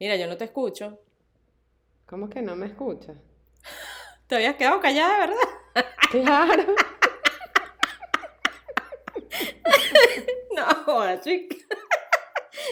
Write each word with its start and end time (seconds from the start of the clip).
Mira, 0.00 0.16
yo 0.16 0.26
no 0.26 0.36
te 0.36 0.44
escucho. 0.44 1.00
¿Cómo 2.06 2.28
que 2.28 2.42
no 2.42 2.56
me 2.56 2.66
escuchas? 2.66 3.16
Te 4.26 4.36
habías 4.36 4.56
quedado 4.56 4.80
callada, 4.80 5.18
¿verdad? 5.26 5.36
Claro. 6.10 6.74
No, 10.54 10.64
joda, 10.84 11.20
chica. 11.20 11.56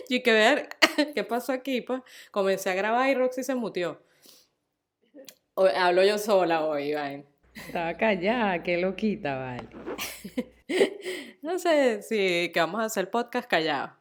Y 0.08 0.22
que 0.22 0.32
ver 0.32 0.68
qué 1.14 1.24
pasó 1.24 1.52
aquí, 1.52 1.80
pues. 1.80 2.00
Comencé 2.30 2.70
a 2.70 2.74
grabar 2.74 3.10
y 3.10 3.14
Roxy 3.14 3.42
se 3.42 3.54
mutió. 3.56 4.00
O- 5.54 5.66
hablo 5.66 6.04
yo 6.04 6.18
sola 6.18 6.64
hoy, 6.64 6.90
Iván. 6.90 7.26
Estaba 7.54 7.94
callada, 7.96 8.62
qué 8.62 8.78
loquita, 8.78 9.36
vale. 9.36 9.68
No 11.42 11.58
sé 11.58 12.02
si 12.02 12.50
que 12.54 12.60
vamos 12.60 12.80
a 12.80 12.84
hacer 12.84 13.10
podcast 13.10 13.48
callado. 13.48 13.96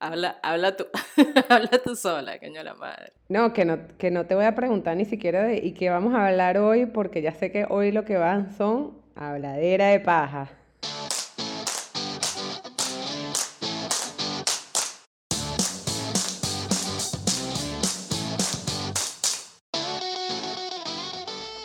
Habla, 0.00 0.38
habla 0.42 0.76
tú, 0.76 0.86
habla 1.48 1.70
tú 1.82 1.94
sola, 1.96 2.38
coño 2.38 2.62
la 2.62 2.74
madre. 2.74 3.12
No, 3.28 3.52
que 3.52 3.64
no, 3.64 3.78
que 3.96 4.10
no 4.10 4.26
te 4.26 4.34
voy 4.34 4.44
a 4.44 4.54
preguntar 4.54 4.96
ni 4.96 5.04
siquiera 5.04 5.44
de 5.44 5.56
y 5.56 5.72
qué 5.72 5.88
vamos 5.88 6.14
a 6.14 6.26
hablar 6.26 6.58
hoy, 6.58 6.86
porque 6.86 7.22
ya 7.22 7.32
sé 7.32 7.50
que 7.50 7.64
hoy 7.68 7.92
lo 7.92 8.04
que 8.04 8.16
van 8.16 8.52
son 8.56 8.98
habladera 9.14 9.88
de 9.88 10.00
paja. 10.00 10.50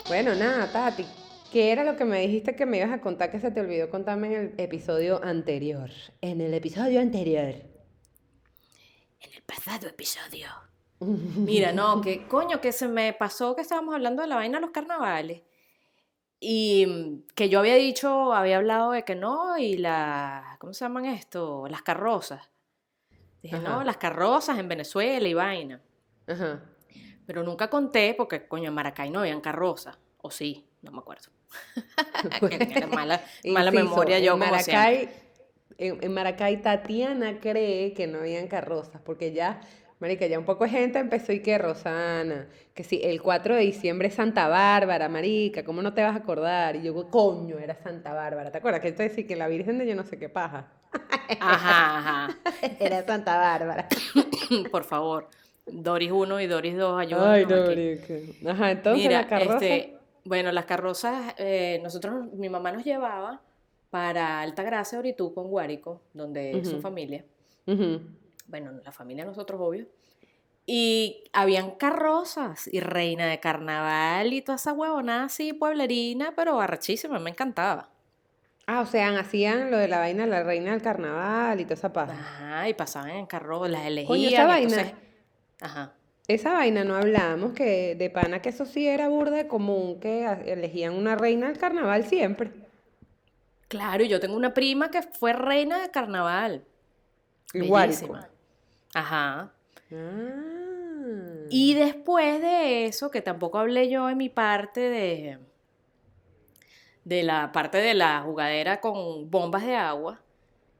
Bueno, 0.08 0.34
nada, 0.34 0.70
Tati, 0.72 1.04
¿qué 1.52 1.72
era 1.72 1.84
lo 1.84 1.96
que 1.96 2.04
me 2.04 2.20
dijiste 2.20 2.56
que 2.56 2.66
me 2.66 2.78
ibas 2.78 2.90
a 2.90 3.00
contar 3.00 3.30
que 3.30 3.38
se 3.38 3.50
te 3.50 3.60
olvidó 3.60 3.90
contarme 3.90 4.28
en 4.28 4.32
el 4.34 4.54
episodio 4.56 5.22
anterior? 5.22 5.90
En 6.20 6.40
el 6.40 6.54
episodio 6.54 7.00
anterior. 7.00 7.79
Pasado 9.62 9.88
episodio. 9.88 10.48
Mira, 11.00 11.70
no, 11.70 12.00
que 12.00 12.26
coño, 12.26 12.62
que 12.62 12.72
se 12.72 12.88
me 12.88 13.12
pasó 13.12 13.54
que 13.54 13.60
estábamos 13.60 13.94
hablando 13.94 14.22
de 14.22 14.28
la 14.28 14.36
vaina 14.36 14.56
de 14.56 14.62
los 14.62 14.70
carnavales. 14.70 15.42
Y 16.40 16.86
mm, 16.86 17.34
que 17.34 17.50
yo 17.50 17.58
había 17.58 17.74
dicho, 17.74 18.32
había 18.32 18.56
hablado 18.56 18.92
de 18.92 19.04
que 19.04 19.14
no, 19.14 19.58
y 19.58 19.76
la, 19.76 20.56
¿cómo 20.58 20.72
se 20.72 20.86
llaman 20.86 21.04
esto? 21.04 21.66
Las 21.68 21.82
carrozas. 21.82 22.48
Dije, 23.42 23.58
no, 23.58 23.84
las 23.84 23.98
carrozas 23.98 24.58
en 24.58 24.66
Venezuela 24.66 25.28
y 25.28 25.34
vaina. 25.34 25.82
Ajá. 26.26 26.62
Pero 27.26 27.42
nunca 27.42 27.68
conté 27.68 28.14
porque, 28.14 28.48
coño, 28.48 28.68
en 28.68 28.74
Maracay 28.74 29.10
no 29.10 29.20
habían 29.20 29.42
carrozas. 29.42 29.98
O 30.22 30.30
sí, 30.30 30.66
no 30.80 30.90
me 30.90 31.00
acuerdo. 31.00 31.28
Mala, 32.94 33.22
mala 33.44 33.70
Inciso, 33.70 33.84
memoria 33.84 34.20
yo 34.20 34.32
en 34.32 34.40
como 34.40 34.54
siempre. 34.58 34.74
Maracay, 34.74 35.19
en, 35.80 35.98
en 36.02 36.12
Maracay, 36.12 36.62
Tatiana 36.62 37.40
cree 37.40 37.92
que 37.94 38.06
no 38.06 38.18
habían 38.20 38.46
carrozas, 38.48 39.00
porque 39.04 39.32
ya, 39.32 39.60
marica, 39.98 40.26
ya 40.26 40.38
un 40.38 40.44
poco 40.44 40.64
de 40.64 40.70
gente 40.70 40.98
empezó 40.98 41.32
y 41.32 41.40
que 41.40 41.56
Rosana, 41.58 42.48
que 42.74 42.84
sí, 42.84 43.00
el 43.02 43.20
4 43.22 43.54
de 43.56 43.62
diciembre 43.62 44.08
es 44.08 44.14
Santa 44.14 44.46
Bárbara, 44.48 45.08
marica, 45.08 45.64
¿cómo 45.64 45.82
no 45.82 45.92
te 45.94 46.02
vas 46.02 46.14
a 46.14 46.18
acordar? 46.18 46.76
Y 46.76 46.82
yo, 46.82 47.08
coño, 47.10 47.58
era 47.58 47.74
Santa 47.74 48.12
Bárbara, 48.12 48.50
¿te 48.52 48.58
acuerdas? 48.58 48.80
Que 48.80 48.88
esto 48.88 49.02
decir 49.02 49.26
que 49.26 49.36
la 49.36 49.48
Virgen 49.48 49.78
de 49.78 49.86
yo 49.86 49.96
no 49.96 50.04
sé 50.04 50.18
qué 50.18 50.28
paja, 50.28 50.68
Ajá, 51.40 51.98
ajá. 51.98 52.38
era 52.80 53.02
Santa 53.04 53.36
Bárbara. 53.36 53.88
Por 54.70 54.84
favor. 54.84 55.28
Doris 55.66 56.10
1 56.10 56.40
y 56.40 56.46
Doris 56.46 56.76
2, 56.76 57.00
ayúdanos 57.00 57.28
Ay, 57.28 57.42
aquí. 57.44 57.54
marica. 57.54 58.50
Ajá, 58.50 58.70
entonces 58.72 59.02
Mira, 59.06 59.22
la 59.22 59.26
carroza, 59.28 59.66
este, 59.66 59.96
bueno, 60.24 60.50
las 60.52 60.64
carrozas, 60.64 61.34
eh, 61.38 61.78
nosotros, 61.82 62.32
mi 62.32 62.48
mamá 62.48 62.72
nos 62.72 62.84
llevaba 62.84 63.40
para 63.90 64.40
Altagracia, 64.40 64.98
Oritú, 64.98 65.34
con 65.34 65.48
Guárico, 65.48 66.00
donde 66.14 66.58
es 66.58 66.68
su 66.68 66.80
familia. 66.80 67.24
Bueno, 68.46 68.72
la 68.84 68.92
familia 68.92 69.24
nosotros, 69.24 69.60
obvio. 69.62 69.86
Y 70.66 71.24
habían 71.32 71.72
carrozas 71.72 72.68
y 72.72 72.80
reina 72.80 73.26
de 73.26 73.40
carnaval 73.40 74.32
y 74.32 74.42
toda 74.42 74.56
esa 74.56 74.72
huevonada 74.72 75.24
así, 75.24 75.52
pueblerina, 75.52 76.32
pero 76.36 76.60
arrechísima, 76.60 77.18
me 77.18 77.30
encantaba. 77.30 77.88
Ah, 78.66 78.80
o 78.82 78.86
sea, 78.86 79.18
hacían 79.18 79.70
lo 79.72 79.78
de 79.78 79.88
la 79.88 79.98
vaina 79.98 80.24
de 80.24 80.30
la 80.30 80.44
reina 80.44 80.70
del 80.70 80.82
carnaval 80.82 81.60
y 81.60 81.64
toda 81.64 81.74
esa 81.74 81.92
paja. 81.92 82.12
Ajá, 82.12 82.68
y 82.68 82.74
pasaban 82.74 83.10
en 83.10 83.26
carro, 83.26 83.66
las 83.66 83.84
elegían. 83.86 84.06
Coño, 84.06 84.28
esa 84.28 84.46
vaina. 84.46 84.80
entonces- 84.80 84.94
ajá. 85.60 85.92
Esa 86.28 86.52
vaina 86.52 86.84
no 86.84 86.94
hablamos, 86.94 87.52
que 87.54 87.96
de 87.96 88.08
pana 88.10 88.40
que 88.40 88.50
eso 88.50 88.64
sí 88.64 88.86
era 88.86 89.08
burda 89.08 89.48
común, 89.48 89.98
que 89.98 90.24
elegían 90.46 90.94
una 90.94 91.16
reina 91.16 91.48
del 91.48 91.58
carnaval 91.58 92.04
siempre. 92.06 92.52
Claro, 93.70 94.02
y 94.02 94.08
yo 94.08 94.18
tengo 94.18 94.34
una 94.34 94.52
prima 94.52 94.90
que 94.90 95.00
fue 95.00 95.32
reina 95.32 95.80
de 95.80 95.92
carnaval. 95.92 96.64
Bellísima. 97.54 98.28
Ajá. 98.92 99.52
Ah. 99.92 101.46
Y 101.50 101.74
después 101.74 102.40
de 102.40 102.86
eso, 102.86 103.12
que 103.12 103.22
tampoco 103.22 103.60
hablé 103.60 103.88
yo 103.88 104.10
en 104.10 104.18
mi 104.18 104.28
parte 104.28 104.80
de, 104.80 105.38
de 107.04 107.22
la 107.22 107.52
parte 107.52 107.78
de 107.78 107.94
la 107.94 108.22
jugadera 108.22 108.80
con 108.80 109.30
bombas 109.30 109.64
de 109.64 109.76
agua, 109.76 110.20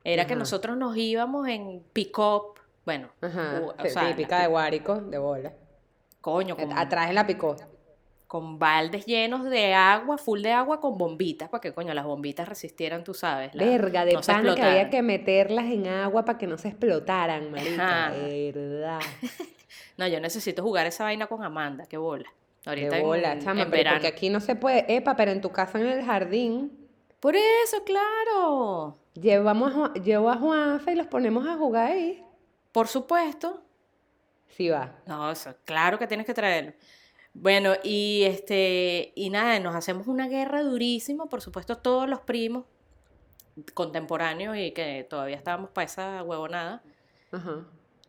era 0.03 0.27
que 0.27 0.35
nosotros 0.35 0.77
nos 0.77 0.97
íbamos 0.97 1.47
en 1.47 1.85
pick-up, 1.93 2.59
bueno, 2.85 3.11
Ajá, 3.21 3.63
o 3.79 3.89
sea, 3.89 4.09
típica 4.09 4.41
de 4.41 4.49
Guárico, 4.49 4.97
de 4.97 5.19
bola. 5.19 5.53
coño, 6.21 6.57
con, 6.57 6.77
Atrás 6.77 7.09
en 7.09 7.15
la 7.15 7.25
picó. 7.25 7.55
Con 8.31 8.61
baldes 8.61 9.07
llenos 9.07 9.43
de 9.43 9.75
agua, 9.75 10.17
full 10.17 10.41
de 10.41 10.53
agua 10.53 10.79
con 10.81 10.97
bombitas, 10.97 11.49
para 11.49 11.61
que 11.61 11.73
coño 11.73 11.93
las 11.95 12.05
bombitas 12.05 12.49
resistieran, 12.49 13.03
tú 13.03 13.13
sabes. 13.13 13.53
la- 13.57 13.65
Verga, 13.65 14.05
de 14.05 14.13
no 14.13 14.21
pana 14.21 14.55
que 14.55 14.63
había 14.63 14.89
que 14.89 15.03
meterlas 15.03 15.65
en 15.65 15.89
agua 15.89 16.25
para 16.25 16.39
que 16.39 16.47
no 16.47 16.57
se 16.57 16.69
explotaran, 16.69 17.51
marica. 17.51 18.11
Verdad. 18.17 19.01
No, 19.97 20.07
yo 20.07 20.21
necesito 20.21 20.63
jugar 20.63 20.87
esa 20.87 21.03
vaina 21.05 21.27
con 21.27 21.43
Amanda, 21.43 21.87
qué 21.87 21.97
bola. 21.99 22.33
Ahorita 22.65 22.99
en- 22.99 23.03
bola, 23.05 23.39
chama, 23.41 23.63
en 23.63 23.71
pero 23.71 23.79
verano. 23.81 23.97
porque 23.97 24.07
aquí 24.07 24.31
no 24.31 24.39
se 24.39 24.55
puede. 24.55 24.85
Epa, 24.95 25.17
pero 25.17 25.33
en 25.33 25.41
tu 25.41 25.51
casa 25.51 25.79
en 25.81 25.87
el 25.89 26.05
jardín, 26.05 26.71
Por 27.19 27.35
eso, 27.35 27.83
claro. 27.85 28.97
llevamos 29.15 29.73
a, 29.75 29.93
llevo 29.95 30.31
a 30.31 30.37
Juanfe 30.37 30.93
y 30.93 30.95
los 30.95 31.09
ponemos 31.09 31.47
a 31.49 31.57
jugar 31.57 31.91
ahí. 31.93 32.25
Por 32.73 32.87
supuesto. 32.87 33.61
Sí 34.57 34.69
va. 34.69 34.93
No, 35.07 35.31
eso, 35.33 35.53
claro 35.65 35.99
que 35.99 36.07
tienes 36.07 36.25
que 36.27 36.33
traerlo. 36.35 36.73
Bueno, 37.33 37.75
y 37.85 38.25
este, 38.25 39.13
y 39.15 39.31
nada, 39.31 39.59
nos 39.61 39.75
hacemos 39.75 40.09
una 40.09 40.29
guerra 40.29 40.63
durísima, 40.63 41.27
por 41.27 41.41
supuesto, 41.41 41.79
todos 41.79 42.09
los 42.09 42.21
primos 42.21 42.65
contemporáneos 43.75 44.57
y 44.57 44.73
que 44.73 45.07
todavía 45.09 45.37
estábamos 45.37 45.71
para 45.71 45.85
esa 45.85 46.23
huevonada, 46.23 46.83
Ajá. 47.31 47.67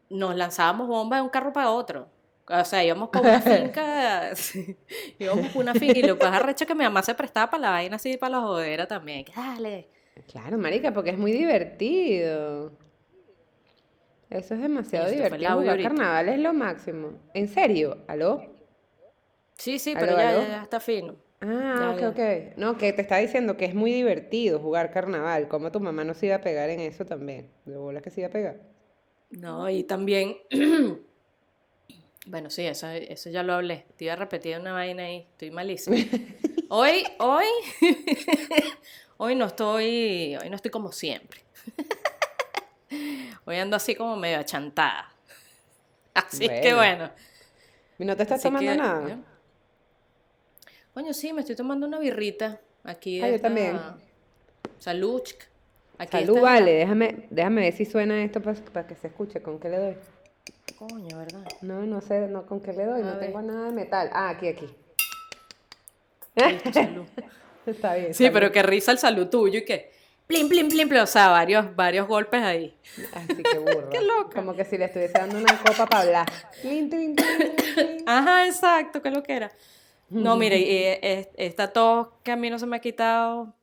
nos 0.09 0.35
lanzábamos 0.35 0.87
bombas 0.87 1.19
de 1.19 1.23
un 1.23 1.29
carro 1.29 1.53
para 1.53 1.71
otro. 1.71 2.07
O 2.47 2.65
sea, 2.65 2.83
íbamos 2.83 3.09
por 3.09 3.21
una 3.21 3.41
finca, 3.41 4.35
sí, 4.35 4.75
íbamos 5.19 5.55
una 5.55 5.73
finca, 5.73 5.99
y 5.99 6.03
lo 6.03 6.17
que 6.17 6.25
arrecho 6.25 6.63
es 6.63 6.67
que 6.67 6.75
mi 6.75 6.83
mamá 6.83 7.03
se 7.03 7.13
prestaba 7.13 7.51
para 7.51 7.61
la 7.61 7.69
vaina 7.71 7.95
así, 7.97 8.17
para 8.17 8.37
la 8.37 8.41
jodera 8.41 8.87
también. 8.87 9.23
que 9.23 9.33
Dale. 9.33 9.87
Claro, 10.31 10.57
marica, 10.57 10.91
porque 10.91 11.11
es 11.11 11.17
muy 11.17 11.31
divertido. 11.31 12.71
Eso 14.29 14.53
es 14.53 14.61
demasiado 14.61 15.09
divertido. 15.09 15.59
Jugar 15.59 15.81
carnaval 15.81 16.29
es 16.29 16.39
lo 16.39 16.53
máximo. 16.53 17.13
¿En 17.33 17.47
serio? 17.47 17.97
¿Aló? 18.07 18.41
Sí, 19.61 19.77
sí, 19.77 19.93
pero 19.93 20.17
ya, 20.17 20.29
aló. 20.29 20.41
ya, 20.41 20.47
ya 20.47 20.63
está 20.63 20.79
fino. 20.79 21.17
Ah, 21.39 21.75
Ya, 21.79 22.07
ok, 22.07 22.13
ok. 22.17 22.57
No, 22.57 22.77
que 22.77 22.93
te 22.93 23.01
está 23.03 23.17
diciendo 23.17 23.57
que 23.57 23.65
es 23.65 23.75
muy 23.75 23.91
divertido 23.93 24.59
jugar 24.59 24.89
carnaval. 24.91 25.47
¿Cómo 25.47 25.71
tu 25.71 25.79
mamá 25.79 26.03
no 26.03 26.15
se 26.15 26.25
iba 26.25 26.35
a 26.37 26.41
pegar 26.41 26.71
en 26.71 26.79
eso 26.79 27.05
también? 27.05 27.51
De 27.65 27.77
bolas 27.77 28.01
que 28.01 28.09
se 28.09 28.21
iba 28.21 28.29
a 28.29 28.31
pegar. 28.31 28.59
No, 29.29 29.69
y 29.69 29.83
también, 29.83 30.37
bueno, 32.25 32.49
sí, 32.49 32.65
eso, 32.65 32.87
eso 32.89 33.29
ya 33.29 33.43
lo 33.43 33.53
hablé. 33.53 33.85
Te 33.97 34.05
iba 34.05 34.13
a 34.13 34.17
repetir 34.17 34.57
una 34.57 34.73
vaina 34.73 35.03
ahí, 35.03 35.27
estoy 35.31 35.51
malísima. 35.51 35.95
Hoy, 36.73 37.03
hoy, 37.19 37.45
hoy 39.17 39.35
no 39.35 39.45
estoy, 39.45 40.37
hoy 40.41 40.49
no 40.49 40.55
estoy 40.55 40.71
como 40.71 40.91
siempre. 40.93 41.41
Hoy 43.45 43.57
ando 43.57 43.75
así 43.75 43.93
como 43.93 44.15
medio 44.15 44.39
achantada. 44.39 45.13
Así 46.13 46.47
que 46.47 46.73
Bueno. 46.73 46.75
bueno. 46.75 47.11
¿Y 47.99 48.05
no 48.05 48.15
te 48.15 48.23
estás 48.23 48.39
así 48.39 48.47
tomando 48.47 48.71
que, 48.71 48.77
nada? 48.77 49.19
Coño, 50.93 51.13
sí, 51.13 51.31
me 51.33 51.41
estoy 51.41 51.55
tomando 51.55 51.87
una 51.87 51.99
birrita 51.99 52.59
aquí 52.83 53.21
Ah, 53.21 53.29
yo 53.29 53.39
también. 53.39 53.79
Aquí 55.97 56.17
Salud, 56.17 56.35
esta- 56.37 56.41
vale. 56.41 56.71
Déjame, 56.73 57.27
déjame 57.29 57.61
ver 57.61 57.73
si 57.73 57.85
suena 57.85 58.23
esto 58.23 58.41
para, 58.41 58.87
que 58.87 58.95
se 58.95 59.07
escuche. 59.07 59.41
¿Con 59.41 59.59
qué 59.59 59.69
le 59.69 59.77
doy? 59.77 59.95
Coño, 60.77 61.17
¿verdad? 61.17 61.45
No, 61.61 61.81
no 61.83 62.01
sé, 62.01 62.27
no, 62.27 62.45
¿con 62.45 62.59
qué 62.61 62.73
le 62.73 62.85
doy? 62.85 63.01
A 63.01 63.05
No 63.05 63.11
ver. 63.11 63.19
tengo 63.19 63.41
nada 63.41 63.67
de 63.67 63.71
metal. 63.71 64.09
Ah, 64.13 64.29
aquí, 64.29 64.47
aquí. 64.47 64.67
Listo, 66.35 66.73
salud. 66.73 67.05
Está 67.65 67.93
bien. 67.95 68.13
Sí, 68.13 68.23
salud. 68.23 68.33
pero 68.33 68.51
qué 68.51 68.63
risa 68.63 68.91
el 68.91 68.97
salud 68.97 69.27
tuyo 69.27 69.59
y 69.59 69.65
que 69.65 69.91
plim, 70.25 70.49
plim, 70.49 70.67
plim, 70.69 70.89
plim, 70.89 71.03
o 71.03 71.05
sea, 71.05 71.27
varios, 71.29 71.75
varios 71.75 72.07
golpes 72.07 72.41
ahí. 72.41 72.75
Así 73.13 73.43
que 73.43 73.59
burra. 73.59 73.89
Qué 73.91 74.01
loca. 74.01 74.35
Como 74.41 74.55
que 74.55 74.65
si 74.65 74.77
le 74.79 74.85
estuviese 74.85 75.13
dando 75.13 75.37
una 75.37 75.55
copa 75.59 75.85
para 75.85 76.01
hablar. 76.01 76.31
Tlin, 76.61 76.89
tlin, 76.89 77.15
tlin. 77.15 78.03
Ajá, 78.07 78.47
exacto, 78.47 79.01
qué 79.03 79.11
lo 79.11 79.21
que 79.21 79.33
era. 79.33 79.51
No, 80.11 80.35
mire, 80.35 80.57
y, 80.57 80.69
eh, 80.69 81.31
esta 81.37 81.71
tos 81.71 82.09
que 82.23 82.31
a 82.31 82.35
mí 82.35 82.49
no 82.49 82.59
se 82.59 82.65
me 82.65 82.75
ha 82.75 82.79
quitado. 82.79 83.55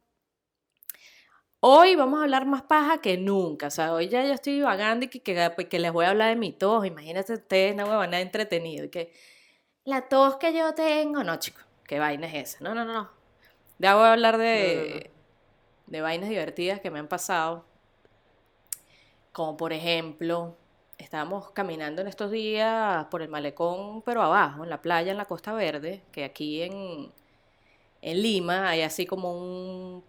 Hoy 1.61 1.95
vamos 1.95 2.21
a 2.21 2.23
hablar 2.23 2.47
más 2.47 2.63
paja 2.63 3.03
que 3.03 3.19
nunca. 3.19 3.67
O 3.67 3.71
sea, 3.71 3.93
hoy 3.93 4.09
ya 4.09 4.25
yo 4.25 4.33
estoy 4.33 4.63
vagando 4.63 5.05
y 5.05 5.09
que, 5.09 5.21
que, 5.21 5.69
que 5.69 5.79
les 5.79 5.93
voy 5.93 6.07
a 6.07 6.11
hablar 6.11 6.31
de 6.31 6.37
mi 6.37 6.53
tos. 6.53 6.87
Imagínate 6.87 7.35
ustedes, 7.35 7.75
una 7.75 7.85
huevona 7.85 8.21
entretenido. 8.21 8.87
Y 8.87 8.89
que 8.89 9.13
la 9.85 10.09
tos 10.09 10.37
que 10.37 10.55
yo 10.55 10.73
tengo. 10.75 11.23
No, 11.23 11.37
chicos, 11.37 11.65
qué 11.85 11.99
vaina 11.99 12.27
es 12.29 12.55
esa. 12.55 12.65
No, 12.65 12.75
no, 12.75 12.85
no, 12.85 12.95
no. 12.95 13.11
Ya 13.79 13.95
voy 13.97 14.05
a 14.05 14.13
hablar 14.13 14.39
de, 14.39 15.11
de 15.87 16.01
vainas 16.01 16.31
divertidas 16.31 16.81
que 16.81 16.91
me 16.91 16.99
han 16.99 17.09
pasado. 17.09 17.67
Como 19.33 19.57
por 19.59 19.75
ejemplo, 19.75 20.57
estábamos 20.99 21.51
caminando 21.53 22.03
en 22.03 22.09
estos 22.09 22.31
días 22.31 23.07
por 23.07 23.23
el 23.23 23.29
malecón, 23.29 24.03
pero 24.03 24.23
abajo, 24.23 24.65
en 24.65 24.71
la 24.71 24.83
playa, 24.83 25.13
en 25.13 25.19
la 25.19 25.25
Costa 25.27 25.53
Verde, 25.55 26.03
que 26.13 26.25
aquí 26.25 26.63
en, 26.63 27.13
en 28.03 28.23
Lima 28.23 28.69
hay 28.69 28.83
así 28.83 29.07
como 29.07 29.33
un 29.39 30.05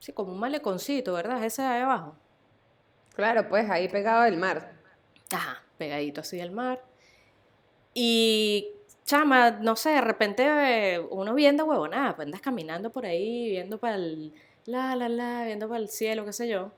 Sí, 0.00 0.12
como 0.14 0.32
un 0.32 0.38
maleconcito, 0.40 1.12
¿verdad? 1.12 1.44
Ese 1.44 1.60
de 1.62 1.68
ahí 1.68 1.82
abajo. 1.82 2.16
Claro, 3.14 3.48
pues 3.48 3.68
ahí 3.70 3.88
pegado 3.88 4.22
al 4.22 4.36
mar. 4.38 4.72
Ajá, 5.30 5.62
pegadito 5.76 6.22
así 6.22 6.38
del 6.38 6.50
mar. 6.52 6.82
Y 7.92 8.68
chama, 9.04 9.50
no 9.50 9.76
sé, 9.76 9.90
de 9.90 10.00
repente 10.00 10.44
eh, 10.94 10.98
uno 11.00 11.34
viendo 11.34 11.66
huevonada, 11.66 12.16
pues 12.16 12.26
andas 12.26 12.40
caminando 12.40 12.90
por 12.90 13.04
ahí, 13.04 13.50
viendo 13.50 13.78
para 13.78 13.96
el 13.96 14.32
la 14.64 14.96
la 14.96 15.08
la, 15.08 15.44
viendo 15.44 15.68
para 15.68 15.80
el 15.80 15.88
cielo, 15.88 16.24
qué 16.24 16.32
sé 16.32 16.48
yo. 16.48 16.72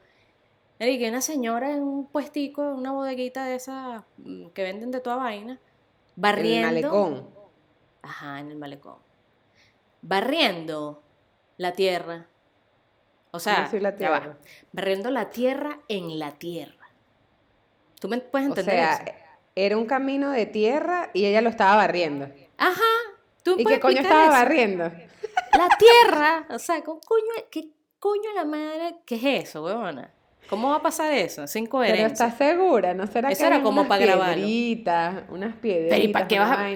Que 0.78 1.08
una 1.08 1.20
señora 1.20 1.72
en 1.72 1.82
un 1.82 2.06
puestico, 2.06 2.62
en 2.62 2.74
una 2.78 2.92
bodeguita 2.92 3.44
de 3.44 3.54
esas 3.54 4.02
mm, 4.18 4.48
que 4.48 4.62
venden 4.62 4.90
de 4.90 5.00
toda 5.00 5.16
vaina, 5.16 5.60
barriendo. 6.16 6.68
En 6.68 6.76
el 6.76 6.82
malecón. 6.82 7.28
Ajá, 8.02 8.40
en 8.40 8.50
el 8.50 8.56
malecón. 8.56 8.96
Barriendo 10.02 11.02
la 11.56 11.72
tierra 11.72 12.26
o 13.34 13.40
sea, 13.40 13.68
la 13.72 13.96
tierra? 13.96 14.36
barriendo 14.72 15.10
la 15.10 15.30
tierra 15.30 15.78
en 15.88 16.18
la 16.18 16.32
tierra. 16.32 16.90
¿Tú 17.98 18.08
me 18.08 18.18
puedes 18.18 18.48
entender 18.48 18.74
o 18.74 18.78
sea, 18.78 19.04
Era 19.54 19.78
un 19.78 19.86
camino 19.86 20.30
de 20.30 20.44
tierra 20.44 21.10
y 21.14 21.24
ella 21.24 21.40
lo 21.40 21.48
estaba 21.48 21.76
barriendo. 21.76 22.28
Ajá. 22.58 22.82
¿Tú 23.42 23.54
¿Y 23.58 23.64
qué 23.64 23.80
coño 23.80 24.02
estaba 24.02 24.28
barriendo? 24.28 24.84
La 24.84 25.68
tierra. 25.78 26.46
O 26.50 26.58
sea, 26.58 26.76
¿qué 26.76 26.84
coño, 26.84 27.32
¿qué 27.50 27.70
coño 27.98 28.34
la 28.34 28.44
madre? 28.44 28.96
¿Qué 29.06 29.14
es 29.14 29.48
eso, 29.48 29.64
huevona? 29.64 30.12
¿Cómo 30.48 30.70
va 30.70 30.76
a 30.76 30.82
pasar 30.82 31.12
eso? 31.12 31.46
Sin 31.46 31.66
coherencia. 31.66 32.04
Pero 32.04 32.12
estás 32.12 32.36
segura, 32.36 32.94
¿no 32.94 33.06
será 33.06 33.30
eso 33.30 33.40
que 33.40 33.46
era 33.46 33.62
como 33.62 33.88
para 33.88 34.04
grabar. 34.04 34.38
Unas 35.28 35.54
piedritas, 35.56 35.98
Pero 35.98 36.04
¿y 36.04 36.08
para 36.08 36.28
qué 36.28 36.38
vas 36.38 36.58
a... 36.58 36.68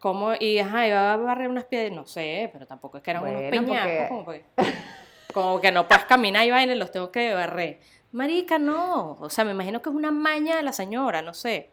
¿Cómo? 0.00 0.32
Y 0.38 0.58
ajá, 0.58 0.86
iba 0.86 1.12
a 1.12 1.16
barrer 1.18 1.48
unas 1.48 1.64
piedras, 1.64 1.92
no 1.92 2.06
sé, 2.06 2.48
pero 2.52 2.66
tampoco 2.66 2.96
es 2.96 3.02
que 3.02 3.10
eran 3.10 3.22
unos 3.22 3.42
peñacos, 3.50 4.08
como, 4.08 4.26
que, 4.32 4.44
como 5.32 5.60
que 5.60 5.70
no 5.70 5.86
puedes 5.86 6.04
caminar 6.06 6.46
y 6.46 6.50
vaina, 6.50 6.74
los 6.74 6.90
tengo 6.90 7.12
que 7.12 7.34
barrer. 7.34 7.80
Marica, 8.12 8.58
no. 8.58 9.18
O 9.20 9.28
sea, 9.28 9.44
me 9.44 9.52
imagino 9.52 9.82
que 9.82 9.90
es 9.90 9.94
una 9.94 10.10
maña 10.10 10.56
de 10.56 10.62
la 10.62 10.72
señora, 10.72 11.20
no 11.20 11.34
sé. 11.34 11.70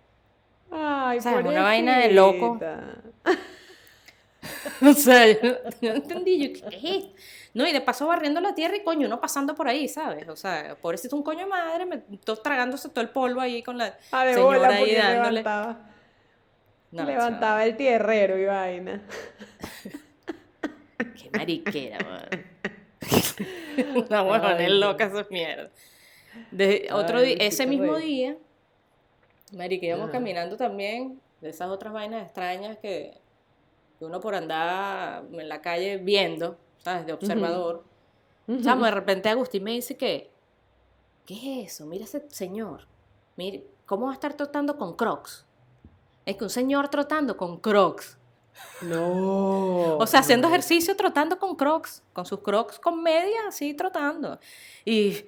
Ay, 0.69 1.19
o 1.19 1.21
sea, 1.21 1.39
es 1.39 1.45
una 1.45 1.63
vaina 1.63 1.99
de 1.99 2.11
loco. 2.11 2.59
o 4.81 4.93
sea, 4.93 5.27
yo, 5.27 5.57
no 5.81 5.89
entendí, 5.95 6.53
yo, 6.53 6.69
¿qué 6.69 6.97
es 6.97 7.05
No, 7.53 7.67
y 7.67 7.71
de 7.71 7.81
paso 7.81 8.07
barriendo 8.07 8.41
la 8.41 8.53
tierra 8.53 8.75
y 8.75 8.83
coño, 8.83 9.07
uno 9.07 9.19
pasando 9.19 9.55
por 9.55 9.67
ahí, 9.67 9.87
¿sabes? 9.87 10.27
O 10.27 10.35
sea, 10.35 10.75
pobrecito 10.81 11.15
un 11.15 11.23
coño 11.23 11.39
de 11.39 11.45
madre, 11.47 11.85
me, 11.85 11.97
todo 12.23 12.37
tragándose 12.37 12.89
todo 12.89 13.01
el 13.01 13.09
polvo 13.09 13.41
ahí 13.41 13.63
con 13.63 13.77
la 13.77 13.97
ah, 14.11 14.33
señora 14.33 14.69
ahí 14.69 14.95
dándole. 14.95 15.43
Levantaba 16.91 17.65
el 17.65 17.75
tierrero 17.75 18.37
y 18.37 18.45
vaina. 18.45 19.01
Qué 20.97 21.29
mariquera, 21.31 21.99
man. 21.99 22.29
Una 24.07 24.23
huevona 24.23 24.57
es 24.63 24.71
loca 24.71 25.05
esa 25.05 25.27
mierda. 25.29 25.69
otro 26.91 27.21
día, 27.21 27.35
ese 27.39 27.67
mismo 27.67 27.97
día, 27.97 28.37
marica, 29.51 29.85
íbamos 29.85 30.09
caminando 30.09 30.57
también 30.57 31.19
de 31.41 31.49
esas 31.49 31.69
otras 31.69 31.93
vainas 31.93 32.23
extrañas 32.23 32.77
que, 32.79 33.13
uno 33.99 34.19
por 34.19 34.35
andar 34.35 35.25
en 35.31 35.49
la 35.49 35.61
calle 35.61 35.97
viendo, 35.97 36.57
¿sabes? 36.83 37.05
De 37.05 37.13
observador. 37.13 37.83
Uh 38.47 38.55
de 38.55 38.91
repente 38.91 39.27
Agustín 39.27 39.63
me 39.63 39.71
dice 39.71 39.97
que, 39.97 40.31
¿qué 41.25 41.63
es 41.63 41.73
eso? 41.73 41.85
Mira 41.85 42.05
ese 42.05 42.25
señor. 42.29 42.87
Mire, 43.35 43.67
¿cómo 43.85 44.05
va 44.05 44.11
a 44.11 44.15
estar 44.15 44.33
tratando 44.35 44.77
con 44.77 44.95
crocs? 44.95 45.45
Es 46.25 46.37
que 46.37 46.43
un 46.43 46.49
señor 46.49 46.89
trotando 46.89 47.35
con 47.35 47.57
crocs. 47.57 48.17
No. 48.81 49.97
O 49.97 50.07
sea, 50.07 50.21
haciendo 50.21 50.47
ejercicio 50.47 50.95
trotando 50.95 51.37
con 51.37 51.55
crocs, 51.55 52.03
con 52.13 52.25
sus 52.25 52.39
crocs 52.39 52.79
con 52.79 53.03
media, 53.03 53.47
así 53.47 53.73
trotando. 53.73 54.39
Y, 54.85 55.25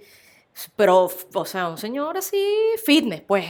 pero, 0.76 1.10
o 1.34 1.46
sea, 1.46 1.70
un 1.70 1.78
señor 1.78 2.18
así, 2.18 2.44
fitness, 2.84 3.22
pues. 3.22 3.46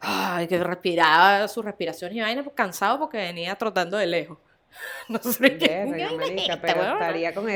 Ay, 0.00 0.46
que 0.46 0.62
respiraba 0.62 1.48
sus 1.48 1.64
respiraciones 1.64 2.16
y 2.16 2.20
vaina, 2.20 2.42
pues, 2.42 2.54
cansado 2.54 2.98
porque 2.98 3.18
venía 3.18 3.54
trotando 3.56 3.96
de 3.96 4.06
lejos. 4.06 4.38
No 5.08 5.20
sé 5.20 5.56
qué. 5.56 6.58
pero 6.60 6.94
estaría 6.94 7.32
con, 7.32 7.46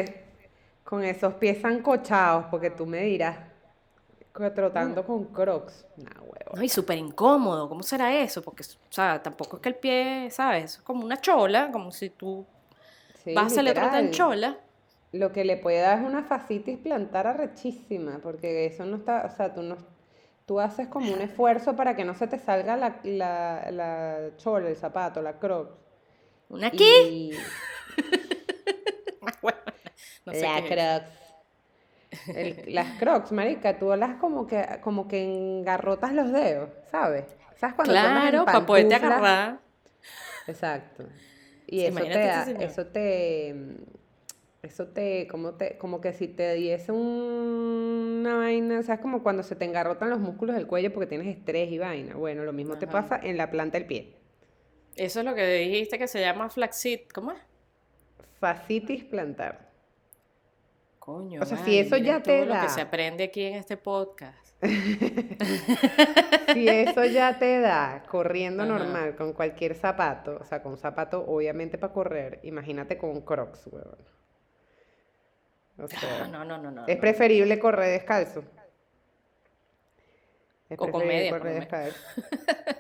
con 0.84 1.04
esos 1.04 1.34
pies 1.34 1.64
ancochados, 1.64 2.46
porque 2.48 2.70
tú 2.70 2.86
me 2.86 3.00
dirás 3.02 3.36
trotando 4.54 5.04
con 5.04 5.24
crocs. 5.26 5.84
Nah, 5.96 6.20
huevo. 6.20 6.54
No, 6.54 6.62
y 6.62 6.68
súper 6.68 6.98
incómodo. 6.98 7.68
¿Cómo 7.68 7.82
será 7.82 8.14
eso? 8.14 8.42
Porque, 8.42 8.62
o 8.62 8.92
sea, 8.92 9.20
tampoco 9.22 9.56
es 9.56 9.62
que 9.62 9.68
el 9.68 9.74
pie, 9.74 10.28
¿sabes? 10.30 10.76
Es 10.76 10.82
como 10.82 11.04
una 11.04 11.20
chola, 11.20 11.70
como 11.72 11.90
si 11.90 12.10
tú 12.10 12.46
vas 13.34 13.58
a 13.58 13.62
le 13.62 13.72
en 13.72 14.10
chola. 14.10 14.56
Lo 15.12 15.32
que 15.32 15.44
le 15.44 15.56
puede 15.56 15.80
dar 15.80 15.98
es 15.98 16.04
una 16.04 16.22
fascitis 16.22 16.78
plantar 16.78 17.26
arrechísima, 17.26 18.18
porque 18.22 18.66
eso 18.66 18.84
no 18.84 18.96
está, 18.96 19.24
o 19.24 19.30
sea, 19.34 19.54
tú 19.54 19.62
no, 19.62 19.76
tú 20.46 20.60
haces 20.60 20.88
como 20.88 21.12
un 21.12 21.20
esfuerzo 21.20 21.76
para 21.76 21.96
que 21.96 22.04
no 22.04 22.14
se 22.14 22.26
te 22.26 22.38
salga 22.38 22.76
la, 22.76 23.00
la, 23.04 23.70
la 23.70 24.30
chola, 24.36 24.68
el 24.68 24.76
zapato, 24.76 25.22
la 25.22 25.38
crocs. 25.38 25.72
¿Una 26.50 26.70
qué? 26.70 27.36
no 30.26 30.32
sé 30.32 30.42
la 30.42 30.62
crocs 30.66 31.18
las 32.66 32.98
crocs, 32.98 33.32
marica, 33.32 33.78
tú 33.78 33.94
las 33.96 34.16
como 34.16 34.46
que, 34.46 34.64
como 34.82 35.08
que 35.08 35.22
engarrotas 35.22 36.12
los 36.12 36.32
dedos, 36.32 36.70
¿sabes? 36.90 37.24
¿Sabes 37.56 37.74
cuando 37.74 37.92
Claro, 37.92 38.44
para 38.44 38.66
poderte 38.66 38.94
agarrar. 38.94 39.58
Exacto. 40.46 41.04
Y 41.66 41.84
eso, 41.84 42.00
te, 42.00 42.64
eso 42.64 42.86
te, 42.86 43.54
eso 44.62 44.88
te, 44.88 45.28
como 45.28 45.54
te, 45.54 45.78
como 45.78 46.00
que 46.00 46.12
si 46.12 46.26
te 46.26 46.54
diese 46.54 46.90
una 46.90 48.36
vaina, 48.36 48.82
¿sabes? 48.82 49.00
Como 49.00 49.22
cuando 49.22 49.42
se 49.44 49.54
te 49.54 49.64
engarrotan 49.64 50.10
los 50.10 50.18
músculos 50.18 50.56
del 50.56 50.66
cuello 50.66 50.92
porque 50.92 51.06
tienes 51.06 51.28
estrés 51.28 51.70
y 51.70 51.78
vaina. 51.78 52.16
Bueno, 52.16 52.44
lo 52.44 52.52
mismo 52.52 52.76
te 52.76 52.88
pasa 52.88 53.20
en 53.22 53.36
la 53.36 53.50
planta 53.50 53.78
del 53.78 53.86
pie. 53.86 54.16
Eso 54.96 55.20
es 55.20 55.24
lo 55.24 55.34
que 55.36 55.46
dijiste 55.46 55.96
que 55.96 56.08
se 56.08 56.20
llama 56.20 56.50
flaxit, 56.50 57.12
¿cómo 57.12 57.30
es? 57.30 57.38
Fascitis 58.40 59.04
plantar. 59.04 59.68
Coño, 60.98 61.40
o 61.40 61.46
sea, 61.46 61.58
si 61.58 61.78
eso 61.78 61.96
ya 61.96 62.20
te 62.20 62.44
da. 62.44 62.56
Lo 62.56 62.62
que 62.62 62.68
se 62.68 62.80
aprende 62.80 63.24
aquí 63.24 63.44
en 63.44 63.54
este 63.54 63.76
podcast. 63.76 64.44
si 66.52 66.68
eso 66.68 67.04
ya 67.04 67.38
te 67.38 67.60
da 67.60 68.02
corriendo 68.10 68.66
normal 68.66 69.14
con 69.14 69.32
cualquier 69.32 69.76
zapato, 69.76 70.38
o 70.40 70.44
sea, 70.44 70.64
con 70.64 70.76
zapato 70.76 71.24
obviamente 71.26 71.78
para 71.78 71.92
correr, 71.92 72.40
imagínate 72.42 72.98
con 72.98 73.20
crocs, 73.20 73.68
weón. 73.68 74.18
O 75.78 75.88
sea, 75.88 76.26
no, 76.28 76.44
no, 76.44 76.58
no, 76.58 76.70
no. 76.70 76.86
Es 76.86 76.96
preferible 76.96 77.58
correr 77.58 77.92
descalzo. 77.92 78.42
Es 80.68 80.78
o 80.78 80.90
con 80.90 81.06
media. 81.06 81.30
Correr 81.30 81.54
descalzo. 81.54 81.98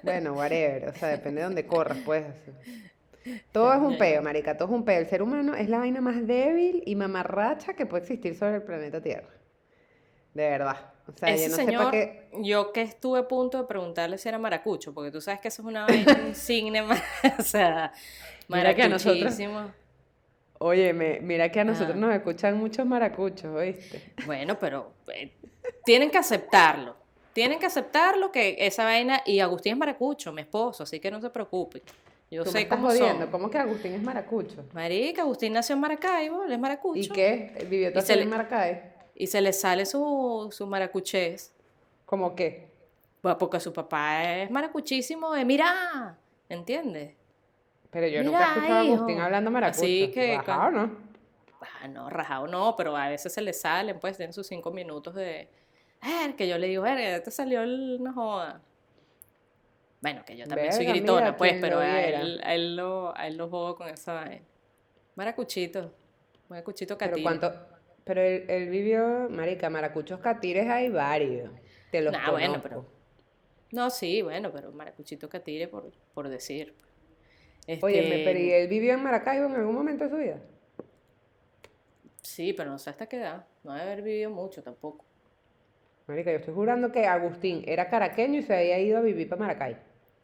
bueno, 0.02 0.34
whatever, 0.34 0.88
o 0.88 0.94
sea, 0.94 1.08
depende 1.08 1.40
de 1.40 1.44
dónde 1.44 1.66
corras, 1.66 1.98
pues. 2.04 2.24
Todo 3.52 3.72
es 3.72 3.80
un 3.80 3.98
peo, 3.98 4.22
marica, 4.22 4.56
todo 4.56 4.68
es 4.68 4.74
un 4.74 4.84
peo. 4.84 4.98
El 4.98 5.06
ser 5.06 5.22
humano 5.22 5.54
es 5.54 5.68
la 5.68 5.78
vaina 5.78 6.00
más 6.00 6.26
débil 6.26 6.82
y 6.86 6.94
mamarracha 6.94 7.74
que 7.74 7.84
puede 7.84 8.04
existir 8.04 8.34
sobre 8.34 8.56
el 8.56 8.62
planeta 8.62 9.02
Tierra. 9.02 9.28
De 10.34 10.48
verdad. 10.48 10.92
O 11.06 11.12
sea, 11.12 11.34
yo 11.34 11.48
no 11.48 11.56
señor, 11.56 11.90
qué... 11.90 12.28
yo 12.42 12.72
que 12.72 12.82
estuve 12.82 13.20
a 13.20 13.28
punto 13.28 13.58
de 13.58 13.64
preguntarle 13.64 14.18
si 14.18 14.28
era 14.28 14.38
maracucho, 14.38 14.92
porque 14.92 15.10
tú 15.10 15.20
sabes 15.20 15.40
que 15.40 15.48
eso 15.48 15.62
es 15.62 15.68
una 15.68 15.86
vaina 15.86 16.20
insigne, 16.28 16.82
o 17.38 17.42
sea, 17.42 17.92
mira 18.46 18.74
que 18.74 18.82
a 18.82 18.88
nosotros, 18.88 19.34
Oye, 20.58 20.92
mira 20.92 21.50
que 21.50 21.60
a 21.60 21.64
nosotros 21.64 21.96
nos 21.96 22.14
escuchan 22.14 22.58
muchos 22.58 22.84
maracuchos, 22.84 23.46
¿oíste? 23.54 24.12
Bueno, 24.26 24.58
pero 24.58 24.92
eh, 25.14 25.32
tienen 25.84 26.10
que 26.10 26.18
aceptarlo. 26.18 26.96
Tienen 27.32 27.60
que 27.60 27.66
aceptarlo 27.66 28.32
que 28.32 28.56
esa 28.58 28.84
vaina, 28.84 29.22
y 29.24 29.38
Agustín 29.38 29.74
es 29.74 29.78
maracucho, 29.78 30.32
mi 30.32 30.40
esposo, 30.42 30.82
así 30.82 30.98
que 30.98 31.10
no 31.10 31.20
se 31.20 31.30
preocupe. 31.30 31.82
Yo 32.30 32.44
sé 32.44 32.66
cómo 32.66 32.90
son. 32.90 33.26
¿Cómo 33.28 33.50
que 33.50 33.58
Agustín 33.58 33.94
es 33.94 34.02
maracucho? 34.02 34.64
Marica, 34.74 35.22
Agustín 35.22 35.52
nació 35.52 35.74
en 35.74 35.80
Maracaibo, 35.80 36.44
él 36.44 36.52
es 36.52 36.58
maracucho. 36.58 37.00
¿Y 37.00 37.08
qué? 37.08 37.66
¿Vivió 37.70 37.92
todo 37.92 38.04
en 38.12 38.28
Maracaibo? 38.28 38.80
Y 39.14 39.28
se 39.28 39.40
le 39.40 39.52
sale 39.52 39.86
su, 39.86 40.48
su 40.50 40.66
maracuchez. 40.66 41.52
¿Cómo 42.04 42.34
qué? 42.34 42.68
Pues 43.20 43.34
porque 43.36 43.60
su 43.60 43.72
papá 43.72 44.42
es 44.42 44.50
maracuchísimo 44.50 45.32
de 45.32 45.44
mira, 45.44 46.18
¿entiendes? 46.48 47.17
Pero 47.90 48.06
yo 48.06 48.22
nunca 48.22 48.38
he 48.40 48.48
escuchado 48.48 48.74
a 48.74 48.80
Agustín 48.80 49.20
hablando 49.20 49.50
maracucho. 49.50 49.80
Así 49.82 50.10
que... 50.12 50.36
¿no? 50.36 51.08
Ah, 51.82 51.88
no, 51.88 52.08
rajado 52.10 52.46
no, 52.46 52.74
pero 52.76 52.96
a 52.96 53.08
veces 53.08 53.32
se 53.32 53.40
le 53.40 53.52
salen, 53.52 53.98
pues, 53.98 54.18
en 54.20 54.32
sus 54.32 54.46
cinco 54.46 54.70
minutos 54.70 55.14
de. 55.14 55.48
Eh, 56.02 56.34
que 56.36 56.46
yo 56.46 56.56
le 56.58 56.68
digo, 56.68 56.82
verga, 56.82 57.22
te 57.22 57.30
salió 57.30 57.62
el, 57.62 58.00
no 58.02 58.12
joda. 58.12 58.60
Bueno, 60.00 60.22
que 60.24 60.36
yo 60.36 60.46
también 60.46 60.72
soy 60.72 60.86
gritona, 60.86 61.20
mira, 61.26 61.36
pues, 61.36 61.54
pero 61.60 61.80
a 61.80 62.00
él, 62.00 62.40
a 62.44 62.54
él 62.54 62.76
lo, 62.76 63.16
a 63.16 63.26
él 63.26 63.36
lo 63.36 63.48
jodo 63.48 63.74
con 63.74 63.88
esa 63.88 64.14
vaina. 64.14 64.44
Maracuchito. 65.16 65.92
Maracuchito 66.48 66.96
Pero 66.96 67.10
catire. 67.10 67.22
cuánto, 67.24 67.52
pero 68.04 68.20
él, 68.22 68.44
él 68.48 68.68
vivió, 68.70 69.28
marica, 69.28 69.68
maracuchos 69.68 70.20
catires 70.20 70.68
hay 70.70 70.88
varios. 70.88 71.50
Te 71.90 72.00
los 72.00 72.12
Nah, 72.12 72.30
bueno, 72.30 72.62
conozco. 72.62 72.62
pero- 72.68 72.86
No, 73.72 73.90
sí, 73.90 74.22
bueno, 74.22 74.52
pero 74.52 74.70
maracuchito 74.70 75.28
catire 75.28 75.66
por, 75.66 75.90
por 76.14 76.28
decir. 76.28 76.74
Óyeme, 77.68 78.08
Este, 78.08 78.24
pero 78.24 78.38
¿y 78.38 78.50
él 78.50 78.68
vivió 78.68 78.94
en 78.94 79.02
Maracaibo 79.02 79.46
en 79.46 79.54
algún 79.56 79.74
momento 79.74 80.04
de 80.04 80.10
su 80.10 80.16
vida? 80.16 80.40
Sí, 82.22 82.52
pero 82.54 82.70
no 82.70 82.78
sé 82.78 82.90
hasta 82.90 83.06
qué 83.06 83.16
edad. 83.16 83.46
No 83.62 83.72
debe 83.72 83.84
haber 83.84 84.02
vivido 84.02 84.30
mucho 84.30 84.62
tampoco. 84.62 85.04
Marica, 86.06 86.30
yo 86.30 86.38
estoy 86.38 86.54
jurando 86.54 86.90
que 86.90 87.06
Agustín 87.06 87.62
era 87.66 87.90
caraqueño 87.90 88.38
y 88.38 88.42
se 88.42 88.56
había 88.56 88.78
ido 88.78 88.96
a 88.96 89.02
vivir 89.02 89.28
para 89.28 89.40
Maracay. 89.40 89.76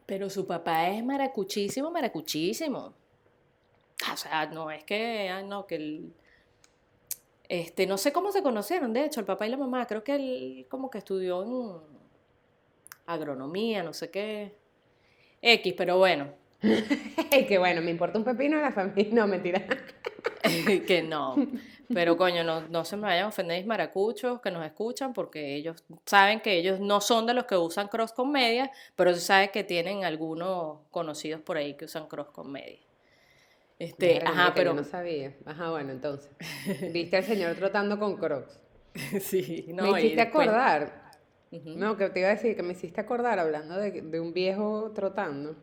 Pero 0.07 0.31
su 0.31 0.47
papá 0.47 0.89
es 0.89 1.05
maracuchísimo, 1.05 1.91
maracuchísimo. 1.91 2.95
O 4.13 4.17
sea, 4.17 4.47
no 4.47 4.71
es 4.71 4.85
que, 4.85 5.29
ah, 5.29 5.43
no, 5.43 5.67
que 5.67 5.75
el... 5.77 6.15
Este, 7.49 7.87
no 7.87 7.99
sé 7.99 8.13
cómo 8.13 8.33
se 8.33 8.43
conocieron, 8.43 8.95
de 8.95 9.05
hecho, 9.05 9.21
el 9.21 9.27
papá 9.27 9.47
y 9.47 9.51
la 9.51 9.59
mamá. 9.59 9.87
Creo 9.87 10.03
que 10.03 10.15
él 10.15 10.67
como 10.71 10.91
que 10.91 10.99
estudió 10.99 11.43
en 11.43 11.81
agronomía, 13.07 13.83
no 13.83 13.93
sé 13.93 14.11
qué. 14.11 14.55
X, 15.43 15.75
pero 15.77 15.99
bueno, 15.99 16.33
que 17.49 17.59
bueno, 17.59 17.83
me 17.83 17.91
importa 17.91 18.19
un 18.19 18.25
pepino 18.25 18.57
de 18.57 18.63
la 18.63 18.73
familia. 18.73 19.13
No, 19.13 19.27
mentira. 19.27 19.65
que 20.87 21.03
no. 21.03 21.37
Pero 21.93 22.17
coño, 22.17 22.45
no, 22.45 22.63
no 22.69 22.85
se 22.85 22.97
me 22.97 23.03
vayan 23.03 23.27
a 23.27 23.29
ofender 23.29 23.59
mis 23.59 23.67
maracuchos 23.67 24.41
que 24.41 24.51
nos 24.51 24.65
escuchan 24.65 25.13
porque 25.13 25.55
ellos 25.55 25.85
saben 26.07 26.41
que 26.41 26.55
ellos 26.55 26.81
no 26.81 27.01
son 27.01 27.27
de 27.27 27.35
los 27.35 27.45
que 27.45 27.57
usan 27.57 27.89
cross 27.89 28.13
con 28.13 28.33
medias, 28.33 28.71
pero 28.97 29.13
tú 29.13 29.21
sabes 29.21 29.51
que 29.51 29.65
tienen 29.65 30.05
algunos 30.05 30.79
conocidos 30.91 31.43
por 31.43 31.59
ahí 31.59 31.75
que 31.75 31.85
usan 31.85 32.07
cross 32.07 32.31
con 32.31 32.51
medias. 32.51 32.81
Este, 33.79 34.23
ajá, 34.25 34.49
yo 34.49 34.55
pero 34.55 34.73
no 34.73 34.85
sabía. 34.85 35.35
Ajá, 35.45 35.71
bueno, 35.71 35.93
entonces. 35.93 36.31
Viste 36.93 37.19
al 37.19 37.25
señor 37.25 37.55
trotando 37.57 37.99
con 37.99 38.17
crocs. 38.17 38.59
sí, 39.21 39.67
no, 39.69 39.93
me 39.93 40.01
hiciste 40.01 40.23
acordar. 40.23 41.05
No, 41.51 41.97
que 41.97 42.09
te 42.09 42.21
iba 42.21 42.29
a 42.31 42.33
decir 42.35 42.57
que 42.57 42.63
me 42.63 42.73
hiciste 42.73 43.01
acordar 43.01 43.39
hablando 43.39 43.77
de, 43.77 44.01
de 44.01 44.21
un 44.21 44.33
viejo 44.33 44.93
trotando. 44.95 45.55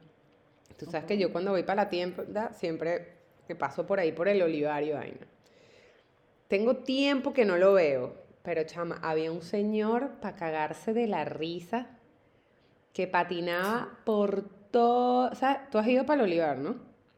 Tú 0.78 0.86
sabes 0.86 1.06
que 1.06 1.18
yo 1.18 1.32
cuando 1.32 1.52
voy 1.52 1.64
para 1.64 1.84
la 1.84 1.90
tienda 1.90 2.52
siempre 2.54 3.18
que 3.48 3.56
paso 3.56 3.86
por 3.86 4.00
ahí 4.00 4.12
por 4.12 4.28
el 4.28 4.42
olivario, 4.42 4.96
vaina. 4.96 5.28
Tengo 6.48 6.78
tiempo 6.78 7.34
que 7.34 7.46
no 7.46 7.58
lo 7.58 7.74
veo, 7.74 8.16
pero 8.44 8.64
chama, 8.64 9.00
había 9.02 9.32
un 9.32 9.42
señor 9.42 10.20
para 10.22 10.36
cagarse 10.36 10.94
de 10.94 11.08
la 11.08 11.24
risa 11.26 11.88
que 12.94 13.08
patinaba 13.08 14.00
por 14.06 14.44
todo. 14.72 15.32
O 15.32 15.36
sea, 15.36 15.68
tú 15.72 15.78
has 15.78 15.88
ido 15.88 16.06
para 16.06 16.22
el 16.24 16.28
olivar, 16.30 16.58
¿no? 16.58 16.76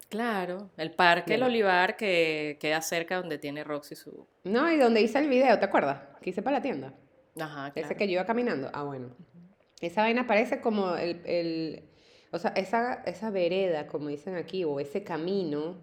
Claro, 0.10 0.70
el 0.78 0.92
parque 0.92 1.34
El. 1.34 1.42
Olivar 1.44 1.98
que 1.98 2.58
queda 2.60 2.82
cerca 2.82 3.18
donde 3.18 3.40
tiene 3.40 3.64
Roxy 3.64 3.96
su... 3.96 4.28
No, 4.44 4.72
y 4.72 4.78
donde 4.78 5.02
hice 5.02 5.18
el 5.18 5.28
video, 5.28 5.58
¿te 5.58 5.66
acuerdas? 5.66 6.02
Que 6.22 6.30
hice 6.30 6.44
para 6.44 6.58
la 6.58 6.62
tienda. 6.62 6.94
Ajá, 7.40 7.70
Ese 7.70 7.82
claro. 7.82 7.98
que 7.98 8.06
yo 8.08 8.12
iba 8.14 8.26
caminando. 8.26 8.70
Ah, 8.74 8.84
bueno. 8.84 9.10
Esa 9.82 10.02
vaina 10.04 10.28
parece 10.28 10.62
como 10.62 10.96
el, 10.96 11.20
el- 11.26 11.84
o 12.34 12.40
sea, 12.40 12.52
esa, 12.52 12.96
esa 13.06 13.30
vereda, 13.30 13.88
como 13.88 14.10
dicen 14.10 14.36
aquí, 14.36 14.64
o 14.66 14.80
ese 14.80 15.04
camino 15.04 15.78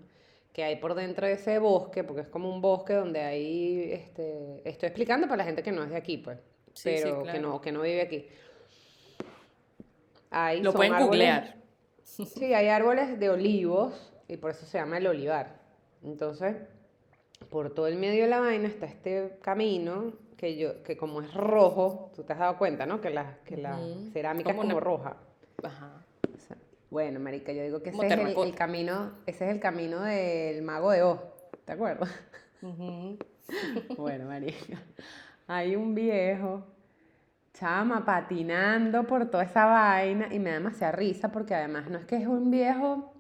que 0.53 0.65
hay 0.65 0.77
por 0.77 0.95
dentro 0.95 1.27
de 1.27 1.35
ese 1.35 1.59
bosque, 1.59 2.03
porque 2.05 2.23
es 2.23 2.29
como 2.29 2.53
un 2.53 2.61
bosque 2.61 2.93
donde 2.93 3.21
hay, 3.21 3.93
este, 3.93 4.61
estoy 4.69 4.89
explicando 4.89 5.27
para 5.29 5.39
la 5.39 5.45
gente 5.45 5.63
que 5.63 5.73
no 5.73 5.83
es 5.85 5.91
de 5.91 5.97
aquí, 5.97 6.19
pues, 6.19 6.39
Sí, 6.75 6.91
sí, 6.97 7.03
pero 7.05 7.19
que 7.23 7.31
claro. 7.31 7.41
no, 7.41 7.61
que 7.61 7.73
no 7.73 7.81
vive 7.83 8.03
aquí. 8.03 8.27
Ahí 10.31 10.61
Lo 10.61 10.71
son 10.73 10.79
pueden 10.79 10.93
árboles- 10.95 11.07
googlear. 11.07 11.55
Sí, 12.05 12.53
hay 12.53 12.67
árboles 12.69 13.21
de 13.21 13.31
olivos 13.31 14.13
y 14.27 14.37
por 14.37 14.51
eso 14.51 14.67
se 14.67 14.79
llama 14.79 14.99
el 14.99 15.07
olivar. 15.07 15.61
Entonces, 16.03 16.57
por 17.51 17.73
todo 17.73 17.87
el 17.87 17.97
medio 17.97 18.25
de 18.25 18.29
la 18.29 18.41
vaina 18.41 18.67
está 18.67 18.87
este 18.87 19.39
camino 19.43 20.13
que 20.37 20.57
yo, 20.57 20.83
que 20.83 20.97
como 20.97 21.21
es 21.23 21.33
rojo, 21.33 22.11
tú 22.17 22.25
te 22.25 22.33
has 22.33 22.41
dado 22.41 22.59
cuenta, 22.59 22.85
¿no? 22.85 23.01
Que 23.01 23.11
la, 23.11 23.39
que 23.45 23.57
la 23.57 23.79
cerámica 24.13 24.51
es 24.51 24.57
Como 24.57 24.63
como 24.69 24.77
una- 24.79 24.85
roja. 24.85 25.17
Ajá. 25.63 26.05
Bueno, 26.91 27.21
marica, 27.21 27.53
yo 27.53 27.63
digo 27.63 27.83
que 27.83 27.91
ese 27.91 28.05
es 28.05 28.13
el, 28.13 28.55
camino, 28.57 29.13
ese 29.25 29.45
es 29.45 29.55
el 29.55 29.61
camino 29.61 30.01
del 30.01 30.61
mago 30.63 30.91
de 30.91 31.03
Oz, 31.03 31.21
¿te 31.65 31.73
acuerdas? 31.73 32.11
Bueno, 33.97 34.27
marica, 34.27 34.81
hay 35.49 35.75
un 35.75 35.93
viejo, 35.93 36.65
chama, 37.53 38.05
patinando 38.05 39.05
por 39.09 39.29
toda 39.29 39.43
esa 39.43 39.67
vaina 39.67 40.29
y 40.33 40.39
me 40.39 40.51
da 40.51 40.57
demasiada 40.59 40.93
risa 40.93 41.33
porque 41.33 41.53
además 41.53 41.91
no 41.91 41.99
es 41.99 42.07
que 42.07 42.17
es 42.17 42.29
un 42.29 42.49
viejo, 42.53 43.13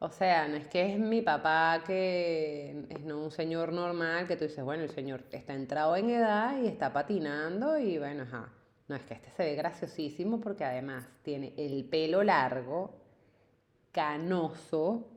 o 0.00 0.10
sea, 0.10 0.48
no 0.48 0.56
es 0.56 0.66
que 0.66 0.92
es 0.92 0.98
mi 0.98 1.22
papá 1.22 1.82
que 1.86 2.84
es 2.90 3.00
no 3.00 3.24
un 3.24 3.30
señor 3.30 3.72
normal 3.72 4.26
que 4.26 4.36
tú 4.36 4.44
dices, 4.44 4.62
bueno, 4.62 4.82
el 4.82 4.90
señor 4.90 5.22
está 5.32 5.54
entrado 5.54 5.96
en 5.96 6.10
edad 6.10 6.60
y 6.62 6.66
está 6.66 6.92
patinando 6.92 7.78
y 7.78 7.96
bueno, 7.96 8.24
ajá. 8.24 8.50
No, 8.88 8.96
es 8.96 9.02
que 9.02 9.14
este 9.14 9.30
se 9.30 9.44
ve 9.44 9.54
graciosísimo 9.54 10.40
porque 10.40 10.64
además 10.64 11.06
tiene 11.22 11.54
el 11.56 11.84
pelo 11.88 12.22
largo, 12.22 12.94
canoso 13.92 15.08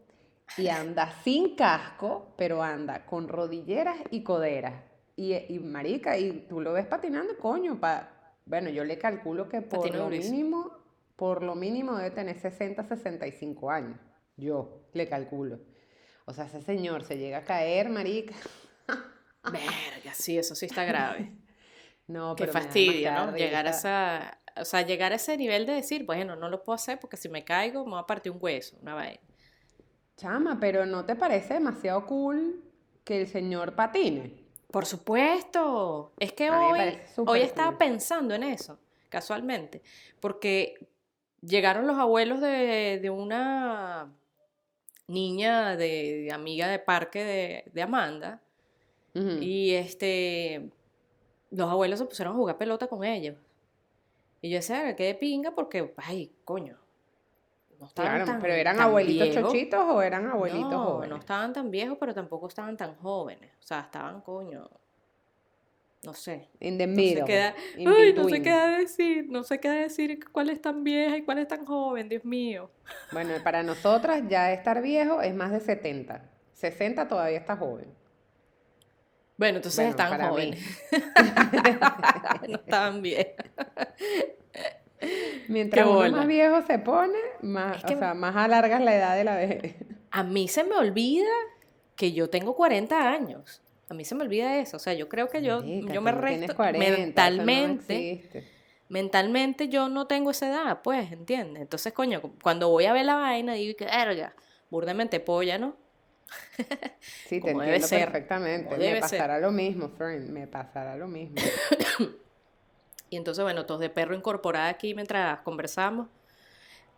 y 0.58 0.68
anda 0.70 1.12
sin 1.24 1.56
casco, 1.56 2.34
pero 2.38 2.64
anda 2.64 3.06
con 3.06 3.28
rodilleras 3.28 3.98
y 4.12 4.24
coderas. 4.24 4.84
Y, 5.16 5.34
y 5.34 5.60
marica, 5.60 6.18
y 6.18 6.46
tú 6.48 6.62
lo 6.62 6.74
ves 6.74 6.86
patinando, 6.86 7.38
coño, 7.38 7.80
pa, 7.80 8.18
bueno, 8.46 8.70
yo 8.70 8.86
le 8.86 8.98
calculo 8.98 9.50
que 9.50 9.62
por 9.62 9.94
lo 9.94 10.10
mínimo, 10.10 10.72
por 11.16 11.44
lo 11.44 11.56
mínimo 11.56 11.98
debe 11.98 12.12
tener 12.12 12.40
60, 12.40 12.84
65 12.84 13.70
años. 13.70 14.00
Yo 14.38 14.88
le 14.94 15.10
calculo. 15.10 15.60
O 16.26 16.34
sea, 16.34 16.46
ese 16.46 16.62
señor 16.62 17.04
se 17.04 17.18
llega 17.18 17.40
a 17.40 17.44
caer, 17.44 17.90
marica. 17.90 18.36
Verga, 19.44 20.14
sí, 20.14 20.38
eso 20.38 20.56
sí 20.56 20.68
está 20.68 20.86
grave. 20.86 21.32
No, 22.08 22.36
Qué 22.36 22.46
pero 22.46 22.54
fastidio, 22.54 23.12
¿no? 23.12 23.36
Llegar 23.36 23.68
a 23.68 23.72
esa, 23.72 24.40
o 24.56 24.66
sea, 24.66 24.82
llegar 24.84 25.12
a 25.12 25.16
ese 25.16 25.38
nivel 25.38 25.66
de 25.66 25.74
decir, 25.74 26.06
bueno, 26.06 26.36
no 26.36 26.50
lo 26.50 26.64
puedo 26.64 26.76
hacer 26.76 27.00
porque 27.00 27.18
si 27.18 27.30
me 27.30 27.44
caigo 27.44 27.86
me 27.86 27.94
va 27.94 28.00
a 28.02 28.08
partir 28.08 28.32
un 28.32 28.40
hueso, 28.42 28.78
una 28.82 28.94
vaina. 28.96 29.20
Chama, 30.18 30.60
pero 30.60 30.86
¿no 30.86 31.06
te 31.06 31.16
parece 31.16 31.56
demasiado 31.56 32.06
cool 32.06 32.64
que 33.04 33.22
el 33.22 33.28
señor 33.28 33.76
patine? 33.76 34.34
Por 34.72 34.86
supuesto. 34.86 36.14
Es 36.20 36.34
que 36.34 36.50
A 36.50 36.60
hoy, 36.60 37.00
hoy 37.26 37.42
estaba 37.42 37.70
cool. 37.70 37.78
pensando 37.78 38.36
en 38.36 38.44
eso, 38.44 38.80
casualmente, 39.10 39.82
porque 40.20 40.76
llegaron 41.42 41.88
los 41.88 41.98
abuelos 41.98 42.42
de, 42.42 43.00
de 43.02 43.10
una 43.10 44.12
niña 45.08 45.76
de, 45.78 46.24
de 46.24 46.32
amiga 46.34 46.68
de 46.68 46.80
parque 46.80 47.24
de, 47.24 47.72
de 47.74 47.82
Amanda 47.82 48.42
y 49.40 49.72
este 49.74 50.70
los 51.52 51.70
abuelos 51.70 52.00
se 52.00 52.06
pusieron 52.06 52.34
a 52.34 52.38
jugar 52.38 52.58
pelota 52.58 52.88
con 52.88 53.04
ellos. 53.04 53.36
Y 54.42 54.50
yo 54.50 54.58
decía, 54.58 54.96
qué 54.96 55.06
de 55.06 55.16
pinga 55.16 55.52
porque, 55.52 55.94
ay, 55.98 56.32
coño, 56.46 56.78
no 57.80 57.88
estaban 57.88 58.12
Claro, 58.12 58.26
tan, 58.26 58.42
pero 58.42 58.54
¿eran 58.54 58.78
tan 58.78 58.88
abuelitos 58.88 59.30
viejos. 59.30 59.52
chochitos 59.52 59.84
o 59.90 60.02
eran 60.02 60.28
abuelitos 60.28 60.72
no, 60.72 60.84
jóvenes? 60.84 61.10
no 61.10 61.16
estaban 61.18 61.54
tan 61.54 61.72
viejos, 61.72 61.98
pero 62.00 62.14
tampoco 62.14 62.48
estaban 62.48 62.78
tan 62.78 62.96
jóvenes. 62.96 63.52
O 63.60 63.64
sea, 63.64 63.82
estaban, 63.82 64.22
coño, 64.22 64.70
no 66.04 66.14
sé. 66.14 66.48
In 66.60 66.78
the 66.78 66.88
No 66.88 66.96
sé 66.96 67.24
qué 67.26 67.54
in 67.78 67.88
Ay, 67.88 68.14
no 68.14 68.30
sé 68.30 68.42
qué 68.42 68.52
decir, 68.80 69.26
no 69.30 69.44
sé 69.44 69.60
qué 69.60 69.70
decir 69.70 70.20
cuál 70.32 70.50
es 70.50 70.62
tan 70.62 70.84
vieja 70.84 71.18
y 71.18 71.24
cuál 71.24 71.40
es 71.40 71.48
tan 71.48 71.66
joven, 71.66 72.08
Dios 72.08 72.24
mío. 72.24 72.70
Bueno, 73.12 73.34
para 73.44 73.64
nosotras 73.64 74.24
ya 74.30 74.52
estar 74.54 74.82
viejo 74.82 75.22
es 75.22 75.34
más 75.36 75.52
de 75.52 75.60
70. 75.60 76.24
60 76.54 77.08
todavía 77.08 77.38
está 77.40 77.58
joven. 77.58 77.94
Bueno, 79.38 79.58
entonces 79.58 79.94
Bueno, 79.96 80.04
están 80.04 80.30
jóvenes. 80.30 80.60
no 82.50 82.56
estaban 82.56 83.02
bien. 83.02 83.28
Mientras 85.48 85.86
uno 85.86 86.10
más 86.10 86.28
viejo 86.28 86.62
se 86.66 86.80
pone, 86.80 87.20
más, 87.42 87.78
Es 87.78 87.86
que- 87.86 87.96
o 87.96 88.00
sea, 88.00 88.14
más 88.16 88.36
alargas 88.36 88.82
la 88.82 88.96
edad 88.96 89.16
de 89.16 89.24
la 89.24 89.36
vejez. 89.36 89.76
A 90.10 90.24
mí 90.24 90.48
se 90.48 90.64
me 90.64 90.76
olvida 90.76 91.30
que 91.96 92.14
yo 92.14 92.30
tengo 92.30 92.56
40 92.56 93.10
años. 93.10 93.62
A 93.90 93.94
mí 93.94 94.04
se 94.06 94.16
me 94.16 94.24
olvida 94.24 94.58
eso. 94.58 94.78
O 94.78 94.80
sea, 94.80 94.94
yo 94.94 95.08
creo 95.08 95.30
que 95.30 95.42
yo, 95.42 95.62
Marica, 95.62 95.94
yo 95.94 96.02
me 96.02 96.12
resto 96.12 96.56
40, 96.56 96.82
eso 96.82 96.92
no 96.92 96.98
mentalmente. 97.06 98.48
mentalmente 98.90 99.70
yo 99.70 99.88
no 99.88 100.08
tengo 100.08 100.32
esa 100.32 100.48
edad, 100.48 100.82
pues, 100.84 101.12
¿entiendes? 101.12 101.62
Entonces, 101.62 101.94
coño, 101.94 102.22
cuando 102.42 102.70
voy 102.70 102.86
a 102.86 102.94
ver 102.94 103.06
la 103.06 103.16
vaina, 103.16 103.54
digo 103.54 103.78
que, 103.78 103.86
verga, 103.86 104.34
burdamente 104.70 105.20
polla, 105.20 105.58
¿no? 105.58 105.76
Sí, 107.28 107.40
te 107.40 107.52
entiendo 107.52 107.88
ser, 107.88 108.12
perfectamente. 108.12 108.78
Me 108.78 108.84
ser. 108.84 109.00
pasará 109.00 109.40
lo 109.40 109.52
mismo, 109.52 109.90
friend. 109.90 110.30
Me 110.30 110.48
pasará 110.48 110.96
lo 110.96 111.08
mismo. 111.08 111.36
Y 113.10 113.16
entonces, 113.16 113.42
bueno, 113.42 113.66
tos 113.66 113.80
de 113.80 113.90
perro 113.90 114.16
incorporada 114.16 114.68
aquí 114.68 114.94
mientras 114.94 115.40
conversamos. 115.40 116.10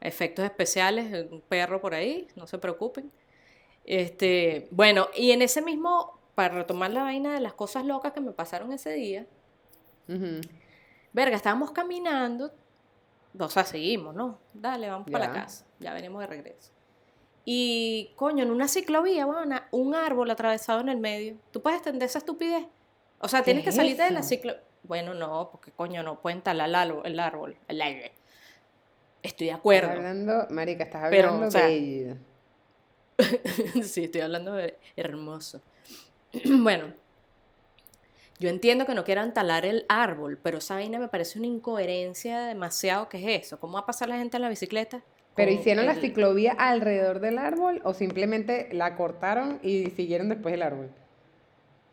Efectos 0.01 0.43
especiales, 0.43 1.27
un 1.29 1.41
perro 1.41 1.79
por 1.81 1.93
ahí, 1.93 2.27
no 2.35 2.47
se 2.47 2.57
preocupen. 2.57 3.11
Este, 3.85 4.67
bueno, 4.71 5.09
y 5.15 5.31
en 5.31 5.43
ese 5.43 5.61
mismo 5.61 6.19
para 6.35 6.53
retomar 6.53 6.91
la 6.91 7.03
vaina 7.03 7.33
de 7.33 7.41
las 7.41 7.53
cosas 7.53 7.85
locas 7.85 8.13
que 8.13 8.21
me 8.21 8.31
pasaron 8.31 8.71
ese 8.71 8.93
día, 8.93 9.25
verga, 11.11 11.35
estábamos 11.35 11.71
caminando, 11.71 12.49
o 13.37 13.49
sea, 13.49 13.65
seguimos, 13.65 14.15
¿no? 14.15 14.39
Dale, 14.53 14.89
vamos 14.89 15.09
para 15.11 15.27
la 15.27 15.33
casa, 15.33 15.65
ya 15.79 15.93
venimos 15.93 16.21
de 16.21 16.27
regreso. 16.27 16.71
Y, 17.45 18.11
coño, 18.15 18.43
en 18.43 18.51
una 18.51 18.67
ciclovía, 18.67 19.25
bueno, 19.25 19.59
un 19.71 19.95
árbol 19.95 20.29
atravesado 20.29 20.81
en 20.81 20.89
el 20.89 20.97
medio. 20.97 21.35
¿Tú 21.51 21.61
puedes 21.61 21.79
entender 21.79 22.07
esa 22.07 22.19
estupidez? 22.19 22.65
O 23.19 23.27
sea, 23.27 23.39
¿Qué 23.39 23.45
tienes 23.45 23.63
que 23.63 23.71
salirte 23.71 24.03
de 24.03 24.11
la 24.11 24.19
eso? 24.19 24.29
ciclo... 24.29 24.53
Bueno, 24.83 25.13
no, 25.13 25.49
porque, 25.51 25.71
coño, 25.71 26.03
no 26.03 26.19
pueden 26.21 26.41
talar 26.41 26.69
el 26.69 26.75
árbol, 26.75 27.01
el 27.05 27.19
árbol, 27.19 27.57
el 27.67 27.81
aire. 27.81 28.13
Estoy 29.21 29.47
de 29.47 29.53
acuerdo. 29.53 29.89
Estás 29.89 29.97
hablando, 29.97 30.47
marica, 30.49 30.83
estás 30.83 31.09
Pero, 31.09 31.29
hablando 31.29 31.47
o 31.47 31.51
sea, 31.51 31.65
bello. 31.65 32.15
sí, 33.83 34.05
estoy 34.05 34.21
hablando 34.21 34.53
de 34.53 34.77
hermoso. 34.95 35.61
bueno, 36.45 36.93
yo 38.39 38.49
entiendo 38.49 38.85
que 38.85 38.95
no 38.95 39.03
quieran 39.03 39.33
talar 39.33 39.65
el 39.65 39.85
árbol, 39.89 40.39
pero 40.41 40.59
esa 40.59 40.75
vaina 40.75 40.97
me 40.97 41.09
parece 41.09 41.37
una 41.37 41.47
incoherencia 41.47 42.39
demasiado. 42.45 43.09
¿Qué 43.09 43.17
es 43.17 43.45
eso? 43.45 43.59
¿Cómo 43.59 43.73
va 43.73 43.81
a 43.81 43.85
pasar 43.85 44.07
la 44.07 44.17
gente 44.17 44.37
en 44.37 44.43
la 44.43 44.49
bicicleta? 44.49 45.01
¿Pero 45.39 45.51
hicieron 45.51 45.85
la 45.85 45.95
ciclovía 45.95 46.53
alrededor 46.57 47.19
del 47.19 47.37
árbol 47.39 47.81
o 47.83 47.93
simplemente 47.93 48.69
la 48.71 48.95
cortaron 48.95 49.59
y 49.63 49.87
siguieron 49.91 50.29
después 50.29 50.53
el 50.53 50.61
árbol? 50.61 50.89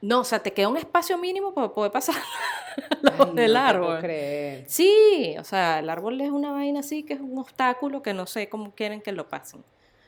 No, 0.03 0.21
o 0.21 0.25
sea, 0.25 0.41
te 0.41 0.53
queda 0.53 0.69
un 0.69 0.77
espacio 0.77 1.17
mínimo 1.19 1.55
para 1.55 1.69
poder 1.71 1.91
pasar 1.91 2.17
Ay, 3.03 3.03
no 3.03 3.35
del 3.35 3.53
puedo 3.53 3.65
árbol. 3.65 4.01
creer. 4.01 4.65
Sí, 4.69 5.35
o 5.39 5.45
sea, 5.45 5.79
el 5.79 5.89
árbol 5.89 6.21
es 6.21 6.31
una 6.31 6.53
vaina 6.53 6.81
así 6.81 7.03
que 7.03 7.15
es 7.15 7.21
un 7.21 7.39
obstáculo 7.39 8.03
que 8.03 8.13
no 8.13 8.27
sé 8.27 8.49
cómo 8.49 8.73
quieren 8.75 9.01
que 9.01 9.13
lo 9.13 9.29
pasen. 9.29 9.65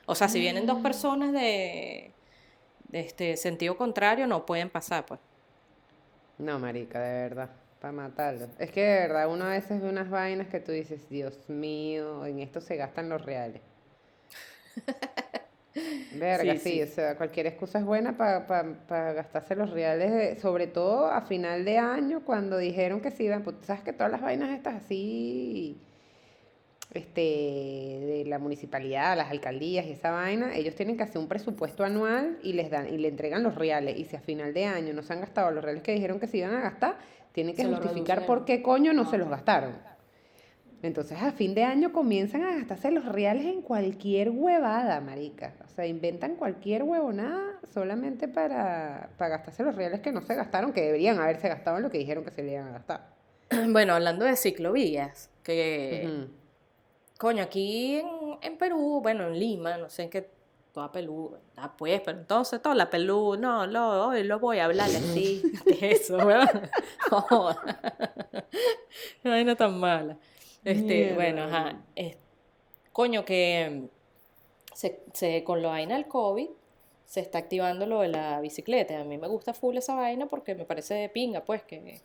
O 0.07 0.15
sea, 0.15 0.29
si 0.29 0.41
vienen 0.41 0.65
Mm. 0.65 0.67
dos 0.67 0.79
personas 0.81 1.33
de, 1.33 2.13
de 2.89 3.01
este 3.01 3.37
sentido 3.37 3.77
contrario, 3.77 4.27
no 4.27 4.45
pueden 4.47 4.69
pasar, 4.71 5.07
pues. 5.07 5.21
No, 6.39 6.59
marica, 6.59 7.01
de 7.01 7.23
verdad, 7.23 7.51
para 7.81 7.93
matarlo. 7.93 8.49
Es 8.59 8.71
que 8.71 8.83
de 8.85 9.01
verdad 9.01 9.29
uno 9.33 9.45
a 9.47 9.51
veces 9.51 9.81
ve 9.81 9.89
unas 9.89 10.11
vainas 10.11 10.49
que 10.49 10.61
tú 10.61 10.73
dices, 10.73 11.09
Dios 11.09 11.49
mío, 11.49 12.27
en 12.27 12.41
esto 12.41 12.61
se 12.61 12.77
gastan 12.77 13.09
los 13.09 13.25
reales. 13.25 13.63
Verga, 16.11 16.55
Sí, 16.55 16.59
sí, 16.59 16.71
sí. 16.71 16.83
o 16.83 16.87
sea, 16.87 17.17
cualquier 17.17 17.47
excusa 17.47 17.79
es 17.79 17.85
buena 17.85 18.17
para 18.17 19.13
gastarse 19.13 19.55
los 19.55 19.71
reales, 19.71 20.11
de- 20.13 20.37
sobre 20.41 20.67
todo 20.67 21.07
a 21.07 21.21
final 21.23 21.65
de 21.65 21.79
año, 21.79 22.25
cuando 22.25 22.57
dijeron 22.59 23.01
que 23.01 23.11
se 23.11 23.25
iban, 23.25 23.43
pues 23.45 23.57
sabes 23.63 23.83
que 23.83 23.93
todas 23.93 24.11
las 24.11 24.21
vainas 24.21 24.51
estas 24.51 24.75
así, 24.85 25.81
este, 26.95 27.21
de 27.21 28.25
la 28.27 28.39
municipalidad, 28.39 29.17
las 29.17 29.31
alcaldías 29.31 29.85
y 29.87 29.93
esa 29.93 30.11
vaina, 30.11 30.55
ellos 30.57 30.75
tienen 30.75 30.97
que 30.97 31.03
hacer 31.03 31.19
un 31.19 31.29
presupuesto 31.29 31.85
anual 31.85 32.39
y 32.43 32.55
les 32.55 32.71
dan, 32.71 32.89
y 32.93 32.97
le 32.99 33.09
entregan 33.09 33.43
los 33.43 33.55
reales, 33.55 33.97
y 33.99 34.05
si 34.05 34.17
a 34.17 34.21
final 34.21 34.55
de 34.55 34.65
año 34.65 34.95
no 34.95 35.03
se 35.03 35.13
han 35.13 35.21
gastado 35.21 35.51
los 35.51 35.63
reales 35.63 35.83
que 35.83 35.93
dijeron 35.93 36.19
que 36.19 36.27
se 36.27 36.39
iban 36.39 36.55
a 36.55 36.61
gastar, 36.61 36.97
tienen 37.39 37.55
que 37.55 37.65
justificar 37.67 38.27
por 38.27 38.45
qué 38.45 38.63
coño 38.63 38.93
no 38.93 39.09
se 39.09 39.17
los 39.17 39.29
gastaron. 39.29 39.77
Entonces 40.83 41.23
a 41.23 41.31
fin 41.31 41.55
de 41.55 41.63
año 41.63 41.93
comienzan 41.93 42.43
a 42.43 42.57
gastarse 42.57 42.91
los 42.91 43.05
reales 43.05 43.47
en 43.47 43.63
cualquier 43.63 44.31
huevada, 44.31 45.01
marica. 45.01 45.55
O 45.65 45.69
sea, 45.69 45.87
inventan 45.87 46.35
cualquier 46.35 46.83
huevonada 46.83 47.61
solamente 47.73 48.27
para, 48.27 49.11
para 49.17 49.37
gastarse 49.37 49.63
los 49.63 49.77
reales 49.77 50.01
que 50.01 50.11
no 50.11 50.21
se 50.21 50.35
gastaron, 50.35 50.73
que 50.73 50.83
deberían 50.83 51.21
haberse 51.21 51.49
gastado 51.49 51.77
en 51.77 51.85
lo 51.85 51.91
que 51.93 51.99
dijeron 51.99 52.25
que 52.25 52.33
se 52.33 52.43
le 52.43 52.55
iban 52.55 52.67
a 52.67 52.73
gastar. 52.73 53.07
Bueno, 53.69 53.95
hablando 53.95 54.25
de 54.25 54.35
ciclovías, 54.35 55.31
que. 55.45 56.27
Coño, 57.19 57.43
aquí 57.43 57.97
en, 57.97 58.07
en 58.43 58.59
Perú, 58.59 59.01
bueno, 59.01 59.29
en 59.29 59.39
Lima, 59.39 59.77
no 59.79 59.89
sé 59.89 60.05
en 60.05 60.11
qué, 60.11 60.29
toda 60.79 60.93
Perú, 60.93 61.37
ah, 61.57 61.75
pues, 61.77 62.01
pero 62.03 62.19
entonces 62.19 62.63
toda 62.63 62.77
la 62.77 62.89
Perú, 62.89 63.37
no, 63.37 63.67
lo, 63.67 64.07
hoy 64.09 64.23
lo 64.23 64.39
voy 64.39 64.59
a 64.61 64.67
hablar 64.67 64.89
así, 64.89 65.43
de 65.67 65.91
eso, 65.91 66.17
¿verdad? 66.19 66.71
No. 67.11 67.49
Qué 69.23 69.29
vaina 69.29 69.57
tan 69.57 69.77
mala. 69.81 70.17
Este, 70.65 71.15
bueno, 71.15 71.47
Mierda. 71.47 71.59
ajá, 71.69 71.83
es- 71.97 72.17
coño, 72.93 73.25
que 73.25 73.89
mm, 73.91 74.75
se, 74.75 75.03
se- 75.15 75.43
con 75.43 75.63
la 75.63 75.71
vaina 75.71 75.97
del 75.97 76.07
COVID 76.07 76.49
se 77.07 77.21
está 77.21 77.39
activando 77.39 77.85
lo 77.87 78.01
de 78.03 78.09
la 78.09 78.41
bicicleta. 78.41 79.01
A 79.01 79.05
mí 79.05 79.19
me 79.19 79.27
gusta 79.27 79.55
full 79.55 79.77
esa 79.79 79.95
vaina 79.97 80.27
porque 80.27 80.55
me 80.55 80.65
parece 80.65 80.95
de 80.95 81.09
pinga, 81.09 81.45
pues, 81.45 81.63
que, 81.65 82.01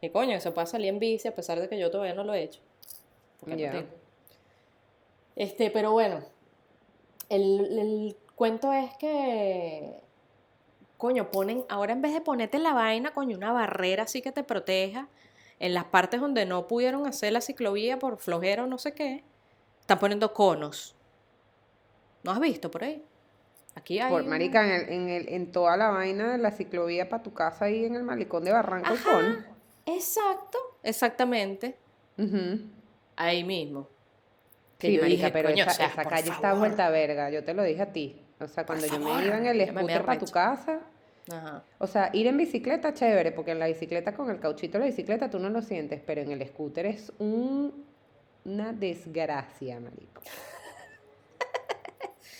que 0.00 0.10
coño, 0.10 0.32
que 0.36 0.40
se 0.40 0.52
pueda 0.52 0.66
salir 0.66 0.88
en 0.88 0.98
bici 1.00 1.28
a 1.28 1.34
pesar 1.34 1.60
de 1.60 1.68
que 1.68 1.78
yo 1.78 1.90
todavía 1.90 2.14
no 2.14 2.24
lo 2.24 2.32
he 2.32 2.42
hecho. 2.44 2.60
Porque 3.40 3.56
no 3.56 3.60
Ya. 3.60 3.70
tengo. 3.72 3.88
Este, 5.36 5.70
pero 5.70 5.92
bueno, 5.92 6.20
el, 7.30 7.78
el 7.78 8.16
cuento 8.34 8.72
es 8.72 8.94
que, 8.98 10.02
coño, 10.98 11.30
ponen, 11.30 11.64
ahora 11.70 11.92
en 11.94 12.02
vez 12.02 12.12
de 12.12 12.20
ponerte 12.20 12.58
la 12.58 12.74
vaina, 12.74 13.12
coño, 13.14 13.36
una 13.36 13.52
barrera 13.52 14.02
así 14.02 14.20
que 14.20 14.32
te 14.32 14.44
proteja, 14.44 15.08
en 15.58 15.72
las 15.74 15.84
partes 15.86 16.20
donde 16.20 16.44
no 16.46 16.66
pudieron 16.68 17.06
hacer 17.06 17.32
la 17.32 17.40
ciclovía 17.40 17.98
por 17.98 18.18
flojera 18.18 18.64
o 18.64 18.66
no 18.66 18.76
sé 18.78 18.92
qué, 18.94 19.24
están 19.80 19.98
poniendo 19.98 20.32
conos. 20.34 20.94
¿No 22.22 22.32
has 22.32 22.40
visto 22.40 22.70
por 22.70 22.84
ahí? 22.84 23.02
Aquí 23.74 23.98
hay 24.00 24.10
Por 24.10 24.24
marica, 24.26 24.64
en, 24.64 24.72
el- 24.72 24.88
en, 24.92 25.08
el- 25.08 25.28
en 25.28 25.52
toda 25.52 25.76
la 25.76 25.90
vaina 25.90 26.32
de 26.32 26.38
la 26.38 26.50
ciclovía 26.50 27.08
para 27.08 27.22
tu 27.22 27.32
casa 27.32 27.66
ahí 27.66 27.84
en 27.84 27.94
el 27.94 28.02
malecón 28.02 28.44
de 28.44 28.52
Barranco 28.52 28.88
el 28.92 28.98
Ajá. 28.98 29.10
Cono. 29.12 29.36
Exacto, 29.86 30.58
exactamente, 30.82 31.76
ahí 33.16 33.44
mismo. 33.44 33.88
Que 34.80 34.88
Sí, 34.88 34.94
yo 34.96 35.02
marica, 35.02 35.26
dije, 35.26 35.30
pero 35.32 35.48
coño, 35.50 35.62
esa, 35.62 35.70
o 35.70 35.74
sea, 35.74 35.86
esa 35.86 36.02
por 36.02 36.10
calle 36.12 36.30
está 36.30 36.54
vuelta 36.54 36.86
a 36.86 36.90
verga, 36.90 37.30
yo 37.30 37.44
te 37.44 37.54
lo 37.54 37.62
dije 37.62 37.82
a 37.82 37.92
ti. 37.92 38.20
O 38.40 38.48
sea, 38.48 38.66
cuando 38.66 38.86
yo 38.86 38.98
me 38.98 39.24
iba 39.24 39.36
en 39.36 39.46
el 39.46 39.68
scooter 39.68 40.04
para 40.04 40.18
tu 40.18 40.26
casa, 40.26 40.80
Ajá. 41.30 41.62
o 41.78 41.86
sea, 41.86 42.10
ir 42.14 42.26
en 42.26 42.36
bicicleta 42.38 42.92
chévere, 42.94 43.30
porque 43.30 43.50
en 43.52 43.58
la 43.58 43.66
bicicleta 43.66 44.14
con 44.14 44.30
el 44.30 44.40
cauchito 44.40 44.78
de 44.78 44.80
la 44.80 44.86
bicicleta 44.86 45.28
tú 45.30 45.38
no 45.38 45.50
lo 45.50 45.60
sientes, 45.62 46.00
pero 46.04 46.22
en 46.22 46.32
el 46.32 46.44
scooter 46.48 46.86
es 46.86 47.12
un, 47.18 47.84
una 48.46 48.72
desgracia, 48.72 49.78
marico. 49.78 50.22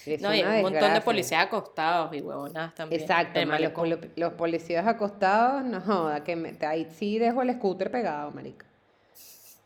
Es 0.07 0.23
No, 0.23 0.35
y 0.35 0.43
un 0.43 0.63
montón 0.63 0.95
de 0.95 1.01
policías 1.03 1.45
acostados 1.45 2.15
y 2.17 2.23
huevonadas 2.23 2.75
también. 2.75 3.03
Exacto, 3.03 3.39
ma, 3.47 3.59
los, 3.61 3.73
los 4.17 4.33
policías 4.33 4.87
acostados, 4.87 5.63
no 5.65 5.81
joda, 5.83 6.25
que 6.25 6.37
me- 6.37 6.57
ahí 6.67 6.87
sí 6.91 7.19
dejo 7.19 7.43
el 7.43 7.53
scooter 7.53 7.91
pegado, 7.91 8.31
marica. 8.31 8.65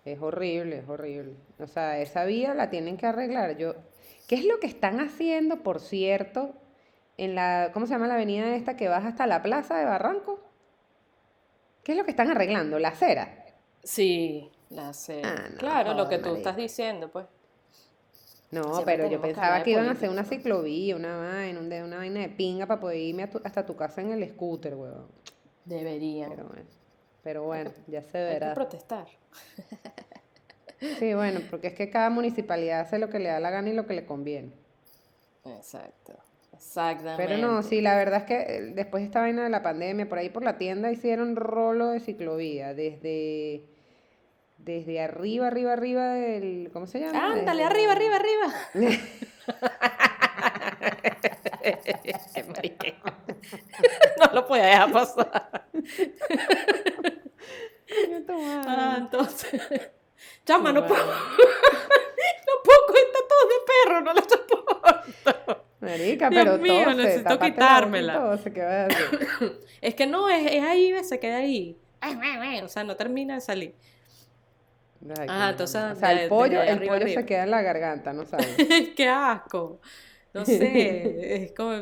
Es 0.04 0.20
horrible, 0.20 0.78
es 0.78 0.88
horrible. 0.88 1.34
O 1.58 1.66
sea, 1.66 1.98
esa 2.00 2.24
vía 2.24 2.54
la 2.54 2.68
tienen 2.70 2.96
que 2.96 3.06
arreglar. 3.06 3.56
Yo, 3.56 3.74
¿qué 4.28 4.34
es 4.34 4.44
lo 4.44 4.60
que 4.60 4.66
están 4.66 5.00
haciendo, 5.00 5.62
por 5.62 5.80
cierto, 5.80 6.54
en 7.16 7.34
la, 7.34 7.70
¿cómo 7.72 7.86
se 7.86 7.92
llama 7.94 8.06
la 8.06 8.14
avenida 8.14 8.54
esta 8.54 8.76
que 8.76 8.88
baja 8.88 9.08
hasta 9.08 9.26
la 9.26 9.42
plaza 9.42 9.78
de 9.78 9.84
Barranco? 9.86 10.40
¿Qué 11.82 11.92
es 11.92 11.98
lo 11.98 12.04
que 12.04 12.10
están 12.10 12.30
arreglando? 12.30 12.78
La 12.78 12.88
acera. 12.88 13.44
Sí, 13.82 14.50
la 14.70 14.92
sé. 14.92 15.22
Ah, 15.24 15.48
no, 15.50 15.58
claro, 15.58 15.94
lo 15.94 16.08
que 16.08 16.18
tú 16.18 16.34
estás 16.34 16.56
diciendo, 16.56 17.10
pues. 17.10 17.26
No, 18.50 18.74
Siempre 18.74 18.96
pero 18.98 19.10
yo 19.10 19.20
que 19.20 19.28
pensaba 19.28 19.62
que 19.62 19.70
iban 19.70 19.88
a 19.88 19.92
hacer 19.92 20.10
una 20.10 20.24
ciclovía, 20.24 20.94
una 20.96 21.16
vaina, 21.16 21.60
una 21.60 21.96
vaina 21.96 22.20
de 22.20 22.28
pinga 22.28 22.66
para 22.66 22.80
poder 22.80 22.98
irme 22.98 23.26
tu- 23.26 23.40
hasta 23.42 23.66
tu 23.66 23.74
casa 23.74 24.00
en 24.00 24.12
el 24.12 24.28
scooter, 24.30 24.74
weón. 24.76 25.08
Deberían. 25.64 26.30
Pero 26.30 26.44
bueno, 26.44 26.64
pero 27.24 27.42
bueno, 27.42 27.72
ya 27.88 28.02
se 28.02 28.18
Hay 28.18 28.24
que 28.26 28.32
verá. 28.34 28.54
protestar. 28.54 29.06
Sí, 30.98 31.14
bueno, 31.14 31.40
porque 31.50 31.68
es 31.68 31.74
que 31.74 31.88
cada 31.90 32.10
municipalidad 32.10 32.80
hace 32.80 32.98
lo 32.98 33.08
que 33.08 33.18
le 33.18 33.30
da 33.30 33.40
la 33.40 33.48
gana 33.50 33.70
y 33.70 33.72
lo 33.72 33.86
que 33.86 33.94
le 33.94 34.04
conviene. 34.04 34.52
Exacto. 35.46 36.12
Exactamente. 36.52 37.22
Pero 37.22 37.38
no, 37.38 37.62
sí, 37.62 37.80
la 37.80 37.96
verdad 37.96 38.20
es 38.20 38.24
que 38.26 38.36
eh, 38.56 38.60
después 38.74 39.00
de 39.02 39.06
esta 39.06 39.20
vaina 39.20 39.42
de 39.44 39.50
la 39.50 39.62
pandemia, 39.62 40.06
por 40.08 40.18
ahí 40.18 40.28
por 40.28 40.44
la 40.44 40.58
tienda 40.58 40.90
hicieron 40.92 41.34
rolo 41.36 41.88
de 41.88 42.00
ciclovía, 42.00 42.74
desde, 42.74 43.64
desde 44.58 45.00
arriba, 45.00 45.46
arriba, 45.48 45.72
arriba 45.72 46.12
del, 46.14 46.70
¿cómo 46.72 46.86
se 46.86 47.00
llama? 47.00 47.32
Ándale, 47.32 47.64
Desde- 47.64 47.64
arriba, 47.64 47.92
arriba, 47.92 48.16
arriba. 48.16 48.52
No 54.20 54.32
lo 54.34 54.46
podía 54.46 54.66
dejar 54.66 54.92
pasar. 54.92 55.64
Ah, 58.28 58.96
entonces. 58.98 59.60
Chama, 60.44 60.72
no 60.72 60.86
puedo. 60.86 61.04
no 61.06 62.52
puedo 62.64 62.86
con 62.86 62.96
esta 62.96 63.18
tos 63.28 63.48
de 63.48 63.56
perro, 63.84 64.00
no 64.00 64.12
la 64.14 64.22
soporto. 64.22 65.64
Marica, 65.80 66.30
Dios 66.30 66.42
pero 66.44 66.58
mío, 66.58 66.84
tose, 66.84 66.96
necesito 66.96 67.38
quitármela. 67.38 68.14
tose, 68.14 68.52
¿qué 68.52 68.62
vas 68.62 68.72
a 68.72 68.86
hacer? 68.86 69.60
Es 69.80 69.94
que 69.94 70.06
no, 70.06 70.28
es, 70.30 70.50
es 70.50 70.62
ahí, 70.62 71.04
se 71.04 71.20
queda 71.20 71.38
ahí. 71.38 71.78
O 72.62 72.68
sea, 72.68 72.84
no 72.84 72.96
termina 72.96 73.34
de 73.34 73.40
salir. 73.40 73.74
Ay, 75.18 75.26
Ah, 75.28 75.48
entonces, 75.50 75.82
o 75.82 75.94
sea, 75.96 76.12
el 76.12 76.28
pollo, 76.30 76.62
el 76.62 76.68
arriba 76.70 76.92
pollo 76.92 77.04
arriba. 77.04 77.20
se 77.20 77.26
queda 77.26 77.42
en 77.44 77.50
la 77.50 77.60
garganta, 77.62 78.12
¿no 78.14 78.24
sabes? 78.24 78.56
Qué 78.96 79.08
asco. 79.08 79.80
No 80.32 80.44
sé, 80.46 81.44
es 81.44 81.52
como 81.52 81.72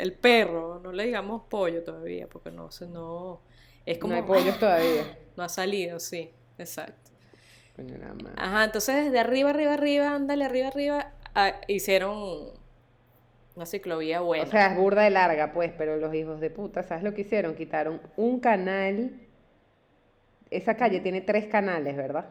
el 0.00 0.12
perro, 0.14 0.80
no 0.82 0.92
le 0.92 1.04
digamos 1.06 1.42
pollo 1.48 1.82
todavía, 1.84 2.28
porque 2.28 2.50
no 2.50 2.68
no. 2.90 3.40
Es 3.86 3.98
como. 3.98 4.14
No 4.14 4.20
hay 4.20 4.26
pollos 4.26 4.58
todavía. 4.60 5.18
No 5.36 5.44
ha 5.44 5.48
salido, 5.48 6.00
sí, 6.00 6.30
exacto. 6.58 7.10
Ajá, 8.36 8.64
entonces 8.64 9.04
desde 9.06 9.18
arriba, 9.18 9.50
arriba, 9.50 9.74
arriba, 9.74 10.14
ándale, 10.14 10.44
arriba, 10.44 10.68
arriba, 10.68 11.12
ah, 11.34 11.52
hicieron 11.68 12.50
Una 13.54 13.66
ciclovía 13.66 14.20
buena. 14.20 14.44
O 14.44 14.46
sea, 14.46 14.72
es 14.72 14.78
burda 14.78 15.02
de 15.02 15.10
larga, 15.10 15.52
pues, 15.52 15.72
pero 15.76 15.96
los 15.96 16.14
hijos 16.14 16.40
de 16.40 16.50
puta, 16.50 16.82
¿sabes 16.82 17.04
lo 17.04 17.14
que 17.14 17.22
hicieron? 17.22 17.54
Quitaron 17.54 18.00
un 18.16 18.40
canal. 18.40 19.12
Esa 20.50 20.76
calle 20.76 21.00
tiene 21.00 21.20
tres 21.20 21.46
canales, 21.46 21.96
¿verdad? 21.96 22.26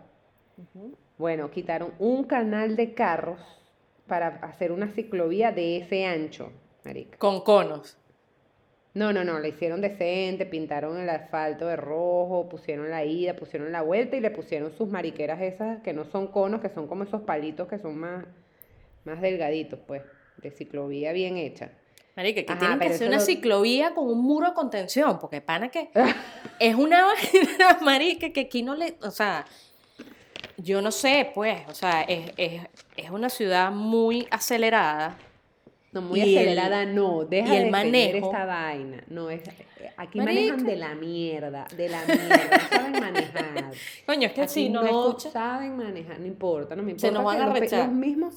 Bueno, 1.17 1.51
quitaron 1.51 1.93
un 1.99 2.23
canal 2.25 2.75
de 2.75 2.93
carros 2.93 3.39
para 4.08 4.27
hacer 4.41 4.71
una 4.71 4.89
ciclovía 4.89 5.51
de 5.51 5.77
ese 5.77 6.05
ancho, 6.05 6.51
marica. 6.84 7.18
Con 7.18 7.42
conos. 7.42 7.98
No, 8.96 9.13
no, 9.13 9.24
no, 9.24 9.39
le 9.39 9.50
hicieron 9.50 9.82
decente, 9.82 10.46
pintaron 10.48 11.00
el 11.00 11.10
asfalto 11.10 11.68
de 11.68 11.76
rojo, 11.76 12.50
pusieron 12.50 12.89
la 12.89 13.06
ida, 13.06 13.36
pusieron 13.36 13.72
la 13.72 13.82
vuelta 13.84 14.15
y 14.15 14.20
le 14.20 14.32
pusieron 14.32 14.72
sus 14.76 14.89
mariqueras 14.89 15.39
esas 15.42 15.82
que 15.84 15.94
no 15.94 16.06
son 16.06 16.28
conos, 16.28 16.60
que 16.60 16.70
son 16.70 16.88
como 16.88 17.04
esos 17.04 17.22
palitos 17.22 17.68
que 17.68 17.78
son 17.78 17.98
más, 18.00 18.26
más 19.06 19.22
delgaditos, 19.22 19.80
pues, 19.88 20.02
de 20.38 20.50
ciclovía 20.52 21.12
bien 21.13 21.38
hecha. 21.38 21.70
Marica, 22.15 22.42
que 22.44 22.52
Ajá, 22.52 22.60
tienen 22.60 22.80
que 22.80 22.86
hacer 22.88 22.96
eso 23.04 23.06
una 23.06 23.18
lo- 23.20 23.26
ciclovía 23.26 23.94
con 23.94 24.08
un 24.10 24.22
muro 24.22 24.48
de 24.48 24.54
contención, 24.54 25.20
porque 25.20 25.39
pana 25.39 25.70
que 25.70 25.92
es 26.60 26.76
una 26.76 27.04
vaina, 27.06 27.78
marica, 27.82 28.32
que 28.32 28.42
aquí 28.42 28.63
no 28.63 28.76
le, 28.76 28.96
o 29.04 29.12
sea, 29.12 29.46
yo 30.58 30.82
no 30.82 30.92
sé, 30.92 31.32
pues, 31.36 31.62
o 31.70 31.74
sea, 31.76 32.02
es, 32.02 32.32
es, 32.38 32.62
es 32.98 33.10
una 33.12 33.30
ciudad 33.30 33.72
muy 33.72 34.28
acelerada. 34.32 35.15
No, 35.91 36.02
muy 36.02 36.19
Y 36.19 36.23
el- 36.23 36.38
acelerada, 36.38 36.86
no. 36.86 37.25
Deja 37.25 37.54
y 37.54 37.58
el 37.58 37.63
de 37.65 37.71
manejo. 37.71 38.28
esta 38.28 38.45
vaina. 38.45 39.04
No, 39.08 39.30
es, 39.32 39.41
aquí 39.97 40.19
Marica. 40.19 40.52
manejan 40.52 40.65
de 40.65 40.75
la 40.75 40.93
mierda, 40.95 41.65
de 41.75 41.89
la 41.89 42.06
mierda. 42.06 42.28
No 42.52 42.78
saben 42.78 42.91
manejar. 42.99 43.71
Coño, 44.06 44.28
es 44.28 44.34
que 44.34 44.41
Aquí 44.43 44.54
si 44.54 44.69
no 44.69 44.84
escucha, 44.86 45.32
saben 45.32 45.75
manejar, 45.78 46.19
no 46.19 46.28
importa, 46.28 46.75
no 46.75 46.84
me 46.84 46.91
importa. 46.91 47.08
Se 47.08 47.12
nos 47.13 47.23
van 47.23 47.41
a 47.41 47.54
rechar. 47.54 47.88
los 47.88 47.95
mismos, 47.95 48.36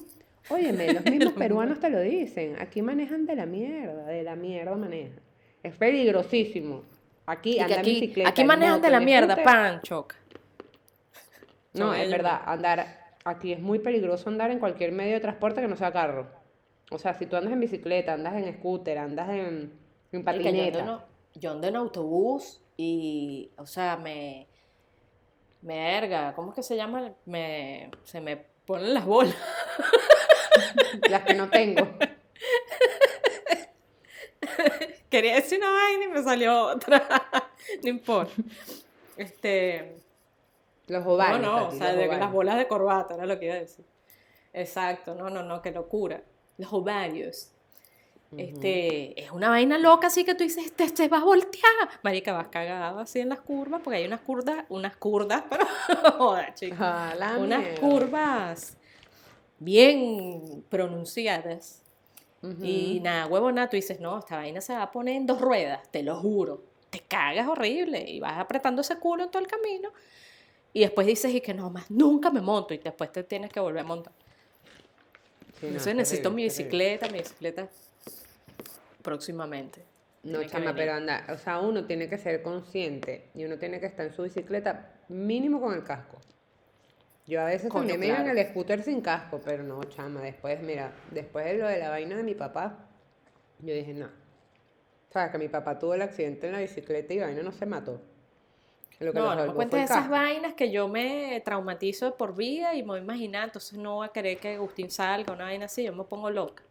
óyeme, 0.49 0.93
los 0.93 1.05
mismos 1.11 1.33
peruanos 1.33 1.79
te 1.79 1.89
lo 1.91 1.99
dicen. 2.01 2.55
Aquí 2.59 2.81
manejan 2.81 3.25
de 3.27 3.35
la 3.35 3.45
mierda, 3.45 4.05
de 4.07 4.23
la 4.23 4.35
mierda 4.35 4.75
manejan. 4.75 5.19
Es 5.61 5.75
peligrosísimo. 5.75 6.81
Aquí 7.27 7.59
en 7.59 7.71
aquí, 7.71 7.91
bicicleta. 7.93 8.29
aquí 8.29 8.43
manejan 8.43 8.81
de 8.81 8.89
la 8.89 8.99
mierda, 8.99 9.33
scooter, 9.35 9.43
pan, 9.45 9.81
choca. 9.83 10.15
No, 11.73 11.93
es 11.93 12.09
verdad, 12.09 12.41
andar, 12.45 12.85
aquí 13.23 13.53
es 13.53 13.59
muy 13.59 13.79
peligroso 13.79 14.29
andar 14.29 14.51
en 14.51 14.59
cualquier 14.59 14.91
medio 14.91 15.13
de 15.13 15.19
transporte 15.19 15.61
que 15.61 15.67
no 15.67 15.75
sea 15.77 15.91
carro. 15.91 16.27
O 16.91 16.97
sea, 16.99 17.13
si 17.13 17.25
tú 17.25 17.35
andas 17.35 17.53
en 17.53 17.59
bicicleta, 17.59 18.13
andas 18.13 18.35
en 18.35 18.53
scooter, 18.57 18.97
andas 18.99 19.29
en, 19.29 19.73
en 20.11 20.23
Marica, 20.23 20.49
yo 20.49 20.49
ando 20.49 20.69
patineta. 20.71 20.79
en- 20.79 21.39
Yo 21.41 21.51
ando 21.51 21.67
en 21.67 21.75
autobús 21.75 22.61
y, 22.77 23.51
o 23.57 23.65
sea, 23.65 23.97
me, 23.97 24.47
me 25.61 25.97
erga, 25.97 26.33
¿cómo 26.35 26.49
es 26.49 26.55
que 26.55 26.63
se 26.63 26.75
llama? 26.75 27.13
Me, 27.25 27.89
se 28.03 28.21
me 28.21 28.37
ponen 28.37 28.93
las 28.93 29.05
bolas. 29.05 29.35
Las 31.09 31.23
que 31.23 31.33
no 31.33 31.49
tengo. 31.49 31.81
Quería 35.09 35.35
decir 35.35 35.59
una 35.59 35.71
vaina 35.71 36.05
y 36.05 36.07
me 36.09 36.23
salió 36.23 36.67
otra. 36.67 37.03
no 37.83 37.89
importa. 37.89 38.33
Este, 39.17 39.95
Los 40.87 41.05
no, 41.05 41.11
ovarios. 41.11 41.41
no, 41.41 41.55
o 41.55 41.63
Tati, 41.65 41.77
sea, 41.77 41.87
los 41.89 41.97
de 41.97 42.03
ovarios. 42.05 42.19
las 42.19 42.31
bolas 42.31 42.57
de 42.57 42.67
corbata 42.67 43.13
era 43.15 43.25
lo 43.25 43.39
que 43.39 43.45
iba 43.45 43.55
a 43.55 43.59
decir. 43.59 43.85
Exacto, 44.53 45.15
no, 45.15 45.29
no, 45.29 45.43
no, 45.43 45.61
qué 45.61 45.71
locura. 45.71 46.21
Los 46.57 46.71
ovarios. 46.73 47.49
Este, 48.35 49.21
es 49.23 49.31
una 49.31 49.49
vaina 49.49 49.77
loca 49.77 50.07
así 50.07 50.23
que 50.23 50.33
tú 50.33 50.43
dices, 50.43 50.65
este 50.65 50.87
se 50.89 51.07
va 51.07 51.17
a 51.17 51.23
voltear. 51.23 51.89
Marica, 52.01 52.33
vas 52.33 52.47
cagado 52.47 52.99
así 52.99 53.19
en 53.19 53.29
las 53.29 53.41
curvas, 53.41 53.81
porque 53.83 53.97
hay 53.99 54.05
unas 54.05 54.21
curvas, 54.21 54.65
unas 54.69 54.95
curvas, 54.97 55.43
pero 55.49 55.65
joda, 56.17 56.53
chica. 56.55 57.11
Ah, 57.11 57.15
la 57.15 57.37
unas 57.37 57.59
mierda. 57.59 57.79
curvas 57.79 58.77
bien 59.59 60.65
pronunciadas. 60.69 61.81
Ujú. 62.41 62.63
Y 62.63 62.99
nada, 63.01 63.27
huevona, 63.27 63.69
tú 63.69 63.75
dices, 63.75 63.99
no, 63.99 64.17
esta 64.19 64.35
vaina 64.37 64.61
se 64.61 64.73
va 64.73 64.83
a 64.83 64.91
poner 64.91 65.15
en 65.15 65.25
dos 65.25 65.39
ruedas, 65.39 65.89
te 65.91 66.03
lo 66.03 66.15
juro. 66.17 66.63
Te 66.89 66.99
cagas 66.99 67.47
horrible 67.47 68.03
y 68.07 68.19
vas 68.19 68.37
apretando 68.37 68.81
ese 68.81 68.97
culo 68.97 69.23
en 69.23 69.31
todo 69.31 69.41
el 69.41 69.47
camino. 69.47 69.91
Y 70.73 70.81
después 70.81 71.07
dices, 71.07 71.33
y 71.33 71.39
que 71.39 71.53
no 71.53 71.69
más, 71.69 71.89
nunca 71.89 72.31
me 72.31 72.41
monto. 72.41 72.73
Y 72.73 72.79
después 72.79 73.11
te 73.11 73.23
tienes 73.23 73.51
que 73.51 73.59
volver 73.59 73.81
a 73.81 73.87
montar. 73.87 74.13
Sí, 75.63 75.71
no, 75.71 75.79
Entonces 75.79 75.87
es 75.87 75.95
necesito 75.95 76.29
terrible, 76.29 76.43
mi 76.43 76.49
terrible. 76.49 76.63
bicicleta, 76.63 77.07
mi 77.09 77.17
bicicleta 77.19 77.69
próximamente. 79.01 79.81
No, 80.23 80.39
Tiene 80.39 80.47
chama, 80.49 80.73
pero 80.75 80.93
anda, 80.93 81.25
o 81.29 81.37
sea, 81.37 81.59
uno 81.59 81.85
tiene 81.85 82.09
que 82.09 82.17
ser 82.17 82.41
consciente 82.41 83.29
y 83.33 83.45
uno 83.45 83.57
tiene 83.57 83.79
que 83.79 83.85
estar 83.87 84.05
en 84.05 84.13
su 84.13 84.23
bicicleta 84.23 84.91
mínimo 85.09 85.59
con 85.59 85.73
el 85.73 85.83
casco. 85.83 86.17
Yo 87.25 87.41
a 87.41 87.45
veces 87.45 87.69
Coño, 87.69 87.87
también 87.87 87.99
me 87.99 88.07
iba 88.07 88.17
en 88.17 88.23
claro. 88.23 88.39
el 88.39 88.47
scooter 88.47 88.83
sin 88.83 89.01
casco, 89.01 89.41
pero 89.43 89.63
no, 89.63 89.81
chama, 89.85 90.21
después, 90.21 90.61
mira, 90.61 90.91
después 91.11 91.45
de 91.45 91.53
lo 91.55 91.67
de 91.67 91.79
la 91.79 91.89
vaina 91.89 92.15
de 92.17 92.23
mi 92.23 92.35
papá, 92.35 92.89
yo 93.59 93.73
dije, 93.73 93.93
no. 93.93 94.07
O 94.07 95.11
sea, 95.13 95.31
que 95.31 95.37
mi 95.37 95.47
papá 95.47 95.79
tuvo 95.79 95.93
el 95.93 96.01
accidente 96.01 96.47
en 96.47 96.53
la 96.53 96.59
bicicleta 96.59 97.13
y 97.13 97.19
vaina 97.19 97.41
no 97.41 97.51
se 97.53 97.65
mató. 97.65 98.01
Lo 99.03 99.11
que 99.11 99.19
No, 99.19 99.35
no 99.35 99.45
me 99.47 99.53
cuentes 99.53 99.83
esas 99.89 100.09
vainas 100.09 100.53
que 100.53 100.71
yo 100.71 100.87
me 100.87 101.41
traumatizo 101.45 102.15
por 102.15 102.35
vida 102.35 102.73
y 102.75 102.81
me 102.83 102.89
voy 102.89 102.99
a 102.99 103.03
imaginar, 103.03 103.45
entonces 103.45 103.77
no 103.77 103.95
voy 103.95 104.07
a 104.07 104.09
querer 104.09 104.37
que 104.37 104.55
Agustín 104.55 104.89
salga, 104.89 105.33
una 105.33 105.45
vaina 105.45 105.65
así, 105.65 105.83
yo 105.83 105.93
me 105.93 106.03
pongo 106.03 106.29
loca. 106.29 106.63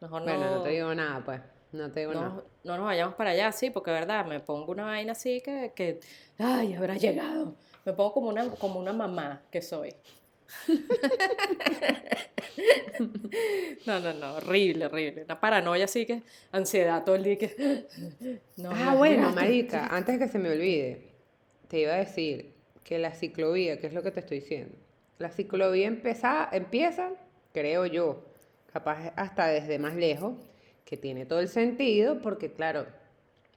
Mejor 0.00 0.22
Bueno, 0.22 0.44
no 0.44 0.56
no, 0.56 0.62
te 0.62 0.70
digo 0.70 0.94
nada, 0.94 1.22
pues. 1.24 1.40
No 1.72 1.90
te 1.90 2.00
digo 2.00 2.12
no, 2.14 2.20
nada. 2.20 2.42
no 2.64 2.76
nos 2.76 2.86
vayamos 2.86 3.14
para 3.16 3.30
allá, 3.30 3.50
sí, 3.52 3.70
porque 3.70 3.90
de 3.90 3.98
verdad 4.00 4.24
me 4.26 4.40
pongo 4.40 4.72
una 4.72 4.84
vaina 4.84 5.12
así 5.12 5.40
que, 5.40 5.72
que 5.74 6.00
ay, 6.38 6.74
habrá 6.74 6.94
llegado. 6.96 7.54
Me 7.84 7.92
pongo 7.92 8.12
como 8.12 8.28
una, 8.28 8.48
como 8.50 8.78
una 8.80 8.92
mamá 8.92 9.42
que 9.50 9.60
soy. 9.62 9.94
No, 13.86 14.00
no, 14.00 14.12
no, 14.14 14.34
horrible, 14.36 14.86
horrible. 14.86 15.24
Una 15.24 15.38
paranoia 15.40 15.84
así 15.84 16.06
que, 16.06 16.22
ansiedad 16.52 17.04
todo 17.04 17.14
el 17.16 17.24
día 17.24 17.36
que... 17.38 17.86
No, 18.56 18.70
Ah, 18.70 18.92
no, 18.92 18.96
bueno, 18.96 19.28
no. 19.28 19.34
marica, 19.34 19.86
antes 19.88 20.18
que 20.18 20.28
se 20.28 20.38
me 20.38 20.50
olvide, 20.50 21.02
te 21.68 21.80
iba 21.80 21.94
a 21.94 21.98
decir 21.98 22.54
que 22.84 22.98
la 22.98 23.12
ciclovía, 23.12 23.78
que 23.80 23.86
es 23.88 23.92
lo 23.92 24.02
que 24.02 24.10
te 24.10 24.20
estoy 24.20 24.40
diciendo, 24.40 24.76
la 25.18 25.30
ciclovía 25.30 25.86
empieza, 25.86 26.48
empieza, 26.52 27.10
creo 27.52 27.86
yo, 27.86 28.22
capaz 28.72 29.12
hasta 29.16 29.48
desde 29.48 29.78
más 29.78 29.94
lejos, 29.94 30.34
que 30.84 30.96
tiene 30.96 31.26
todo 31.26 31.40
el 31.40 31.48
sentido, 31.48 32.20
porque 32.22 32.52
claro, 32.52 32.86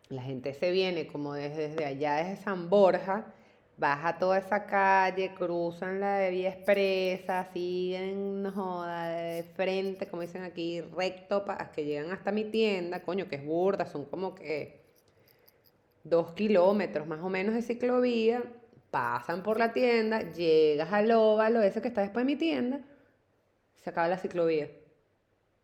la 0.09 0.23
gente 0.23 0.53
se 0.53 0.71
viene 0.71 1.05
como 1.07 1.33
desde, 1.33 1.69
desde 1.69 1.85
allá, 1.85 2.15
desde 2.15 2.43
San 2.43 2.69
Borja, 2.69 3.33
baja 3.77 4.17
toda 4.17 4.39
esa 4.39 4.65
calle, 4.65 5.33
cruzan 5.35 5.99
la 5.99 6.17
de 6.17 6.31
Vía 6.31 6.49
Expresa, 6.49 7.47
siguen, 7.53 8.41
no 8.43 8.51
joda, 8.51 9.09
de 9.09 9.43
frente, 9.43 10.07
como 10.07 10.23
dicen 10.23 10.43
aquí, 10.43 10.81
recto, 10.81 11.45
para 11.45 11.71
que 11.71 11.85
llegan 11.85 12.11
hasta 12.11 12.31
mi 12.31 12.45
tienda, 12.45 13.03
coño, 13.03 13.29
que 13.29 13.37
es 13.37 13.45
burda, 13.45 13.85
son 13.85 14.05
como 14.05 14.35
que 14.35 14.78
dos 16.03 16.33
kilómetros 16.33 17.07
más 17.07 17.19
o 17.21 17.29
menos 17.29 17.53
de 17.55 17.61
ciclovía, 17.61 18.43
pasan 18.91 19.43
por 19.43 19.59
la 19.59 19.73
tienda, 19.73 20.21
llegas 20.31 20.91
al 20.93 21.11
óvalo, 21.11 21.61
ese 21.61 21.81
que 21.81 21.87
está 21.89 22.01
después 22.01 22.25
de 22.25 22.31
mi 22.33 22.35
tienda, 22.37 22.79
se 23.75 23.89
acaba 23.89 24.07
la 24.07 24.17
ciclovía. 24.17 24.69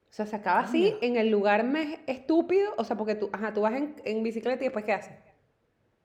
O 0.10 0.14
sea, 0.16 0.26
se 0.26 0.36
acaba 0.38 0.62
así 0.62 0.96
en 1.02 1.18
el 1.18 1.30
lugar 1.30 1.64
más 1.66 1.88
estúpido, 2.08 2.74
o 2.78 2.84
sea, 2.86 2.96
porque 2.96 3.16
tú, 3.16 3.30
ajá, 3.34 3.54
tú 3.54 3.62
vas 3.62 3.74
en, 3.74 3.96
en 4.06 4.24
bicicleta 4.24 4.64
y 4.64 4.68
después 4.68 4.86
¿qué 4.86 4.94
haces? 4.94 5.14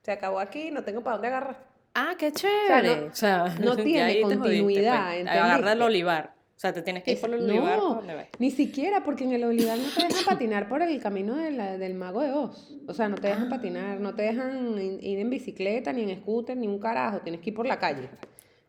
Se 0.02 0.10
acabó 0.10 0.40
aquí, 0.40 0.70
no 0.70 0.82
tengo 0.82 1.02
para 1.02 1.16
dónde 1.16 1.28
agarrar. 1.28 1.64
Ah, 1.94 2.14
qué 2.18 2.32
chévere. 2.32 3.02
no- 3.02 3.06
O 3.08 3.14
sea, 3.14 3.44
no 3.60 3.74
ya 3.76 3.82
tiene 3.84 4.14
te 4.14 4.22
jodiste, 4.22 4.22
continuidad, 4.34 5.14
pues. 5.14 5.26
Agarra 5.28 5.72
el 5.72 5.82
olivar. 5.82 6.34
O 6.60 6.62
sea, 6.62 6.74
te 6.74 6.82
tienes 6.82 7.02
que 7.02 7.12
ir 7.12 7.20
por 7.22 7.32
el 7.32 7.40
olivar. 7.42 7.78
no, 7.78 7.86
¿por 7.88 7.96
dónde 8.00 8.14
vas? 8.16 8.26
ni 8.38 8.50
siquiera, 8.50 9.02
porque 9.02 9.24
en 9.24 9.32
el 9.32 9.44
olivar 9.44 9.78
no 9.78 9.88
te 9.88 10.02
dejan 10.06 10.24
patinar 10.26 10.68
por 10.68 10.82
el 10.82 11.00
camino 11.00 11.34
de 11.36 11.52
la- 11.52 11.78
del 11.78 11.94
mago 11.94 12.20
de 12.20 12.32
Oz. 12.32 12.74
O 12.86 12.92
sea, 12.92 13.08
no 13.08 13.14
te 13.16 13.28
dejan 13.28 13.48
patinar, 13.48 13.98
no 13.98 14.14
te 14.14 14.24
dejan 14.24 14.78
ir 14.78 15.18
en 15.20 15.30
bicicleta, 15.30 15.90
ni 15.94 16.02
en 16.02 16.20
scooter, 16.20 16.54
ni 16.58 16.66
un 16.66 16.78
carajo. 16.78 17.20
Tienes 17.20 17.40
que 17.40 17.48
ir 17.48 17.56
por 17.56 17.66
la 17.66 17.78
calle. 17.78 18.10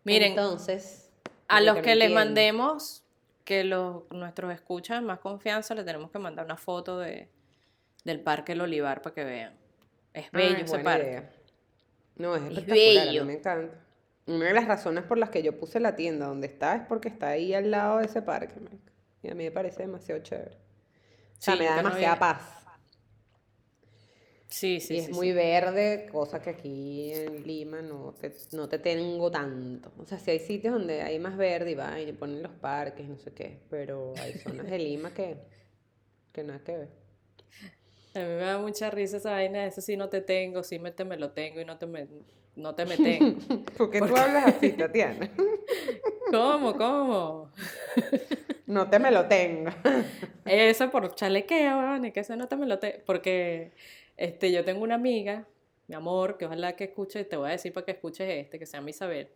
Miren, 0.05 0.29
entonces, 0.29 1.09
A 1.49 1.59
los 1.59 1.79
que 1.79 1.95
les 1.95 2.09
mandemos, 2.11 3.03
que 3.43 3.65
los, 3.65 4.09
nuestros 4.09 4.53
escuchan 4.53 5.03
más 5.03 5.19
confianza, 5.19 5.75
le 5.75 5.83
tenemos 5.83 6.11
que 6.11 6.19
mandar 6.19 6.45
una 6.45 6.55
foto 6.55 6.97
de, 6.97 7.27
del 8.05 8.21
Parque 8.21 8.53
El 8.53 8.61
Olivar 8.61 9.01
para 9.01 9.13
que 9.13 9.25
vean. 9.25 9.53
Es 10.13 10.27
Ah, 10.27 10.37
bello 10.37 10.55
es 10.59 10.63
ese 10.63 10.79
parque. 10.79 11.07
idea. 11.07 11.29
No, 12.15 12.37
es 12.37 12.41
Es 12.43 12.49
espectacular, 12.51 12.87
a 12.87 13.01
mí 13.01 13.07
bello. 13.09 13.25
me 13.25 13.33
encanta. 13.33 13.75
Una 14.27 14.47
de 14.47 14.53
las 14.53 14.67
razones 14.67 15.03
por 15.03 15.17
las 15.17 15.29
que 15.29 15.43
yo 15.43 15.57
puse 15.59 15.79
la 15.79 15.95
tienda 15.95 16.27
donde 16.27 16.47
está 16.47 16.75
es 16.75 16.83
porque 16.87 17.09
está 17.09 17.29
ahí 17.29 17.53
al 17.53 17.71
lado 17.71 17.99
de 17.99 18.05
ese 18.05 18.21
parque. 18.21 18.55
Y 19.23 19.29
a 19.29 19.35
mí 19.35 19.43
me 19.45 19.51
parece 19.51 19.83
demasiado 19.83 20.21
chévere. 20.23 20.55
O 21.39 21.41
sea, 21.41 21.55
Sí, 21.55 21.57
me 21.57 21.65
da 21.65 21.77
no 21.77 21.77
demasiada 21.77 22.19
paz. 22.19 22.43
Sí, 24.47 24.79
sí, 24.81 24.95
y 24.95 24.97
es 24.99 25.07
sí. 25.07 25.13
muy 25.13 25.31
verde, 25.31 26.07
cosa 26.11 26.41
que 26.41 26.49
aquí 26.51 27.13
en 27.13 27.43
Lima 27.47 27.81
no 27.81 28.13
te, 28.19 28.35
no 28.51 28.67
te 28.67 28.77
tengo 28.79 29.31
tanto. 29.31 29.91
O 29.97 30.05
sea, 30.05 30.19
sí 30.19 30.31
hay 30.31 30.39
sitios 30.39 30.73
donde 30.73 31.01
hay 31.01 31.17
más 31.19 31.37
verde 31.37 31.71
y 31.71 31.75
va 31.75 31.99
y 32.01 32.11
ponen 32.13 32.43
los 32.43 32.51
parques, 32.53 33.07
no 33.07 33.17
sé 33.17 33.33
qué, 33.33 33.61
pero 33.69 34.17
hay 34.19 34.33
zonas 34.33 34.69
de 34.69 34.77
Lima 34.79 35.13
que, 35.13 35.37
que 36.33 36.43
nada 36.43 36.63
que 36.63 36.77
ver. 36.77 36.89
A 38.13 38.19
mí 38.19 38.25
me 38.25 38.35
da 38.45 38.57
mucha 38.57 38.89
risa 38.89 39.17
esa 39.17 39.31
vaina, 39.31 39.65
eso 39.65 39.81
sí 39.81 39.95
no 39.97 40.09
te 40.09 40.21
tengo, 40.21 40.63
sí 40.63 40.79
me 40.79 40.91
te 40.91 41.05
me 41.05 41.17
lo 41.17 41.31
tengo 41.31 41.61
y 41.61 41.65
no 41.65 41.77
te 41.77 41.85
me, 41.87 42.07
no 42.55 42.75
te 42.75 42.85
me 42.85 42.97
tengo. 42.97 43.39
¿Por 43.77 43.89
qué 43.89 43.99
tú 43.99 44.15
hablas 44.15 44.47
así, 44.47 44.71
Tatiana? 44.71 45.29
¿Cómo, 46.31 46.75
cómo? 46.75 47.51
No 48.65 48.89
te 48.89 48.99
me 48.99 49.11
lo 49.11 49.27
tengo. 49.27 49.71
Eso 50.45 50.89
por 50.89 51.13
chalequeo, 51.15 51.77
weón, 51.77 52.11
que 52.11 52.19
eso 52.19 52.35
no 52.35 52.47
te 52.47 52.55
me 52.55 52.65
lo 52.65 52.79
te... 52.79 53.01
Porque 53.05 53.71
este, 54.17 54.51
yo 54.51 54.63
tengo 54.63 54.83
una 54.83 54.95
amiga, 54.95 55.47
mi 55.87 55.95
amor, 55.95 56.37
que 56.37 56.45
ojalá 56.45 56.75
que 56.75 56.85
escuche, 56.85 57.23
te 57.25 57.37
voy 57.37 57.49
a 57.49 57.51
decir 57.53 57.73
para 57.73 57.85
que 57.85 57.91
escuches 57.91 58.29
este, 58.29 58.59
que 58.59 58.65
se 58.65 58.77
llama 58.77 58.89
Isabel. 58.89 59.29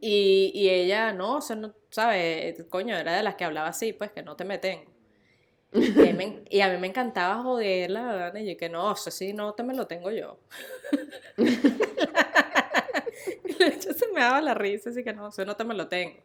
Y, 0.00 0.52
y 0.54 0.68
ella, 0.68 1.12
no, 1.12 1.36
o 1.36 1.40
sea, 1.40 1.56
no, 1.56 1.74
¿sabes? 1.90 2.64
Coño, 2.68 2.96
era 2.96 3.16
de 3.16 3.22
las 3.22 3.34
que 3.36 3.44
hablaba 3.44 3.68
así, 3.68 3.92
pues, 3.92 4.12
que 4.12 4.22
no 4.22 4.36
te 4.36 4.44
me 4.44 4.58
tengo. 4.58 4.91
Y 5.74 5.86
a, 6.00 6.02
mí 6.04 6.12
me, 6.12 6.42
y 6.50 6.60
a 6.60 6.68
mí 6.70 6.78
me 6.78 6.86
encantaba 6.88 7.42
joderla, 7.42 8.12
¿verdad? 8.12 8.40
Y 8.40 8.50
yo 8.52 8.56
que 8.58 8.68
no, 8.68 8.90
o 8.90 8.96
sea, 8.96 9.10
sí, 9.10 9.32
no 9.32 9.54
te 9.54 9.62
me 9.62 9.74
lo 9.74 9.86
tengo 9.86 10.10
yo. 10.10 10.38
y 13.44 13.54
de 13.54 13.66
hecho 13.68 13.92
se 13.92 14.08
me 14.12 14.20
daba 14.20 14.40
la 14.40 14.54
risa, 14.54 14.90
así 14.90 15.02
que 15.02 15.12
no, 15.12 15.26
o 15.26 15.32
sea, 15.32 15.44
no 15.44 15.56
te 15.56 15.64
me 15.64 15.74
lo 15.74 15.88
tengo. 15.88 16.16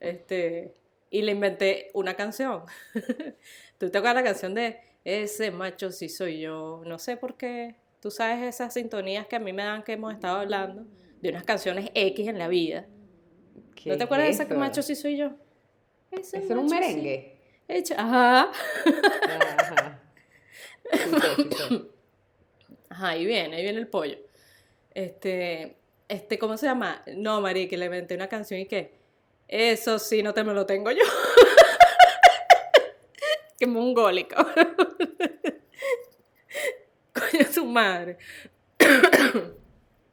Este, 0.00 0.74
y 1.10 1.22
le 1.22 1.32
inventé 1.32 1.90
una 1.94 2.14
canción. 2.14 2.62
¿Tú 3.78 3.90
te 3.90 3.98
acuerdas 3.98 4.16
la 4.22 4.30
canción 4.30 4.54
de 4.54 4.78
Ese 5.04 5.50
macho 5.50 5.90
sí 5.90 6.08
soy 6.08 6.40
yo? 6.40 6.82
No 6.86 6.98
sé 6.98 7.16
por 7.16 7.36
qué. 7.36 7.76
Tú 8.00 8.10
sabes 8.10 8.42
esas 8.42 8.74
sintonías 8.74 9.26
que 9.26 9.36
a 9.36 9.40
mí 9.40 9.52
me 9.52 9.64
dan 9.64 9.82
que 9.82 9.92
hemos 9.94 10.12
estado 10.12 10.38
hablando 10.40 10.84
de 11.20 11.30
unas 11.30 11.44
canciones 11.44 11.90
X 11.94 12.28
en 12.28 12.38
la 12.38 12.48
vida. 12.48 12.86
¿Qué 13.74 13.90
¿No 13.90 13.96
te 13.96 14.04
acuerdas 14.04 14.26
de 14.28 14.32
ese 14.34 14.42
eso? 14.44 14.54
macho 14.54 14.82
sí 14.82 14.94
soy 14.94 15.16
yo? 15.16 15.30
Ese 16.10 16.38
¿Eso 16.38 16.52
era 16.52 16.60
un 16.60 16.68
sí- 16.68 16.74
merengue? 16.74 17.33
Hecho- 17.68 17.94
Ajá. 17.96 18.50
Ajá. 19.32 20.00
Ajá, 22.90 23.08
ahí 23.08 23.24
viene, 23.24 23.56
ahí 23.56 23.62
viene 23.62 23.78
el 23.78 23.88
pollo. 23.88 24.18
Este, 24.92 25.76
este, 26.08 26.38
¿cómo 26.38 26.56
se 26.56 26.66
llama? 26.66 27.02
No, 27.16 27.40
Mari, 27.40 27.68
que 27.68 27.76
le 27.76 27.86
inventé 27.86 28.14
una 28.14 28.28
canción 28.28 28.60
y 28.60 28.66
que, 28.66 28.94
eso 29.48 29.98
sí, 29.98 30.22
no 30.22 30.32
te 30.34 30.44
me 30.44 30.54
lo 30.54 30.66
tengo 30.66 30.90
yo. 30.92 31.02
Qué 33.58 33.66
mongólico. 33.66 34.36
Coño, 37.12 37.44
su 37.52 37.64
madre. 37.64 38.18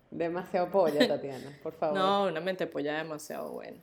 Demasiado 0.09 0.69
polla, 0.69 1.07
Tatiana, 1.07 1.57
por 1.63 1.73
favor. 1.73 1.97
No, 1.97 2.23
una 2.25 2.39
mente 2.39 2.67
polla 2.67 2.97
demasiado 2.97 3.51
buena. 3.51 3.77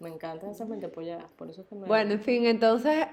Me 0.00 0.08
encantan 0.08 0.50
esas 0.50 0.68
mente 0.68 0.88
polladas, 0.88 1.26
por 1.36 1.50
eso 1.50 1.62
es 1.62 1.66
que 1.66 1.74
me... 1.74 1.86
Bueno, 1.86 2.12
en 2.12 2.20
fin, 2.20 2.46
entonces 2.46 3.06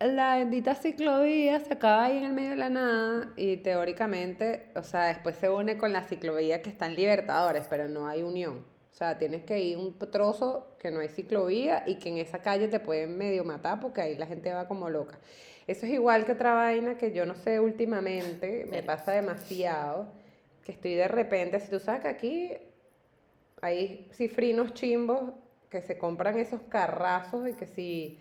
la 0.00 0.36
bendita 0.36 0.74
ciclovía 0.74 1.60
se 1.60 1.74
acaba 1.74 2.04
ahí 2.04 2.18
en 2.18 2.24
el 2.24 2.32
medio 2.32 2.50
de 2.50 2.56
la 2.56 2.68
nada 2.68 3.32
y 3.36 3.56
teóricamente, 3.58 4.70
o 4.74 4.82
sea, 4.82 5.04
después 5.06 5.36
se 5.36 5.48
une 5.48 5.78
con 5.78 5.92
la 5.92 6.02
ciclovía 6.02 6.60
que 6.62 6.70
está 6.70 6.86
en 6.86 6.96
Libertadores, 6.96 7.66
pero 7.70 7.88
no 7.88 8.06
hay 8.06 8.22
unión. 8.22 8.64
O 8.92 8.98
sea, 8.98 9.18
tienes 9.18 9.44
que 9.44 9.60
ir 9.60 9.76
un 9.76 9.98
trozo 9.98 10.76
que 10.78 10.90
no 10.90 11.00
hay 11.00 11.08
ciclovía 11.08 11.84
y 11.86 11.96
que 11.96 12.08
en 12.08 12.18
esa 12.18 12.40
calle 12.40 12.66
te 12.66 12.80
pueden 12.80 13.16
medio 13.16 13.44
matar 13.44 13.78
porque 13.78 14.00
ahí 14.00 14.16
la 14.16 14.26
gente 14.26 14.52
va 14.52 14.66
como 14.66 14.90
loca. 14.90 15.18
Eso 15.66 15.86
es 15.86 15.92
igual 15.92 16.24
que 16.24 16.32
otra 16.32 16.54
vaina 16.54 16.96
que 16.96 17.12
yo 17.12 17.26
no 17.26 17.34
sé 17.34 17.60
últimamente, 17.60 18.66
me 18.70 18.82
pasa 18.82 19.12
demasiado, 19.12 20.06
que 20.64 20.72
estoy 20.72 20.94
de 20.94 21.08
repente, 21.08 21.60
si 21.60 21.70
tú 21.70 21.78
sabes 21.78 22.02
que 22.02 22.08
aquí 22.08 22.52
hay 23.60 24.08
cifrinos 24.12 24.74
chimbos 24.74 25.32
que 25.70 25.82
se 25.82 25.98
compran 25.98 26.38
esos 26.38 26.60
carrazos 26.62 27.48
y 27.48 27.54
que 27.54 27.66
si 27.66 28.18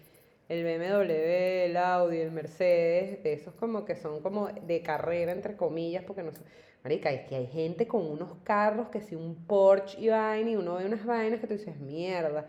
el 0.48 0.64
BMW, 0.64 1.12
el 1.12 1.78
Audi, 1.78 2.20
el 2.20 2.32
Mercedes, 2.32 3.24
de 3.24 3.34
esos 3.34 3.54
como 3.56 3.86
que 3.86 3.96
son 3.96 4.22
como 4.22 4.48
de 4.48 4.82
carrera, 4.82 5.32
entre 5.32 5.56
comillas, 5.56 6.04
porque 6.04 6.24
no 6.24 6.32
son... 6.32 6.44
Marica, 6.84 7.12
es 7.12 7.28
que 7.28 7.36
hay 7.36 7.48
gente 7.48 7.88
con 7.88 8.06
unos 8.06 8.30
carros 8.44 8.90
que 8.90 9.02
si 9.02 9.16
un 9.16 9.48
Porsche 9.48 10.00
y 10.00 10.10
vaina, 10.10 10.52
y 10.52 10.56
uno 10.56 10.76
ve 10.76 10.86
unas 10.86 11.04
vainas 11.04 11.40
que 11.40 11.48
tú 11.48 11.54
dices, 11.54 11.80
mierda. 11.80 12.46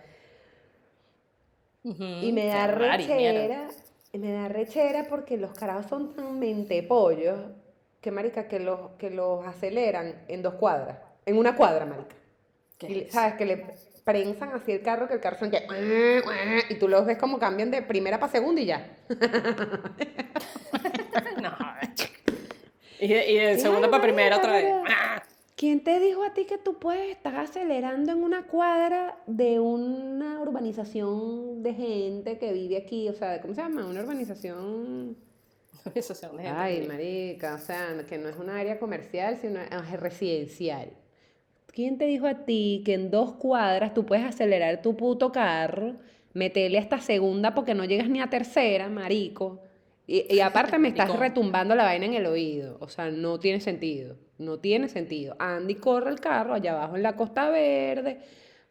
Y 1.83 2.33
me 2.33 2.47
da 2.47 2.67
rechera, 2.67 3.69
y 4.13 4.19
me 4.19 4.33
da 4.33 4.49
rechera 4.49 5.07
porque 5.09 5.39
los 5.39 5.53
carajos 5.53 5.87
son 5.87 6.15
tan 6.15 6.39
mentepollos 6.39 7.39
que, 8.03 8.11
marica, 8.11 8.47
que 8.47 8.61
los, 8.61 8.91
que 8.99 9.09
los 9.09 9.47
aceleran 9.47 10.23
en 10.29 10.43
dos 10.43 10.55
cuadras, 10.55 10.99
en 11.25 11.39
una 11.39 11.57
cuadra, 11.57 11.87
marica. 11.87 12.15
¿Sabes? 13.09 13.35
Que 13.37 13.47
le 13.47 13.65
prensan 14.07 14.51
así 14.51 14.71
el 14.71 14.83
carro, 14.83 15.09
que 15.09 15.15
el 15.15 15.21
carro 15.21 15.37
son 15.37 15.51
que... 15.51 15.67
Y 16.71 16.75
tú 16.77 16.87
los 16.87 17.05
ves 17.05 17.19
como 17.19 17.41
cambian 17.41 17.73
de 17.73 17.83
primera 17.83 18.21
para 18.21 18.31
segunda 18.31 18.61
y 18.61 18.67
ya. 18.67 18.97
No, 21.43 21.51
y 23.01 23.09
de, 23.09 23.31
y 23.31 23.39
de 23.39 23.59
segunda 23.59 23.91
para 23.91 24.03
primera 24.03 24.37
otra 24.37 24.53
vez. 24.53 24.73
¡Ah! 24.89 25.23
¿Quién 25.57 25.83
te 25.83 25.99
dijo 26.01 26.23
a 26.23 26.35
ti 26.35 26.45
que 26.45 26.59
tú 26.59 26.79
puedes 26.79 27.11
estar 27.11 27.35
acelerando 27.37 28.13
en 28.13 28.23
una 28.23 28.47
cuadra 28.47 29.19
de 29.27 29.59
una 29.59 30.41
urbanización 30.41 31.63
de 31.63 31.75
gente 31.75 32.39
que 32.39 32.53
vive 32.53 32.77
aquí? 32.77 33.09
O 33.09 33.15
sea, 33.15 33.41
¿cómo 33.41 33.55
se 33.55 33.63
llama? 33.63 33.87
Una 33.87 34.03
urbanización... 34.03 35.17
Se 35.95 36.15
de 36.15 36.43
gente 36.43 36.49
Ay, 36.49 36.81
rica. 36.81 36.93
marica, 36.93 37.55
o 37.55 37.59
sea, 37.59 38.05
que 38.09 38.19
no 38.19 38.29
es 38.29 38.37
un 38.37 38.51
área 38.51 38.79
comercial, 38.79 39.39
sino 39.41 39.61
es 39.61 40.01
residencial. 40.01 40.91
¿Quién 41.77 41.99
te 41.99 42.07
dijo 42.07 42.27
a 42.27 42.47
ti 42.47 42.81
que 42.87 42.95
en 42.95 43.11
dos 43.11 43.35
cuadras 43.35 43.93
tú 43.93 44.07
puedes 44.07 44.25
acelerar 44.25 44.81
tu 44.81 44.97
puto 44.97 45.31
carro, 45.31 45.97
meterle 46.33 46.79
hasta 46.79 47.01
segunda 47.01 47.55
porque 47.55 47.75
no 47.75 47.85
llegas 47.85 48.09
ni 48.09 48.23
a 48.23 48.31
tercera, 48.31 48.89
marico? 48.89 49.61
Y, 50.07 50.25
y 50.35 50.41
aparte 50.41 50.79
me 50.79 50.89
estás 50.89 51.15
retumbando 51.21 51.75
la 51.75 51.85
vaina 51.85 52.07
en 52.07 52.15
el 52.15 52.25
oído. 52.25 52.79
O 52.81 52.89
sea, 52.89 53.11
no 53.11 53.39
tiene 53.39 53.61
sentido. 53.61 54.17
No 54.39 54.59
tiene 54.59 54.89
sentido. 54.89 55.37
Andy 55.39 55.75
corre 55.75 56.11
el 56.11 56.19
carro 56.19 56.55
allá 56.55 56.73
abajo 56.73 56.97
en 56.97 57.03
la 57.03 57.15
Costa 57.15 57.51
Verde. 57.51 58.21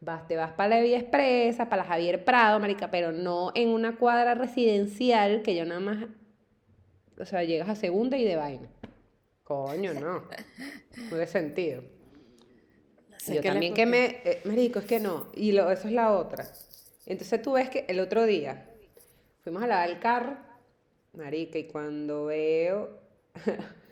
Vas, 0.02 0.28
te 0.28 0.36
vas 0.36 0.54
para 0.54 0.70
la 0.70 0.82
Vía 0.82 0.98
Expresa, 0.98 1.70
para 1.70 1.84
la 1.84 1.88
Javier 1.88 2.26
Prado, 2.26 2.60
marica, 2.60 2.90
pero 2.90 3.12
no 3.12 3.52
en 3.54 3.70
una 3.70 3.98
cuadra 3.98 4.34
residencial 4.34 5.44
que 5.44 5.56
yo 5.56 5.64
nada 5.64 5.80
más 5.80 6.08
o 7.20 7.26
sea, 7.26 7.44
llegas 7.44 7.70
a 7.70 7.76
segunda 7.76 8.18
y 8.18 8.26
de 8.26 8.36
vaina. 8.36 8.68
Coño, 9.44 9.94
no. 9.94 10.22
No 10.22 11.10
tiene 11.10 11.28
sentido. 11.28 11.95
Yo 13.34 13.42
qué 13.42 13.52
le 13.52 13.54
también 13.54 13.74
que 13.74 13.86
me... 13.86 14.22
eh, 14.24 14.42
marico, 14.46 14.80
es 14.80 14.86
que 14.86 15.00
no. 15.00 15.28
Y 15.34 15.52
lo, 15.52 15.72
eso 15.72 15.88
es 15.88 15.94
la 15.94 16.14
otra. 16.14 16.48
Entonces 17.06 17.42
tú 17.42 17.54
ves 17.54 17.70
que 17.70 17.86
el 17.88 18.00
otro 18.00 18.26
día 18.26 18.70
fuimos 19.44 19.64
a 19.64 19.68
lavar 19.68 19.90
el 19.90 20.00
carro, 20.00 20.38
marica, 21.14 21.58
y 21.58 21.68
cuando 21.68 22.26
veo... 22.26 23.00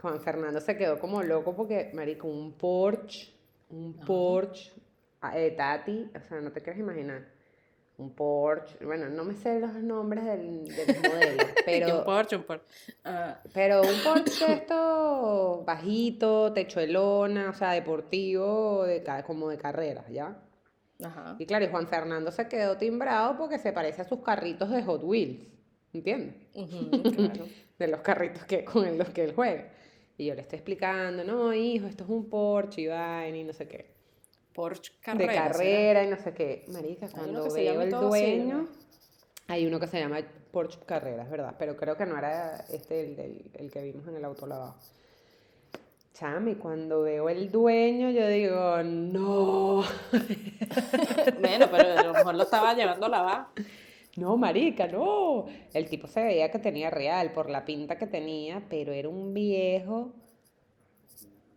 Juan 0.00 0.20
Fernando 0.20 0.60
se 0.60 0.76
quedó 0.76 0.98
como 0.98 1.22
loco 1.22 1.54
porque, 1.54 1.90
marico, 1.94 2.26
un 2.26 2.52
Porsche, 2.54 3.32
un 3.70 3.94
Porsche, 3.94 4.72
ah, 5.20 5.38
eh, 5.38 5.52
Tati, 5.52 6.10
o 6.14 6.28
sea, 6.28 6.40
no 6.40 6.50
te 6.50 6.60
quieres 6.60 6.80
imaginar. 6.80 7.31
Un 7.98 8.14
Porsche, 8.14 8.84
bueno, 8.84 9.08
no 9.08 9.22
me 9.24 9.34
sé 9.34 9.60
los 9.60 9.74
nombres 9.74 10.24
del, 10.24 10.64
de 10.74 10.86
los 10.86 10.96
modelos, 11.02 11.46
Que 11.82 11.92
un 11.92 12.02
pero... 12.02 12.04
Porsche, 12.04 12.36
un 12.36 12.44
Porsche. 12.44 12.66
Ah, 13.04 13.40
Pero 13.52 13.82
un 13.82 14.00
Porsche 14.04 14.46
de 14.46 14.52
esto 14.54 15.62
bajito, 15.66 16.52
techo 16.52 16.80
de 16.80 16.88
lona, 16.88 17.50
o 17.50 17.54
sea, 17.54 17.72
deportivo, 17.72 18.84
de, 18.84 19.04
como 19.26 19.48
de 19.50 19.58
carreras, 19.58 20.08
¿ya? 20.08 20.36
ajá. 21.04 21.36
Y 21.38 21.46
claro, 21.46 21.64
y 21.64 21.68
Juan 21.68 21.86
Fernando 21.88 22.30
se 22.32 22.48
quedó 22.48 22.76
timbrado 22.76 23.36
porque 23.36 23.58
se 23.58 23.72
parece 23.72 24.02
a 24.02 24.04
sus 24.04 24.20
carritos 24.20 24.70
de 24.70 24.82
Hot 24.82 25.02
Wheels, 25.04 25.48
¿entiendes? 25.92 26.34
Claro. 26.52 27.46
De 27.78 27.88
los 27.88 28.00
carritos 28.00 28.44
que, 28.44 28.64
con 28.64 28.96
los 28.96 29.10
que 29.10 29.24
él 29.24 29.32
juega. 29.34 29.68
Y 30.16 30.26
yo 30.26 30.34
le 30.34 30.42
estoy 30.42 30.58
explicando, 30.58 31.24
no, 31.24 31.52
hijo, 31.52 31.86
esto 31.86 32.04
es 32.04 32.10
un 32.10 32.28
Porsche 32.30 32.82
y 32.82 32.86
vaina 32.86 33.36
y 33.36 33.44
no 33.44 33.52
sé 33.52 33.66
qué. 33.66 33.92
Porsche 34.54 34.92
de 34.92 35.00
carrera. 35.00 35.32
¿será? 35.32 35.48
carrera 35.52 36.04
y 36.04 36.08
no 36.10 36.16
sé 36.16 36.32
qué. 36.34 36.64
Marica, 36.68 37.08
cuando 37.08 37.50
veo 37.52 37.80
el 37.82 37.94
así, 37.94 38.04
dueño, 38.06 38.56
¿no? 38.62 38.68
hay 39.48 39.66
uno 39.66 39.78
que 39.80 39.86
se 39.86 39.98
llama 39.98 40.20
Porsche 40.50 40.78
Carreras, 40.86 41.28
¿verdad? 41.30 41.54
Pero 41.58 41.76
creo 41.76 41.96
que 41.96 42.06
no 42.06 42.16
era 42.18 42.56
este 42.72 43.00
el, 43.00 43.16
del- 43.16 43.50
el 43.54 43.70
que 43.70 43.82
vimos 43.82 44.06
en 44.08 44.16
el 44.16 44.24
auto 44.24 44.46
lavado. 44.46 44.76
Chame, 46.14 46.56
cuando 46.56 47.02
veo 47.02 47.28
el 47.30 47.50
dueño, 47.50 48.10
yo 48.10 48.28
digo, 48.28 48.82
no, 48.82 49.82
Bueno, 51.40 51.66
pero 51.70 51.98
a 51.98 52.02
lo 52.04 52.12
mejor 52.12 52.34
lo 52.34 52.42
estaba 52.42 52.74
llevando 52.74 53.06
a 53.06 53.08
lavar. 53.08 53.46
no, 54.16 54.36
marica, 54.36 54.86
no. 54.86 55.46
El 55.72 55.88
tipo 55.88 56.06
se 56.06 56.22
veía 56.22 56.50
que 56.50 56.58
tenía 56.58 56.90
real 56.90 57.32
por 57.32 57.48
la 57.48 57.64
pinta 57.64 57.96
que 57.96 58.06
tenía, 58.06 58.62
pero 58.68 58.92
era 58.92 59.08
un 59.08 59.32
viejo 59.32 60.12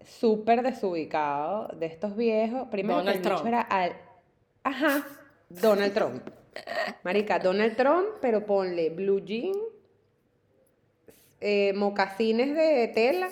súper 0.06 0.62
desubicado, 0.62 1.68
de 1.78 1.86
estos 1.88 2.16
viejos. 2.16 2.68
Primero 2.70 3.04
que 3.04 3.12
el 3.12 3.22
Trump. 3.22 3.46
era 3.46 3.62
al... 3.62 3.94
Ajá, 4.64 5.06
Donald 5.50 5.94
Trump. 5.94 6.28
Marica, 7.04 7.40
Donald 7.40 7.76
Trump, 7.76 8.08
pero 8.22 8.46
ponle 8.46 8.90
blue 8.90 9.20
jean, 9.20 9.54
eh, 11.42 11.74
mocasines 11.74 12.56
de 12.56 12.88
tela. 12.94 13.30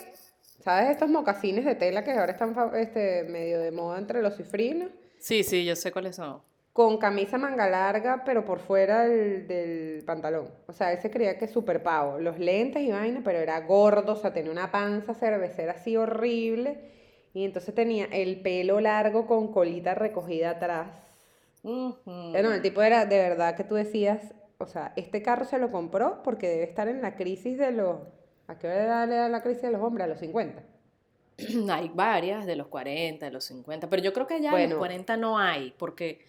¿Sabes 0.60 0.90
estos 0.90 1.08
mocasines 1.08 1.64
de 1.64 1.74
tela 1.74 2.04
que 2.04 2.12
ahora 2.12 2.32
están 2.32 2.54
este, 2.74 3.24
medio 3.24 3.60
de 3.60 3.70
moda 3.70 3.98
entre 3.98 4.22
los 4.22 4.36
cifrinos? 4.36 4.90
Sí, 5.18 5.42
sí, 5.42 5.64
yo 5.64 5.76
sé 5.76 5.92
cuáles 5.92 6.16
son. 6.16 6.40
Con 6.74 6.98
camisa 6.98 7.38
manga 7.38 7.70
larga, 7.70 8.24
pero 8.26 8.44
por 8.44 8.58
fuera 8.58 9.04
del, 9.04 9.46
del 9.46 10.02
pantalón. 10.04 10.50
O 10.66 10.72
sea, 10.72 10.92
él 10.92 10.98
se 11.00 11.10
creía 11.10 11.38
que 11.38 11.46
súper 11.48 11.82
pavo. 11.82 12.18
Los 12.18 12.38
lentes 12.38 12.82
y 12.82 12.90
vaina, 12.90 13.22
pero 13.24 13.38
era 13.38 13.58
gordo, 13.60 14.12
o 14.12 14.16
sea, 14.16 14.34
tenía 14.34 14.52
una 14.52 14.70
panza 14.70 15.14
cervecera 15.14 15.72
así 15.72 15.96
horrible. 15.96 16.90
Y 17.32 17.44
entonces 17.44 17.74
tenía 17.74 18.06
el 18.06 18.40
pelo 18.42 18.80
largo 18.80 19.26
con 19.26 19.52
colita 19.52 19.94
recogida 19.94 20.50
atrás. 20.50 20.88
Eh, 21.62 21.94
no, 22.42 22.52
el 22.52 22.60
tipo 22.60 22.82
era 22.82 23.06
de 23.06 23.18
verdad 23.18 23.56
que 23.56 23.64
tú 23.64 23.76
decías, 23.76 24.34
o 24.58 24.66
sea, 24.66 24.92
este 24.96 25.22
carro 25.22 25.44
se 25.44 25.58
lo 25.58 25.70
compró 25.70 26.22
porque 26.24 26.48
debe 26.48 26.64
estar 26.64 26.88
en 26.88 27.02
la 27.02 27.16
crisis 27.16 27.56
de 27.56 27.70
los... 27.72 28.00
¿A 28.48 28.58
qué 28.58 28.66
hora 28.66 29.06
le 29.06 29.14
da 29.14 29.28
la 29.28 29.42
crisis 29.42 29.62
de 29.62 29.70
los 29.70 29.80
hombres? 29.80 30.04
A 30.04 30.08
los 30.08 30.18
50. 30.18 30.62
Hay 31.70 31.90
varias 31.94 32.46
de 32.46 32.56
los 32.56 32.66
40, 32.66 33.26
de 33.26 33.32
los 33.32 33.44
50, 33.44 33.88
pero 33.88 34.02
yo 34.02 34.12
creo 34.12 34.26
que 34.26 34.40
ya 34.40 34.50
Bueno. 34.50 34.70
los 34.70 34.78
40 34.78 35.16
no 35.16 35.38
hay, 35.38 35.72
porque, 35.78 36.20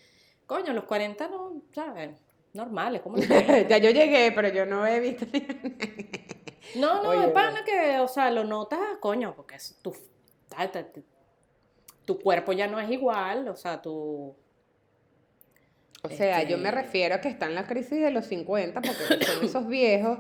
coño, 0.45 0.73
los 0.73 0.83
40 0.85 1.27
no, 1.27 1.61
¿sabes? 1.73 2.11
Normales, 2.53 3.01
30. 3.03 3.67
ya 3.67 3.77
yo 3.77 3.89
llegué, 3.91 4.31
pero 4.31 4.47
yo 4.49 4.65
no 4.65 4.85
he 4.87 4.99
visto... 4.99 5.25
No, 6.77 7.03
no, 7.03 7.09
Oye, 7.09 7.27
es 7.27 7.31
pana 7.31 7.63
que, 7.63 7.99
o 7.99 8.07
sea, 8.07 8.31
lo 8.31 8.43
notas, 8.43 8.79
coño, 8.99 9.33
porque 9.35 9.55
es 9.55 9.77
tu, 9.81 9.91
ta- 10.49 10.69
ta- 10.69 10.83
ta- 10.91 10.99
tu 12.05 12.19
cuerpo 12.19 12.51
ya 12.53 12.67
no 12.67 12.79
es 12.79 12.89
igual, 12.89 13.47
o 13.47 13.55
sea, 13.55 13.81
tu... 13.81 14.35
O 16.03 16.09
sea, 16.09 16.43
yo 16.43 16.57
me 16.57 16.69
Este- 16.69 16.81
refiero 16.81 17.15
a 17.15 17.21
que 17.21 17.29
está 17.29 17.45
en 17.45 17.55
la 17.55 17.65
crisis 17.67 18.01
de 18.01 18.11
los 18.11 18.25
50 18.25 18.81
porque 18.81 19.25
son 19.25 19.43
esos 19.45 19.67
viejos 19.67 20.19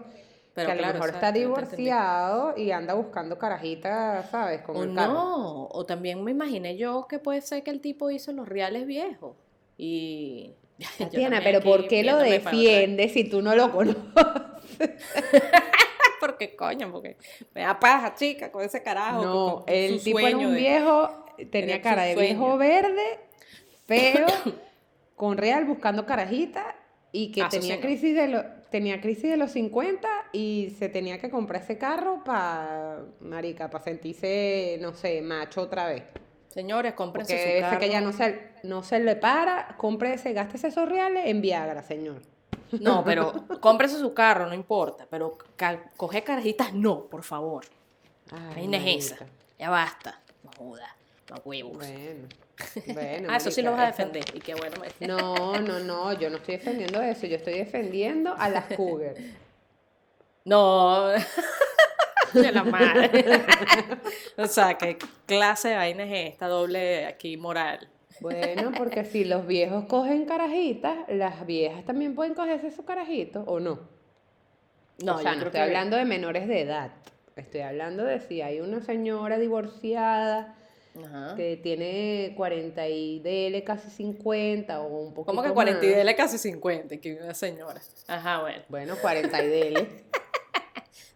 Pero 0.53 0.67
que 0.67 0.71
a 0.71 0.75
lo 0.87 0.93
mejor 0.93 1.09
está 1.09 1.31
divorciado 1.31 2.55
y 2.57 2.71
anda 2.71 2.93
buscando 2.93 3.37
carajitas, 3.37 4.29
¿sabes? 4.29 4.61
Con 4.61 4.77
O 4.77 4.83
el 4.83 4.93
carro. 4.95 5.13
no, 5.13 5.67
o 5.67 5.85
también 5.85 6.23
me 6.23 6.31
imaginé 6.31 6.77
yo 6.77 7.07
que 7.09 7.19
puede 7.19 7.41
ser 7.41 7.63
que 7.63 7.71
el 7.71 7.81
tipo 7.81 8.09
hizo 8.11 8.31
los 8.31 8.47
reales 8.47 8.85
viejos 8.85 9.35
y... 9.77 10.53
Tatiana, 10.97 11.41
pero 11.43 11.61
¿por 11.61 11.87
qué 11.87 12.03
lo 12.03 12.17
defiendes 12.17 13.13
si 13.13 13.23
tú 13.23 13.41
no 13.41 13.55
lo 13.55 13.71
conoces? 13.71 14.03
Porque 16.19 16.55
coño, 16.55 16.91
porque 16.91 17.17
me 17.53 17.61
da 17.61 17.79
paja, 17.79 18.15
chica, 18.15 18.51
con 18.51 18.63
ese 18.63 18.81
carajo. 18.81 19.23
No, 19.23 19.55
con- 19.65 19.73
el 19.73 20.01
tipo 20.03 20.19
era 20.19 20.37
un 20.37 20.51
de- 20.53 20.59
viejo, 20.59 21.25
tenía 21.51 21.81
cara 21.81 22.03
de 22.03 22.15
viejo 22.15 22.57
verde, 22.57 23.19
feo, 23.85 24.25
con 25.15 25.37
real 25.37 25.65
buscando 25.65 26.05
carajitas 26.05 26.65
y 27.11 27.31
que 27.31 27.43
Ah, 27.43 27.49
tenía 27.49 27.79
crisis 27.79 28.15
de 28.15 28.27
los 28.27 28.43
tenía 28.71 28.99
crisis 28.99 29.29
de 29.29 29.37
los 29.37 29.51
50 29.51 30.07
y 30.33 30.75
se 30.79 30.89
tenía 30.89 31.19
que 31.19 31.29
comprar 31.29 31.61
ese 31.61 31.77
carro 31.77 32.23
para 32.25 33.03
marica, 33.21 33.69
para 33.69 33.83
sentirse, 33.83 34.77
no 34.81 34.93
sé, 34.93 35.21
macho 35.21 35.61
otra 35.61 35.87
vez. 35.87 36.03
Señores, 36.55 36.93
cómprense 36.93 37.33
Porque 37.35 37.55
su 37.57 37.61
carro. 37.61 37.79
que 37.79 37.89
ya 37.89 38.01
no 38.01 38.11
se, 38.13 38.49
no 38.63 38.81
se 38.81 38.99
le 38.99 39.15
para, 39.17 39.75
cómprese, 39.77 40.33
gástese 40.33 40.69
esos 40.69 40.89
reales 40.89 41.25
en 41.27 41.41
Viagra, 41.41 41.83
señor. 41.83 42.21
No, 42.79 43.03
pero 43.05 43.45
cómprese 43.59 43.99
su 43.99 44.13
carro, 44.15 44.47
no 44.47 44.55
importa. 44.55 45.05
Pero 45.09 45.37
coger 45.97 46.23
carajitas, 46.23 46.73
no, 46.73 47.05
por 47.05 47.21
favor. 47.23 47.65
Ay, 48.55 48.67
no 48.67 48.77
es 48.77 49.11
esa. 49.11 49.25
Ya 49.59 49.69
basta. 49.69 50.19
No 50.43 50.49
joda. 50.57 50.95
No 51.29 51.35
huevos. 51.43 51.77
Bueno, 51.77 52.27
bueno. 52.93 53.27
ah, 53.31 53.37
eso 53.37 53.51
sí 53.51 53.61
lo 53.61 53.71
vas 53.71 53.81
a 53.81 53.89
eso- 53.89 53.97
defender. 53.97 54.23
Y 54.35 54.39
qué 54.39 54.55
bueno. 54.55 54.77
me- 54.79 55.07
No, 55.07 55.59
no, 55.59 55.79
no, 55.79 56.13
yo 56.13 56.29
no 56.29 56.37
estoy 56.37 56.55
defendiendo 56.57 57.01
eso, 57.01 57.27
yo 57.27 57.35
estoy 57.35 57.55
defendiendo 57.55 58.33
a 58.37 58.47
las 58.49 58.65
cougars. 58.77 59.19
No. 60.45 61.09
De 62.41 62.51
la 62.51 62.63
madre. 62.63 63.25
o 64.37 64.45
sea, 64.47 64.77
¿qué 64.77 64.97
clase 65.25 65.69
de 65.69 65.75
vaina 65.75 66.03
es 66.03 66.31
esta 66.33 66.47
doble 66.47 67.05
aquí 67.05 67.37
moral? 67.37 67.87
Bueno, 68.21 68.71
porque 68.77 69.03
si 69.05 69.25
los 69.25 69.45
viejos 69.45 69.85
cogen 69.85 70.25
carajitas, 70.25 70.97
las 71.09 71.45
viejas 71.45 71.83
también 71.85 72.15
pueden 72.15 72.33
cogerse 72.33 72.71
su 72.71 72.85
carajito, 72.85 73.41
¿o 73.45 73.59
no? 73.59 73.79
No, 75.03 75.15
o 75.15 75.19
sea, 75.19 75.31
yo 75.31 75.35
no 75.37 75.41
creo 75.41 75.47
estoy 75.47 75.51
que- 75.51 75.59
hablando 75.59 75.97
de 75.97 76.05
menores 76.05 76.47
de 76.47 76.61
edad. 76.61 76.91
Estoy 77.35 77.61
hablando 77.61 78.05
de 78.05 78.21
si 78.21 78.41
hay 78.41 78.61
una 78.61 78.81
señora 78.81 79.37
divorciada 79.37 80.55
Ajá. 81.05 81.35
que 81.35 81.57
tiene 81.57 82.33
40 82.37 82.87
y 82.87 83.19
dele 83.19 83.65
casi 83.65 83.89
50 83.89 84.79
o 84.79 84.87
un 84.87 85.13
poquito 85.13 85.25
¿Cómo 85.35 85.43
que 85.43 85.51
40 85.53 85.85
y 85.85 85.89
dele 85.89 86.15
casi 86.15 86.37
50? 86.37 86.95
Que 87.01 87.15
una 87.21 87.33
señora. 87.33 87.81
Ajá, 88.07 88.39
bueno. 88.39 88.63
Bueno, 88.69 88.95
40 89.01 89.43
y 89.43 89.47
dele. 89.49 89.87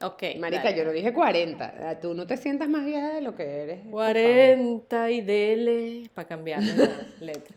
Ok. 0.02 0.24
Marica, 0.40 0.64
dale. 0.64 0.78
yo 0.78 0.86
no 0.86 0.92
dije 0.92 1.14
40. 1.14 1.74
Ah, 1.90 2.00
Tú 2.00 2.14
no 2.14 2.26
te 2.28 2.38
sientas 2.38 2.70
más 2.70 2.86
vieja 2.86 3.14
de 3.16 3.22
lo 3.22 3.36
que 3.36 3.44
eres. 3.64 3.80
por 3.82 3.92
favor. 3.92 4.14
40 4.14 5.12
y 5.12 5.22
dele 5.22 6.10
para 6.14 6.28
cambiarle 6.28 6.74
la 6.76 6.88
letra. 7.20 7.56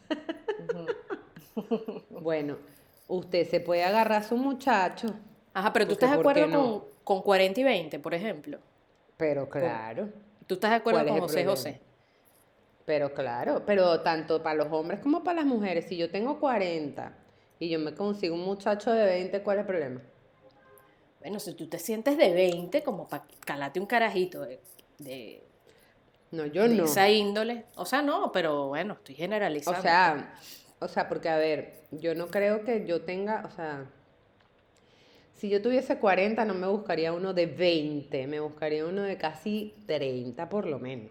Bueno, 2.11 2.57
usted 3.09 3.47
se 3.49 3.61
puede 3.61 3.85
agarrar 3.85 4.21
a 4.21 4.23
su 4.23 4.37
muchacho, 4.37 5.15
Ajá, 5.55 5.73
pero 5.73 5.87
tú 5.87 5.93
estás 5.93 6.11
de 6.13 6.19
¿por 6.23 6.33
qué 6.35 6.43
acuerdo 6.43 6.63
no? 6.63 6.81
con, 7.05 7.17
con 7.19 7.23
40 7.23 7.61
y 7.61 7.65
20, 7.65 7.99
por 7.99 8.15
ejemplo. 8.15 8.59
pero 9.17 9.49
claro. 9.49 10.09
Tú 10.47 10.55
estás 10.55 10.71
de 10.71 10.77
acuerdo 10.77 11.01
¿Cuál 11.01 11.09
es 11.09 11.13
con 11.21 11.29
José? 11.29 11.45
José. 11.45 11.81
Pero 12.85 13.13
claro, 13.15 13.63
pero 13.67 14.01
tanto 14.01 14.43
para 14.43 14.57
los 14.57 14.73
hombres 14.73 15.01
como 15.01 15.23
para 15.23 15.37
las 15.37 15.45
mujeres, 15.47 15.85
si 15.87 15.97
yo 15.97 16.11
tengo 16.11 16.41
40 16.41 17.13
y 17.61 17.69
yo 17.69 17.79
me 17.79 17.95
consigo 17.95 18.35
un 18.35 18.45
muchacho 18.45 18.91
de 18.93 19.05
20, 19.05 19.43
¿cuál 19.43 19.59
es 19.59 19.61
el 19.61 19.67
problema? 19.67 20.01
Bueno, 21.23 21.39
si 21.39 21.55
tú 21.55 21.69
te 21.69 21.79
sientes 21.79 22.19
de 22.19 22.33
20, 22.33 22.83
como 22.83 23.09
para 23.09 23.25
calarte 23.47 23.79
un 23.79 23.87
carajito 23.87 24.43
de, 24.43 24.61
de, 24.99 25.43
No, 26.33 26.47
yo 26.47 26.69
de 26.69 26.75
no. 26.75 26.85
esa 26.85 27.09
índole. 27.09 27.65
O 27.77 27.87
sea, 27.87 28.03
no, 28.03 28.33
pero 28.33 28.69
bueno, 28.69 28.95
estoy 28.95 29.15
generalizando. 29.15 29.79
O 29.79 29.83
sea, 29.83 30.35
o 30.81 30.89
sea, 30.89 31.09
porque 31.09 31.29
a 31.29 31.37
ver, 31.37 31.75
yo 31.93 32.15
no 32.17 32.27
creo 32.27 32.65
que 32.65 32.85
yo 32.87 33.03
tenga, 33.03 33.45
o 33.47 33.51
sea, 33.55 33.87
si 35.37 35.49
yo 35.49 35.63
tuviese 35.63 35.99
40 35.99 36.45
no 36.45 36.55
me 36.55 36.67
buscaría 36.67 37.13
uno 37.13 37.33
de 37.35 37.47
20, 37.47 38.27
me 38.27 38.41
buscaría 38.41 38.85
uno 38.85 39.03
de 39.03 39.17
casi 39.17 39.75
30 39.87 40.49
por 40.49 40.67
lo 40.67 40.81
menos. 40.81 41.11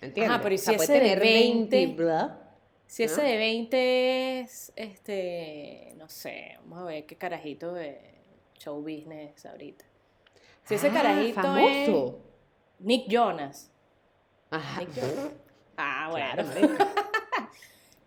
¿Entiendes? 0.00 0.38
pero 0.42 0.54
¿y 0.54 0.58
O 0.58 0.60
sea, 0.60 0.72
si 0.72 0.76
puede 0.76 0.84
ese 0.84 0.92
de 0.94 0.98
tener 1.16 1.20
20 1.20 1.80
y 1.80 1.86
20? 1.86 2.02
bla. 2.02 2.40
si 2.86 3.04
ese 3.04 3.22
¿no? 3.22 3.28
de 3.28 3.36
20 3.36 4.40
es, 4.40 4.72
este, 4.76 5.94
no 5.96 6.08
sé, 6.08 6.58
vamos 6.64 6.80
a 6.80 6.84
ver 6.86 7.06
qué 7.06 7.16
carajito 7.16 7.72
de 7.72 8.13
show 8.64 8.80
business 8.80 9.44
ahorita. 9.46 9.84
Si 10.64 10.74
ese 10.74 10.88
Ah, 10.88 10.92
carajito 10.92 11.42
famoso. 11.42 12.18
es 12.78 12.84
Nick 12.84 13.08
Jonas. 13.08 13.70
Ajá. 14.50 14.80
Nick 14.80 14.94
Jonas. 14.94 15.30
Ah, 15.76 16.08
bueno. 16.10 16.26
Claro. 16.34 16.48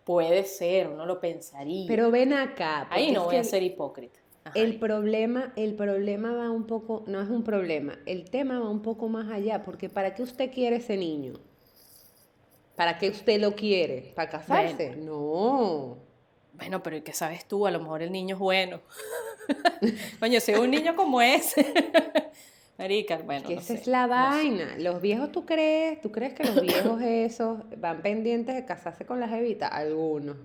Puede 0.03 0.45
ser, 0.45 0.87
uno 0.87 1.05
lo 1.05 1.19
pensaría. 1.19 1.85
Pero 1.87 2.09
ven 2.11 2.33
acá. 2.33 2.87
Ahí 2.89 3.11
no 3.11 3.25
voy 3.25 3.35
a 3.35 3.43
ser 3.43 3.61
hipócrita. 3.61 4.19
Ajá. 4.45 4.57
El 4.57 4.79
problema, 4.79 5.51
el 5.57 5.75
problema 5.75 6.31
va 6.33 6.49
un 6.49 6.65
poco, 6.65 7.03
no 7.07 7.21
es 7.21 7.27
un 7.29 7.43
problema, 7.43 7.99
el 8.05 8.29
tema 8.29 8.59
va 8.59 8.69
un 8.69 8.81
poco 8.81 9.09
más 9.09 9.29
allá, 9.29 9.63
porque 9.63 9.89
¿para 9.89 10.15
qué 10.15 10.23
usted 10.23 10.53
quiere 10.53 10.77
ese 10.77 10.95
niño? 10.95 11.33
¿Para 12.77 12.97
qué 12.97 13.09
usted 13.09 13.41
lo 13.41 13.55
quiere? 13.55 14.13
¿Para 14.15 14.29
casarse? 14.29 14.95
No. 14.95 15.97
Bueno, 16.53 16.81
pero 16.81 16.95
¿y 16.95 17.01
qué 17.01 17.11
sabes 17.11 17.45
tú? 17.45 17.67
A 17.67 17.71
lo 17.71 17.79
mejor 17.81 18.01
el 18.01 18.11
niño 18.11 18.35
es 18.35 18.39
bueno. 18.39 18.79
Coño, 20.19 20.37
es 20.37 20.47
un 20.49 20.71
niño 20.71 20.95
como 20.95 21.21
ese. 21.21 21.65
Marica, 22.77 23.17
bueno, 23.17 23.47
Que 23.47 23.55
no 23.55 23.59
esa 23.61 23.73
sé, 23.73 23.79
es 23.81 23.87
la 23.87 24.05
no 24.05 24.13
sé. 24.33 24.37
vaina. 24.37 24.75
Los 24.77 25.01
viejos, 25.01 25.31
¿tú 25.31 25.45
crees? 25.45 25.99
¿Tú 26.01 26.11
crees 26.11 26.33
que 26.33 26.43
los 26.43 26.61
viejos 26.61 27.01
esos 27.05 27.59
van 27.77 28.01
pendientes 28.01 28.55
de 28.55 28.65
casarse 28.65 29.05
con 29.05 29.19
las 29.19 29.31
evitas? 29.31 29.71
Algunos. 29.71 30.37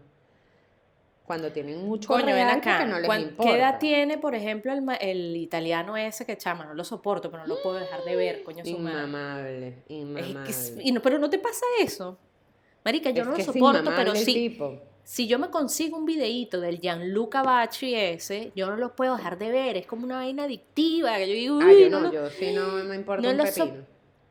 Cuando 1.27 1.53
tienen 1.53 1.87
mucho 1.87 2.09
Coño, 2.09 2.27
real 2.27 2.51
acá. 2.51 2.85
no 2.85 2.97
les 2.99 3.07
¿cuán- 3.07 3.21
importa. 3.23 3.53
¿Qué 3.53 3.59
edad 3.59 3.79
tiene, 3.79 4.19
por 4.19 4.35
ejemplo, 4.35 4.73
el, 4.73 4.83
el 5.01 5.37
italiano 5.37 5.97
ese 5.97 6.27
que 6.27 6.37
chama? 6.37 6.65
No 6.65 6.75
lo 6.75 6.85
soporto, 6.85 7.31
pero 7.31 7.43
no 7.47 7.55
lo 7.55 7.63
puedo 7.63 7.77
dejar 7.79 8.03
de 8.05 8.17
ver, 8.17 8.43
coño, 8.43 8.65
su 8.65 8.79
madre. 8.79 9.05
Inmamable, 9.05 9.69
Es 9.69 9.75
inmamable. 9.89 10.45
que 10.45 10.51
es- 10.51 10.75
y 10.81 10.91
no- 10.93 11.01
pero 11.01 11.19
no 11.19 11.31
te 11.31 11.39
pasa 11.39 11.65
eso. 11.81 12.19
Marica, 12.85 13.11
yo 13.11 13.23
Es 13.23 13.29
no 13.29 13.37
lo 13.37 13.45
soporto, 13.45 13.91
pero 13.97 14.15
sí. 14.17 14.35
tipo. 14.35 14.81
Si 15.05 15.27
yo 15.27 15.39
me 15.39 15.51
consigo 15.51 15.97
un 15.99 16.05
videíto 16.05 16.61
del 16.61 16.81
Gianluca 16.81 17.43
Bacci 17.43 17.95
ese, 17.95 18.53
yo 18.55 18.67
no 18.69 18.77
lo 18.77 18.95
puedo 18.95 19.17
dejar 19.17 19.37
de 19.39 19.51
ver. 19.51 19.77
Es 19.77 19.87
como 19.87 20.05
una 20.05 20.17
vaina 20.17 20.45
adictiva. 20.45 21.17
que 21.17 21.29
Yo 21.29 21.35
digo, 21.35 21.59
Ah, 21.61 21.67
"Uy, 21.67 21.81
yo 21.83 21.91
no 21.91 22.01
no, 22.01 22.13
yo 22.13 22.31
sí 22.31 22.53
no 22.53 22.69
me 22.85 22.95
importa 22.95 23.23
no 23.23 23.31
un 23.31 23.37
lo 23.37 23.47
so-. 23.47 23.71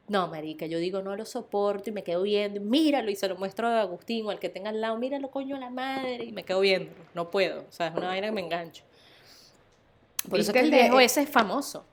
No, 0.07 0.27
marica, 0.27 0.65
yo 0.65 0.77
digo, 0.79 1.01
no 1.01 1.15
lo 1.15 1.25
soporto 1.25 1.89
y 1.89 1.93
me 1.93 2.03
quedo 2.03 2.23
viendo, 2.23 2.59
y 2.59 2.63
míralo, 2.63 3.09
y 3.11 3.15
se 3.15 3.29
lo 3.29 3.35
muestro 3.37 3.67
a 3.67 3.79
Agustín 3.81 4.25
o 4.25 4.29
al 4.31 4.39
que 4.39 4.49
tenga 4.49 4.69
al 4.69 4.81
lado, 4.81 4.97
míralo, 4.97 5.29
coño, 5.31 5.55
a 5.55 5.59
la 5.59 5.69
madre, 5.69 6.25
y 6.25 6.31
me 6.33 6.43
quedo 6.43 6.59
viendo. 6.59 6.91
No 7.13 7.29
puedo, 7.31 7.61
o 7.61 7.71
sea, 7.71 7.87
es 7.87 7.95
una 7.95 8.07
vaina 8.07 8.27
que 8.27 8.33
me 8.33 8.41
engancho. 8.41 8.83
Por 10.29 10.39
eso 10.39 10.51
¿Viste 10.51 10.59
es 10.67 10.69
que 10.71 10.77
el 10.87 10.91
de- 10.91 11.03
ese 11.05 11.21
es 11.21 11.29
famoso. 11.29 11.85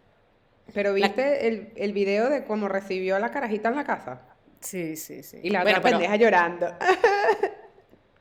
Pero 0.75 0.95
viste 0.95 1.47
el, 1.49 1.73
el 1.77 1.93
video 1.93 2.29
de 2.29 2.45
cómo 2.45 2.67
recibió 2.69 3.15
a 3.17 3.21
la 3.21 3.31
carajita 3.31 3.69
en 3.69 3.77
la 3.77 3.85
casa. 3.85 4.21
Sí, 4.61 4.97
sí, 4.97 5.23
sí. 5.23 5.39
Y 5.43 5.51
la 5.51 5.63
Bueno, 5.63 5.79
otra 5.79 5.83
pero 5.83 5.99
pendeja 5.99 6.17
llorando. 6.17 6.67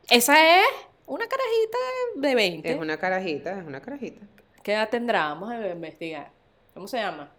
esa 0.09 0.61
es 0.61 0.67
una 1.05 1.27
carajita 1.27 1.77
de 2.15 2.35
20. 2.35 2.71
Es 2.71 2.79
una 2.79 2.97
carajita, 2.97 3.59
es 3.59 3.65
una 3.65 3.81
carajita. 3.81 4.25
¿Qué 4.63 4.73
edad 4.73 4.89
tendrá? 4.89 5.29
Vamos 5.29 5.51
a 5.51 5.67
investigar. 5.69 6.31
¿Cómo 6.73 6.87
se 6.87 6.97
llama? 6.97 7.31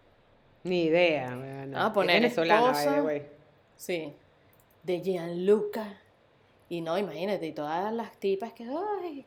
Ni 0.64 0.84
idea. 0.84 1.28
weón, 1.36 1.74
Ah, 1.76 1.86
es 1.88 1.92
poner 1.92 2.20
venezolana, 2.22 2.60
by 2.62 2.70
esposa. 2.72 2.94
the 2.96 3.02
way. 3.02 3.22
Sí. 3.76 4.12
De 4.82 5.00
Gianluca. 5.00 6.00
Y 6.68 6.80
no, 6.80 6.98
imagínate, 6.98 7.46
y 7.46 7.52
todas 7.52 7.92
las 7.92 8.12
tipas 8.18 8.52
que, 8.52 8.64
ay, 9.02 9.24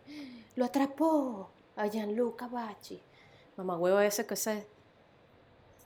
lo 0.56 0.66
atrapó 0.66 1.50
a 1.76 1.88
Gianluca 1.88 2.48
Bacci. 2.48 3.02
Mamá 3.58 3.78
huevo 3.78 4.00
ese 4.00 4.26
que 4.28 4.34
ese 4.36 4.68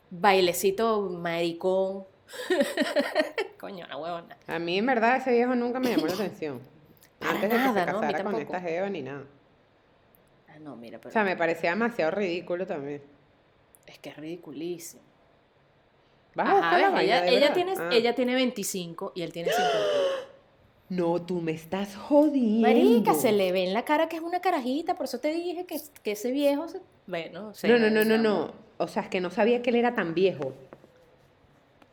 bailecito 0.09 1.01
maricón. 1.09 2.05
Coño, 3.59 3.87
la 3.87 3.97
huevona. 3.97 4.37
A 4.47 4.59
mí, 4.59 4.77
en 4.77 4.85
verdad, 4.85 5.17
ese 5.17 5.31
viejo 5.31 5.55
nunca 5.55 5.79
me 5.79 5.89
llamó 5.91 6.07
la 6.07 6.13
atención. 6.13 6.59
Para 7.19 7.31
Antes 7.31 7.49
de 7.49 7.55
que 7.55 7.63
nada, 7.63 7.85
se 7.85 7.91
¿no? 7.91 7.97
A 7.97 8.01
casara 8.01 8.23
con 8.23 8.35
esta 8.41 8.59
jeva 8.61 8.89
ni 8.89 9.01
nada. 9.01 9.23
Ah, 10.49 10.59
no, 10.59 10.75
mira, 10.75 10.97
O 10.97 11.01
pero 11.01 11.11
sea, 11.13 11.23
me 11.23 11.35
parecía 11.35 11.71
demasiado 11.71 12.11
ridículo 12.11 12.65
también. 12.67 13.01
es 13.87 13.99
que 13.99 14.09
es 14.09 14.17
ridiculísimo. 14.17 15.01
¿Vas 16.33 16.49
a 16.49 16.57
Ajá, 16.59 16.71
la 16.71 16.77
¿ves? 16.89 16.91
vaina 16.93 17.01
ella, 17.25 17.27
ella 17.27 17.53
tiene, 17.53 17.73
Ah. 17.77 17.89
ella 17.91 18.15
tiene 18.15 18.33
25 18.35 19.11
y 19.15 19.21
él 19.21 19.31
tiene 19.31 19.49
50. 19.51 19.77
No, 20.87 21.19
tú 21.19 21.41
me 21.41 21.51
estás 21.51 21.95
jodiendo. 21.95 22.67
Marica, 22.67 23.15
se 23.15 23.31
le 23.31 23.51
ve 23.51 23.63
en 23.63 23.73
la 23.73 23.85
cara 23.85 24.07
que 24.07 24.17
es 24.17 24.21
una 24.21 24.39
carajita, 24.39 24.93
por 24.95 25.05
eso 25.05 25.19
te 25.19 25.29
dije 25.29 25.65
que, 25.65 25.81
que 26.03 26.11
ese 26.11 26.29
viejo, 26.31 26.67
se- 26.67 26.79
bueno, 27.07 27.55
se- 27.55 27.67
No, 27.67 27.79
no, 27.79 27.89
no, 27.89 28.05
no, 28.05 28.17
no. 28.19 28.51
O 28.77 28.87
sea, 28.87 29.01
es 29.01 29.09
que 29.09 29.19
no 29.19 29.31
sabía 29.31 29.63
que 29.63 29.71
él 29.71 29.77
era 29.77 29.95
tan 29.95 30.13
viejo. 30.13 30.53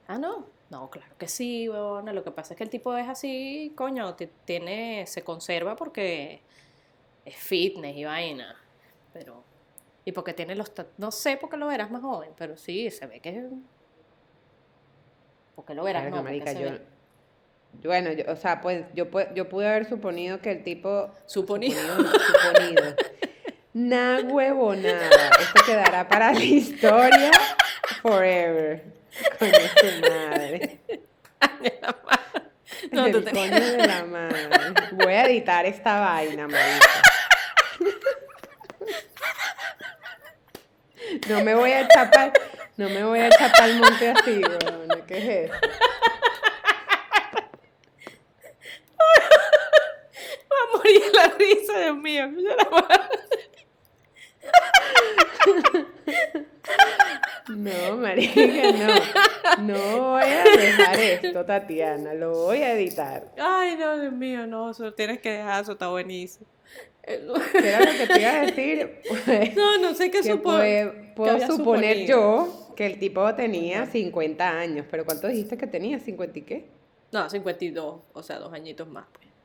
Ah, 0.08 0.18
no. 0.18 0.44
No, 0.72 0.88
claro 0.88 1.14
que 1.18 1.28
sí, 1.28 1.68
huevona. 1.68 2.12
Lo 2.14 2.24
que 2.24 2.30
pasa 2.30 2.54
es 2.54 2.58
que 2.58 2.64
el 2.64 2.70
tipo 2.70 2.96
es 2.96 3.06
así, 3.06 3.72
coño, 3.76 4.14
te- 4.14 4.30
tiene, 4.46 5.06
se 5.06 5.22
conserva 5.22 5.76
porque 5.76 6.40
es 7.26 7.36
fitness 7.36 7.94
y 7.94 8.04
vaina. 8.04 8.56
Pero, 9.12 9.44
y 10.06 10.12
porque 10.12 10.32
tiene 10.32 10.54
los, 10.54 10.72
no 10.96 11.10
sé 11.10 11.36
por 11.36 11.50
qué 11.50 11.58
lo 11.58 11.66
verás 11.66 11.90
más 11.90 12.00
joven, 12.00 12.30
pero 12.38 12.56
sí, 12.56 12.90
se 12.90 13.06
ve 13.06 13.20
que 13.20 13.28
es, 13.28 13.44
porque 15.54 15.74
lo 15.74 15.84
verás 15.84 16.08
no, 16.10 16.22
marica, 16.22 16.52
se 16.52 16.62
yo, 16.62 16.70
ve. 16.70 16.80
bueno, 17.84 18.10
yo- 18.12 18.32
o 18.32 18.36
sea, 18.36 18.62
pues 18.62 18.86
yo, 18.94 19.04
yo 19.34 19.48
pude 19.50 19.68
haber 19.68 19.86
suponido 19.86 20.40
que 20.40 20.52
el 20.52 20.64
tipo... 20.64 21.10
Suponido. 21.26 21.78
Suponido. 21.82 22.12
suponido. 22.14 22.96
Nah, 23.74 24.20
huevonada. 24.22 25.30
Esto 25.38 25.62
quedará 25.66 26.08
para 26.08 26.32
la 26.32 26.42
historia 26.42 27.30
forever. 28.02 29.01
Coño 29.38 29.52
de 29.52 29.68
su 29.68 30.00
madre. 30.00 30.80
No, 32.90 33.10
tú 33.10 33.22
te- 33.22 33.30
coño 33.32 33.60
de 33.60 33.86
la 33.86 34.04
madre. 34.04 34.48
Voy 34.92 35.12
a 35.12 35.24
editar 35.26 35.66
esta 35.66 36.00
vaina, 36.00 36.48
marica. 36.48 37.02
No 41.28 41.44
me 41.44 41.54
voy 41.54 41.70
a 41.72 41.80
echar 41.82 42.10
pa'l- 42.10 42.32
no 42.76 42.88
me 42.88 43.04
voy 43.04 43.18
a 43.20 43.26
echar 43.28 43.52
pa'l 43.52 43.78
monte 43.78 44.08
así, 44.10 44.42
weón. 44.42 45.02
¿Qué 45.06 45.18
es 45.18 45.50
eso? 45.50 45.60
Va 50.50 50.56
a 50.62 50.76
morir 50.76 51.02
la 51.14 51.26
risa, 51.38 51.78
Dios 51.80 51.96
mío. 51.96 52.24
escucha 52.24 52.56
la 52.56 52.70
madre. 52.70 53.08
No, 57.48 57.96
marica, 57.96 58.40
no. 58.72 59.62
No 59.64 60.10
voy 60.12 60.22
a 60.22 60.44
dejar 60.44 60.98
esto, 60.98 61.44
Tatiana. 61.44 62.14
Lo 62.14 62.30
voy 62.32 62.58
a 62.62 62.72
editar. 62.74 63.32
Ay, 63.38 63.76
no, 63.76 63.98
Dios 64.00 64.12
mío, 64.12 64.46
no, 64.46 64.70
eso 64.70 64.92
tienes 64.94 65.20
que 65.20 65.30
dejar, 65.30 65.62
eso 65.62 65.72
está 65.72 65.88
buenísimo. 65.88 66.46
¿Qué 67.04 67.68
era 67.68 67.80
lo 67.80 67.92
que 67.98 68.06
te 68.06 68.20
iba 68.20 68.30
a 68.30 68.40
decir? 68.46 69.00
Pues, 69.08 69.56
No, 69.56 69.78
no 69.78 69.94
sé 69.94 70.10
qué 70.10 70.20
que 70.22 70.30
supo. 70.30 70.44
puede- 70.44 70.86
puedo 71.16 71.40
suponer 71.46 71.96
suponido. 71.96 72.06
yo 72.06 72.74
que 72.76 72.86
el 72.86 72.98
tipo 72.98 73.34
tenía 73.34 73.86
50 73.86 74.48
años. 74.48 74.86
¿Pero 74.90 75.04
cuánto 75.04 75.26
dijiste 75.28 75.56
que 75.58 75.66
tenía? 75.66 75.98
¿50 75.98 76.36
y 76.36 76.42
qué? 76.42 76.68
No, 77.10 77.28
52, 77.28 78.00
o 78.12 78.22
sea, 78.22 78.38
dos 78.38 78.52
añitos 78.54 78.88
más. 78.88 79.04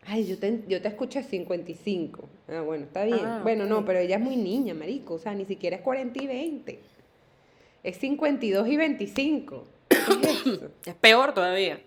Ay, 0.09 0.25
yo 0.25 0.39
te, 0.39 0.63
yo 0.69 0.81
te 0.81 0.87
escuché 0.87 1.21
55. 1.21 2.29
Ah, 2.47 2.61
bueno, 2.61 2.85
está 2.85 3.03
bien. 3.03 3.19
Ah, 3.25 3.41
bueno, 3.43 3.65
no, 3.65 3.79
ok. 3.79 3.85
pero 3.85 3.99
ella 3.99 4.15
es 4.15 4.21
muy 4.21 4.37
niña, 4.37 4.73
marico. 4.73 5.15
O 5.15 5.19
sea, 5.19 5.33
ni 5.33 5.43
siquiera 5.43 5.75
es 5.75 5.81
40 5.81 6.23
y 6.23 6.27
20. 6.27 6.79
Es 7.83 7.97
52 7.97 8.67
y 8.69 8.77
25. 8.77 9.67
¿Qué 9.89 9.95
es 10.29 10.45
eso? 10.47 10.71
Es 10.85 10.95
peor 10.95 11.33
todavía. 11.33 11.81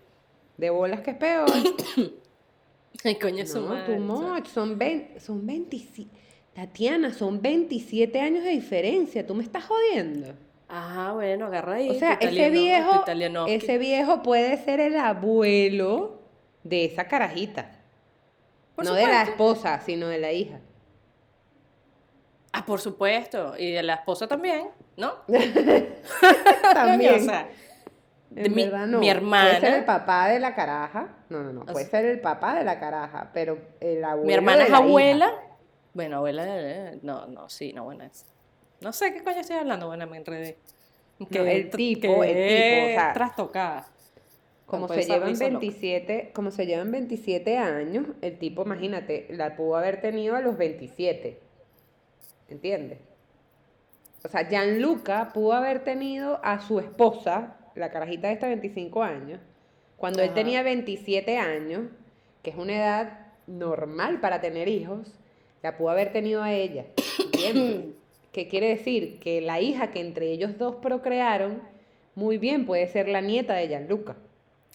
De 0.59 0.69
bolas 0.69 1.01
que 1.01 1.13
es 1.13 1.17
peor. 1.17 1.49
Ay, 3.05 3.15
coño, 3.15 3.43
No, 3.55 3.61
madre, 3.63 3.95
too 3.95 4.01
much. 4.03 4.47
Son, 4.49 4.77
20, 4.79 5.19
son 5.21 5.47
27. 5.47 6.11
Tatiana, 6.53 7.15
son 7.15 7.41
27 7.41 8.21
años 8.21 8.45
de 8.45 8.51
diferencia. 8.51 9.27
¿Tú 9.27 9.35
me 9.35 9.43
estás 9.43 9.65
jodiendo? 9.65 10.35
Ajá, 10.69 11.15
bueno, 11.15 11.47
agarra 11.47 11.77
ahí. 11.77 11.89
O 11.89 11.95
sea, 11.95 12.19
ese 12.21 12.51
viejo, 12.51 13.03
ese 13.49 13.79
viejo 13.79 14.23
puede 14.23 14.63
ser 14.63 14.81
el 14.81 14.97
abuelo 14.99 16.21
de 16.65 16.85
esa 16.85 17.09
carajita. 17.09 17.80
Por 18.85 18.87
no 18.93 18.95
de 18.95 19.07
la 19.07 19.23
esposa, 19.23 19.81
sino 19.81 20.09
de 20.09 20.19
la 20.19 20.33
hija. 20.33 20.61
Ah, 22.53 22.65
por 22.67 22.81
supuesto. 22.81 23.55
Y 23.59 23.71
de 23.73 23.83
la 23.83 23.95
esposa 23.95 24.27
también, 24.27 24.69
¿no? 24.97 25.13
También. 26.75 27.15
O 27.15 27.25
sea, 27.25 27.49
de 28.31 28.47
En 28.47 28.55
mi- 28.55 28.65
verdad 28.65 28.87
no. 28.87 28.99
mi 28.99 29.07
Puede 29.07 29.13
ser 29.13 29.17
hermana- 29.17 29.77
el 29.79 29.85
papá 29.85 30.29
de 30.29 30.41
la 30.41 30.55
caraja. 30.55 31.09
No, 31.29 31.43
no, 31.43 31.53
no. 31.53 31.65
Puede 31.67 31.85
sea- 31.87 32.01
ser 32.01 32.07
el 32.11 32.21
papá 32.21 32.55
de 32.57 32.65
la 32.65 32.79
caraja, 32.81 33.31
pero 33.33 33.59
el 33.81 34.05
abuelo 34.05 34.27
mi 34.27 34.33
hermana 34.35 34.59
de 34.59 34.65
es 34.65 34.71
la 34.71 34.79
hija. 34.79 34.85
abuela. 34.87 35.33
Bueno, 35.95 36.17
abuela, 36.19 36.45
eh, 36.47 36.99
no, 37.03 37.27
no, 37.27 37.49
sí, 37.49 37.73
no, 37.73 37.85
bueno, 37.85 38.05
es. 38.05 38.25
No 38.81 38.93
sé 38.93 39.13
qué 39.13 39.23
coño 39.23 39.41
estoy 39.41 39.57
hablando, 39.57 39.87
bueno, 39.87 40.07
me 40.07 40.17
enredé. 40.17 40.59
No, 41.19 41.27
el 41.45 41.69
tipo, 41.71 42.25
el 42.25 42.31
tipo, 42.49 42.87
o 42.87 42.95
sea, 42.95 43.13
trastocada. 43.13 43.87
Como 44.71 44.87
Después 44.87 45.05
se 45.05 45.13
llevan 45.13 45.31
risa 45.31 45.49
loca. 45.49 45.59
27, 45.59 46.31
como 46.33 46.53
se 46.53 46.65
llevan 46.65 46.93
27 46.93 47.59
años, 47.59 48.07
el 48.23 48.39
tipo, 48.39 48.63
imagínate, 48.63 49.27
la 49.31 49.57
pudo 49.57 49.75
haber 49.75 50.01
tenido 50.01 50.37
a 50.37 50.41
los 50.41 50.57
27. 50.57 51.41
¿Entiendes? 52.49 52.99
O 54.25 54.29
sea, 54.29 54.49
Gianluca 54.49 55.31
pudo 55.35 55.55
haber 55.55 55.83
tenido 55.83 56.39
a 56.45 56.61
su 56.61 56.79
esposa, 56.79 57.57
la 57.75 57.91
carajita 57.91 58.29
de 58.29 58.35
esta 58.35 58.47
25 58.47 59.03
años, 59.03 59.41
cuando 59.97 60.23
él 60.23 60.33
tenía 60.35 60.63
27 60.63 61.37
años, 61.37 61.89
que 62.45 62.51
es 62.51 62.57
una 62.57 62.77
edad 62.77 63.27
normal 63.49 64.21
para 64.21 64.41
tener 64.41 64.69
hijos, 64.69 65.13
la 65.65 65.77
pudo 65.77 65.91
haber 65.91 66.13
tenido 66.13 66.45
a 66.45 66.53
ella. 66.53 66.87
¿Qué 68.33 68.47
quiere 68.49 68.69
decir? 68.69 69.19
Que 69.19 69.41
la 69.41 69.61
hija 69.61 69.91
que 69.91 69.99
entre 69.99 70.31
ellos 70.31 70.59
dos 70.59 70.77
procrearon, 70.77 71.61
muy 72.15 72.39
bien 72.39 72.67
puede 72.67 72.87
ser 72.87 73.09
la 73.09 73.21
nieta 73.21 73.55
de 73.55 73.67
Gianluca. 73.67 74.17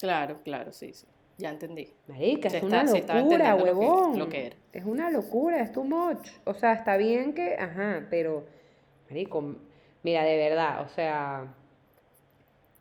Claro, 0.06 0.40
claro, 0.44 0.72
sí, 0.72 0.94
sí. 0.94 1.08
Ya 1.38 1.50
entendí. 1.50 1.92
Marica, 2.08 2.50
Se 2.50 2.58
es 2.58 2.64
está- 2.64 2.82
una 2.82 2.84
locura, 2.92 3.00
entendiendo 3.18 3.38
lo 3.50 3.56
que- 3.56 3.64
huevón. 3.72 4.20
lo 4.20 4.30
que 4.30 4.46
era. 4.48 4.56
Es 4.72 4.86
una 4.86 5.10
locura, 5.10 5.62
es 5.62 5.72
too 5.72 5.84
much. 5.84 6.30
O 6.46 6.54
sea, 6.54 6.74
está 6.74 6.96
bien 6.98 7.34
que, 7.34 7.56
ajá, 7.56 8.06
pero, 8.10 8.46
marico, 9.10 9.56
mira, 10.04 10.24
de 10.24 10.38
verdad, 10.38 10.82
o 10.82 10.90
sea, 10.90 11.48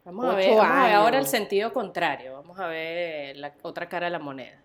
Vamos 0.04 0.26
a 0.26 0.36
ver, 0.36 0.50
vamos 0.54 0.66
a 0.70 0.84
ver 0.84 0.92
ahora 0.94 1.18
el 1.18 1.26
sentido 1.26 1.72
contrario. 1.72 2.34
Vamos 2.34 2.60
a 2.60 2.66
ver 2.66 3.38
la 3.38 3.54
otra 3.62 3.88
cara 3.88 4.06
de 4.06 4.10
la 4.12 4.18
moneda. 4.18 4.60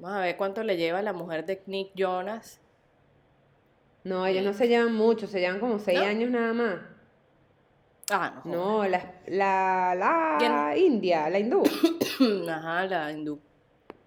Vamos 0.00 0.16
a 0.18 0.20
ver 0.20 0.36
cuánto 0.36 0.64
le 0.64 0.76
lleva 0.76 1.00
la 1.00 1.12
mujer 1.12 1.46
de 1.46 1.62
Nick 1.66 1.92
Jonas. 1.94 2.60
no, 4.04 4.26
ellos 4.26 4.42
no 4.44 4.52
se 4.54 4.66
llevan 4.68 4.94
mucho, 4.94 5.26
se 5.28 5.38
llevan 5.40 5.60
como 5.60 5.78
seis 5.78 6.00
¿No? 6.00 6.06
años 6.06 6.30
nada 6.30 6.52
más. 6.54 6.80
Ah, 8.10 8.40
no. 8.44 8.52
No, 8.52 8.88
la, 8.88 9.12
la, 9.26 9.94
la. 9.94 10.76
India, 10.76 11.28
la 11.28 11.38
hindú. 11.38 11.62
Ajá, 12.48 12.86
la 12.86 13.12
hindú. 13.12 13.38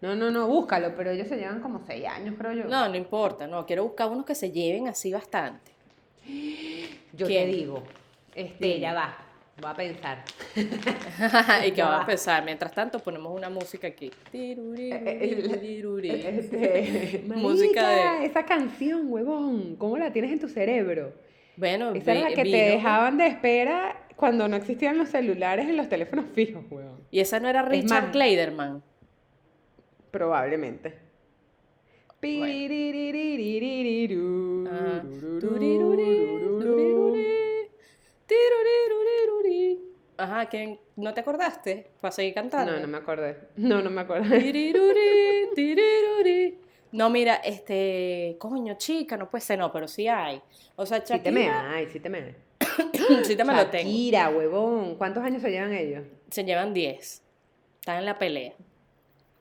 No, 0.02 0.16
no, 0.16 0.32
no, 0.32 0.47
búscalo, 0.47 0.95
pero 0.95 1.12
ellos 1.12 1.28
se 1.28 1.38
llevan 1.38 1.60
como 1.62 1.80
seis 1.86 2.08
años, 2.08 2.34
creo 2.38 2.54
yo. 2.54 2.64
No, 2.66 2.89
no 2.89 2.95
importa, 2.95 3.45
no. 3.45 3.66
Quiero 3.68 3.84
buscar 3.84 4.10
unos 4.10 4.26
que 4.26 4.34
se 4.34 4.49
lleven 4.52 4.88
así 4.88 5.12
bastante. 5.14 5.72
yo 7.14 7.28
¿quién? 7.28 7.49
te 7.52 7.56
digo, 7.56 7.84
este, 8.34 8.80
ya 8.80 8.93
va, 8.95 9.16
voy 9.62 9.70
a 9.70 9.74
pensar. 9.76 10.24
y 11.68 11.72
que 11.72 11.84
va. 11.84 11.97
a 11.97 12.02
empezar. 12.02 12.43
Mientras 12.43 12.74
tanto, 12.74 12.97
ponemos 12.97 13.32
una 13.38 13.52
música 13.52 13.86
aquí. 13.88 14.10
Tirurirurirurirurí. 14.32 16.10
Este, 16.10 17.24
Música 17.28 17.89
de- 17.89 18.26
esa 18.26 18.43
canción, 18.43 19.06
huevón, 19.12 19.76
¿cómo 19.76 19.97
la 19.99 20.12
tienes 20.12 20.32
en 20.32 20.39
tu 20.39 20.47
cerebro? 20.49 21.14
Bueno, 21.58 21.93
Esa 21.93 22.12
era 22.14 22.30
la 22.30 22.36
que 22.36 22.43
te 22.43 22.49
dejaban 22.49 23.18
de 23.18 23.28
espera 23.28 24.08
cuando 24.16 24.47
no 24.47 24.56
existían 24.56 24.97
los 24.97 25.10
celulares 25.10 25.68
en 25.68 25.78
los 25.78 25.89
teléfonos 25.89 26.26
fijos, 26.34 26.64
weón. 26.70 26.99
Y 27.12 27.20
esa 27.20 27.39
no 27.39 27.47
era 27.49 27.62
Richard 27.64 28.04
más- 28.04 28.12
Kleiderman. 28.12 28.84
Probablemente. 30.12 30.95
Ah. 34.70 35.02
Ajá, 40.18 40.45
¿quién? 40.47 40.80
¿no 40.97 41.14
te 41.14 41.22
acordaste? 41.22 41.88
Para 41.99 42.12
seguir 42.12 42.34
cantando. 42.36 42.74
No, 42.74 42.80
no 42.80 42.88
me 42.88 42.97
acordé. 42.97 43.38
No, 43.58 43.82
no 43.82 43.89
me 43.89 44.02
acordé. 44.02 44.28
No, 46.92 47.10
mira, 47.10 47.36
este, 47.36 48.36
coño, 48.39 48.76
chica, 48.78 49.16
no 49.18 49.30
puede 49.30 49.42
ser, 49.44 49.60
no, 49.60 49.72
pero 49.72 49.88
sí 49.88 50.08
hay. 50.08 50.42
O 50.76 50.86
sea, 50.86 51.06
Sí 51.06 51.20
te 51.20 51.32
me 51.32 51.46
Shakira, 51.46 51.72
ay, 51.72 51.88
sí 51.92 52.00
te 52.00 52.10
me 52.10 52.36
sí 53.24 53.36
te 53.36 53.44
me 53.44 53.56
lo 53.56 53.68
tengo. 53.70 53.89
Shakira, 53.89 54.30
huevón. 54.30 54.96
¿Cuántos 54.96 55.24
años 55.24 55.42
se 55.42 55.52
llevan 55.52 55.74
ellos? 55.74 56.06
Se 56.30 56.44
llevan 56.44 56.74
10. 56.74 57.22
Están 57.80 57.98
en 57.98 58.06
la 58.06 58.18
pelea. 58.20 58.54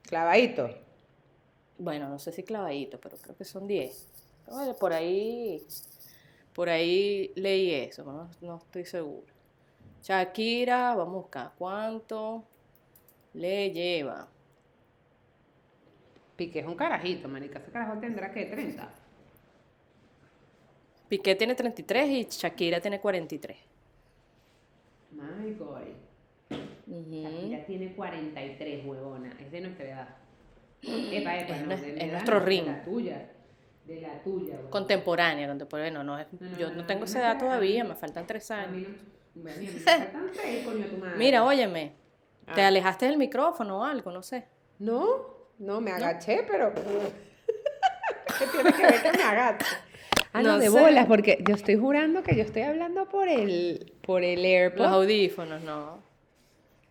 Clavadito. 0.03 0.69
Bueno, 1.77 2.09
no 2.09 2.19
sé 2.19 2.31
si 2.31 2.43
clavadito, 2.43 2.99
pero 2.99 3.17
creo 3.17 3.35
que 3.35 3.45
son 3.45 3.67
10. 3.67 4.07
Bueno, 4.47 4.75
por 4.75 4.93
ahí, 4.93 5.65
por 6.53 6.69
ahí 6.69 7.31
leí 7.35 7.73
eso, 7.73 8.03
no, 8.03 8.29
no 8.41 8.57
estoy 8.57 8.85
seguro. 8.85 9.33
Shakira, 10.03 10.95
vamos 10.95 11.13
a 11.13 11.17
buscar 11.17 11.51
cuánto 11.57 12.43
le 13.33 13.71
lleva. 13.71 14.27
Piqué 16.41 16.61
es 16.61 16.65
un 16.65 16.73
carajito, 16.73 17.27
marica. 17.27 17.59
Ese 17.59 17.69
carajo 17.71 17.99
tendrá 17.99 18.31
que 18.33 18.45
30. 18.45 18.89
Piqué 21.07 21.35
tiene 21.35 21.53
33 21.53 22.09
y 22.09 22.23
Shakira 22.31 22.79
tiene 22.81 22.99
43. 22.99 23.57
My 25.11 25.53
God. 25.53 25.81
Ujú. 26.87 27.11
Shakira 27.11 27.65
tiene 27.67 27.93
43, 27.93 28.85
huevona. 28.87 29.31
Es 29.39 29.51
de 29.51 29.61
nuestra 29.61 29.85
edad. 29.85 30.07
Epa, 30.81 31.37
epa, 31.37 31.55
Es 31.57 31.67
no, 31.67 31.73
es 31.75 31.83
edad, 31.83 32.11
nuestro 32.11 32.39
ring. 32.39 32.65
De 32.65 32.71
la 32.71 32.83
tuya. 32.85 33.31
De 33.85 34.01
la 34.01 34.23
tuya, 34.23 34.53
huevona. 34.55 34.69
Contemporánea, 34.71 35.47
contemporánea. 35.47 35.91
No, 35.91 36.03
no, 36.03 36.17
es- 36.17 36.27
No, 36.39 36.49
no, 36.49 36.57
yo 36.57 36.71
no, 36.71 36.87
tengo 36.87 37.03
esa 37.05 37.19
edad 37.19 37.37
todavía, 37.37 37.83
me 37.83 37.93
faltan 37.93 38.25
tres 38.25 38.49
años. 38.49 38.87
Bueno, 39.35 39.61
me 39.61 39.67
faltan 39.67 40.29
seis, 40.33 40.65
coño, 40.65 40.85
tu 40.87 40.97
madre. 40.97 41.17
Mira, 41.19 41.45
óyeme, 41.45 41.91
te 42.55 42.61
Ah. 42.63 42.67
alejaste 42.69 43.05
del 43.05 43.17
micrófono 43.17 43.81
o 43.81 43.83
algo, 43.83 44.11
no 44.11 44.23
sé. 44.23 44.47
No, 44.79 45.40
no, 45.61 45.81
me 45.81 45.91
agaché, 45.91 46.43
pero. 46.49 46.73
¿Qué 48.39 48.45
tiene 48.47 48.71
que 48.73 48.81
ver 48.83 49.01
que 49.01 49.11
me 49.17 49.23
agache? 49.23 49.65
Ah, 50.33 50.41
no, 50.41 50.53
No 50.53 50.59
de 50.59 50.69
sé. 50.69 50.79
bolas, 50.79 51.05
porque 51.07 51.43
yo 51.47 51.55
estoy 51.55 51.75
jurando 51.75 52.23
que 52.23 52.35
yo 52.35 52.43
estoy 52.43 52.61
hablando 52.63 53.07
por 53.09 53.27
el, 53.27 53.93
por 54.01 54.23
el 54.23 54.37
Los 54.41 54.45
AirPod. 54.45 54.85
audífonos, 54.85 55.61
no. 55.61 56.01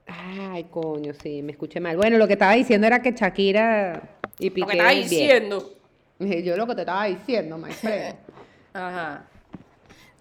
Ay, 0.07 0.65
coño, 0.65 1.15
sí, 1.15 1.43
me 1.43 1.53
escuché 1.53 1.81
mal. 1.81 1.97
Bueno, 1.97 2.19
lo 2.19 2.27
que 2.27 2.35
estaba 2.35 2.55
diciendo 2.55 2.87
era 2.87 3.01
que 3.01 3.13
Shakira 3.13 4.19
y 4.39 4.51
Piqué 4.51 4.61
Lo 4.61 4.67
que 4.67 4.73
estaba 4.73 4.91
bien. 4.91 5.03
diciendo. 5.09 5.73
Yo 6.19 6.57
lo 6.57 6.67
que 6.67 6.75
te 6.75 6.81
estaba 6.83 7.07
diciendo, 7.07 7.57
my 7.57 7.73
friend. 7.73 8.17
Ajá. 8.75 9.25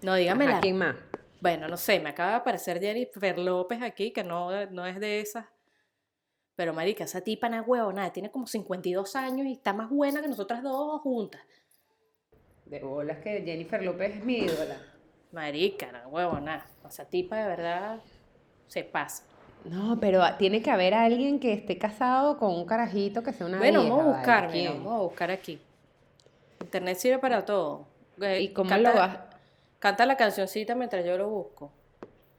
No, 0.02 0.14
dígamela. 0.14 0.52
Ajá, 0.52 0.60
¿Quién 0.60 0.78
más? 0.78 0.96
Bueno, 1.40 1.68
no 1.68 1.76
sé, 1.76 2.00
me 2.00 2.10
acaba 2.10 2.30
de 2.30 2.36
aparecer 2.36 2.80
Jennifer 2.80 3.38
López 3.38 3.82
aquí, 3.82 4.12
que 4.12 4.22
no, 4.24 4.66
no 4.66 4.86
es 4.86 4.98
de 5.00 5.20
esas. 5.20 5.44
Pero, 6.60 6.74
marica, 6.74 7.04
esa 7.04 7.22
tipa 7.22 7.48
no 7.48 7.58
es 7.58 7.66
huevona, 7.66 8.12
tiene 8.12 8.30
como 8.30 8.46
52 8.46 9.16
años 9.16 9.46
y 9.46 9.52
está 9.52 9.72
más 9.72 9.88
buena 9.88 10.20
que 10.20 10.28
nosotras 10.28 10.62
dos 10.62 11.00
juntas. 11.00 11.40
De 12.66 12.80
bolas 12.80 13.16
que 13.20 13.40
Jennifer 13.40 13.82
López 13.82 14.16
es 14.16 14.22
mi 14.26 14.40
ídola. 14.40 14.76
Marica, 15.32 15.90
no 15.90 16.10
huevona. 16.10 16.66
Esa 16.86 17.06
tipa 17.06 17.36
de 17.36 17.48
verdad 17.48 18.00
se 18.66 18.84
pasa. 18.84 19.24
No, 19.64 19.98
pero 19.98 20.22
tiene 20.36 20.60
que 20.60 20.70
haber 20.70 20.92
alguien 20.92 21.40
que 21.40 21.54
esté 21.54 21.78
casado 21.78 22.36
con 22.36 22.54
un 22.54 22.66
carajito 22.66 23.22
que 23.22 23.32
sea 23.32 23.46
una 23.46 23.56
bueno, 23.56 23.80
vieja, 23.80 23.96
vamos 23.96 24.04
a 24.04 24.06
¿vale? 24.08 24.18
buscar, 24.18 24.50
mira, 24.52 24.70
¿Quién? 24.72 24.84
vamos 24.84 24.98
a 25.00 25.02
buscar 25.02 25.30
aquí. 25.30 25.58
Internet 26.60 26.98
sirve 26.98 27.18
para 27.20 27.42
todo. 27.46 27.86
Eh, 28.20 28.42
¿Y 28.42 28.52
cómo 28.52 28.68
canta- 28.68 28.90
lo 28.92 28.98
vas? 28.98 29.18
Canta 29.78 30.04
la 30.04 30.18
cancioncita 30.18 30.74
mientras 30.74 31.06
yo 31.06 31.16
lo 31.16 31.26
busco. 31.30 31.72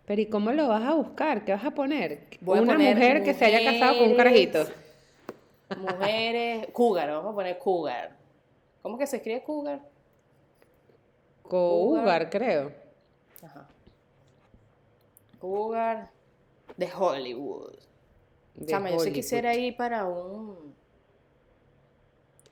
Pero 0.06 0.22
¿y 0.22 0.26
cómo 0.28 0.52
lo 0.52 0.68
vas 0.68 0.84
a 0.84 0.94
buscar? 0.94 1.46
¿Qué 1.46 1.52
vas 1.54 1.64
a 1.64 1.72
poner? 1.72 2.28
Voy 2.42 2.60
a 2.60 2.62
una 2.62 2.74
poner 2.74 2.96
mujer 2.96 3.24
que 3.24 3.34
se 3.34 3.46
haya 3.46 3.64
casado 3.72 4.00
con 4.00 4.10
un 4.10 4.16
carajito. 4.16 4.66
Mujeres, 5.78 6.68
cougar, 6.74 7.10
vamos 7.10 7.32
a 7.32 7.36
poner 7.36 7.58
cougar. 7.58 8.18
¿Cómo 8.82 8.98
que 8.98 9.08
se 9.08 9.18
escribe 9.18 9.42
cougar? 9.44 9.80
Cougar, 11.44 12.30
creo. 12.30 12.72
Ajá. 13.44 13.68
Cougar 15.40 16.10
de 16.78 16.90
Hollywood. 16.92 17.76
de 18.56 18.66
Chama, 18.66 18.90
yo 18.90 18.96
sí 18.96 19.02
Hollywood. 19.02 19.16
quisiera 19.16 19.56
ir 19.56 19.76
para 19.78 20.06
un. 20.06 20.76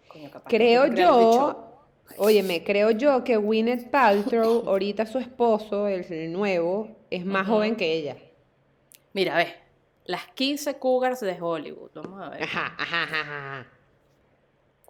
Coño, 0.08 0.30
capaz 0.32 0.50
que 0.50 0.58
Creo 0.58 0.88
yo, 0.88 1.66
óyeme, 2.18 2.64
creo 2.64 2.92
yo 2.92 3.24
que 3.24 3.38
Gwyneth 3.38 3.90
Paltrow, 3.90 4.68
ahorita 4.68 5.06
su 5.06 5.18
esposo, 5.20 5.88
el 5.88 6.32
nuevo, 6.32 6.88
es 7.10 7.26
más 7.26 7.48
joven 7.48 7.76
que 7.76 7.94
ella. 7.94 8.18
Mira, 9.14 9.36
ve. 9.36 9.56
Las 10.06 10.26
15 10.28 10.78
cougars 10.80 11.20
de 11.20 11.38
Hollywood. 11.40 11.92
Vamos 11.94 12.22
a 12.22 12.30
ver. 12.30 12.44
Ajá, 12.44 12.76
ajá, 12.78 13.04
ajá, 13.04 13.22
ajá. 13.22 13.68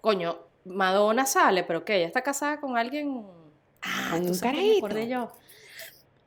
Coño, 0.01 0.39
Madonna 0.65 1.25
sale, 1.25 1.63
pero 1.63 1.83
¿qué? 1.83 1.97
Ella 1.97 2.07
está 2.07 2.21
casada 2.21 2.59
con 2.61 2.77
alguien. 2.77 3.25
Ah, 3.81 4.09
Con 4.11 4.21
¿tú 4.21 4.27
un 4.29 4.33
sabes 4.35 4.55
me 4.55 4.61
carajito. 4.61 4.85
acordé 4.85 5.07
yo? 5.07 5.31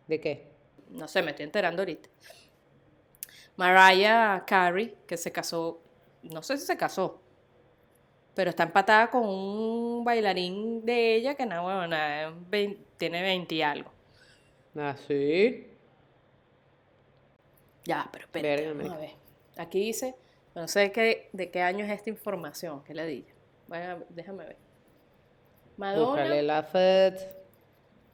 ¿De 0.06 0.20
qué? 0.20 0.52
No 0.90 1.08
sé, 1.08 1.22
me 1.22 1.30
estoy 1.30 1.44
enterando 1.44 1.82
ahorita. 1.82 2.08
Mariah 3.56 4.44
Carey, 4.46 4.96
que 5.06 5.16
se 5.16 5.30
casó, 5.30 5.80
no 6.22 6.42
sé 6.42 6.56
si 6.56 6.66
se 6.66 6.76
casó, 6.76 7.20
pero 8.34 8.50
está 8.50 8.62
empatada 8.64 9.10
con 9.10 9.24
un 9.28 10.04
bailarín 10.04 10.84
de 10.84 11.16
ella 11.16 11.34
que 11.34 11.44
no, 11.46 11.62
bueno, 11.64 11.96
tiene 12.96 13.22
20 13.22 13.54
y 13.54 13.62
algo. 13.62 13.90
Ah, 14.76 14.96
sí. 15.06 15.71
Ya, 17.84 18.08
pero 18.12 18.24
espérate, 18.26 18.48
Verga, 18.62 18.68
vamos 18.72 18.84
a 18.86 18.94
marica. 18.98 19.14
ver. 19.56 19.64
Aquí 19.66 19.80
dice, 19.80 20.14
no 20.54 20.68
sé 20.68 20.92
qué, 20.92 21.28
de 21.32 21.50
qué 21.50 21.62
año 21.62 21.84
es 21.84 21.90
esta 21.90 22.10
información, 22.10 22.82
qué 22.84 22.94
le 22.94 23.06
dije. 23.06 23.34
Bueno, 23.68 24.04
déjame 24.10 24.44
ver. 24.44 24.56
Madonna, 25.76 26.06
Búscale 26.22 26.42
la 26.42 26.62
Fed. 26.62 27.14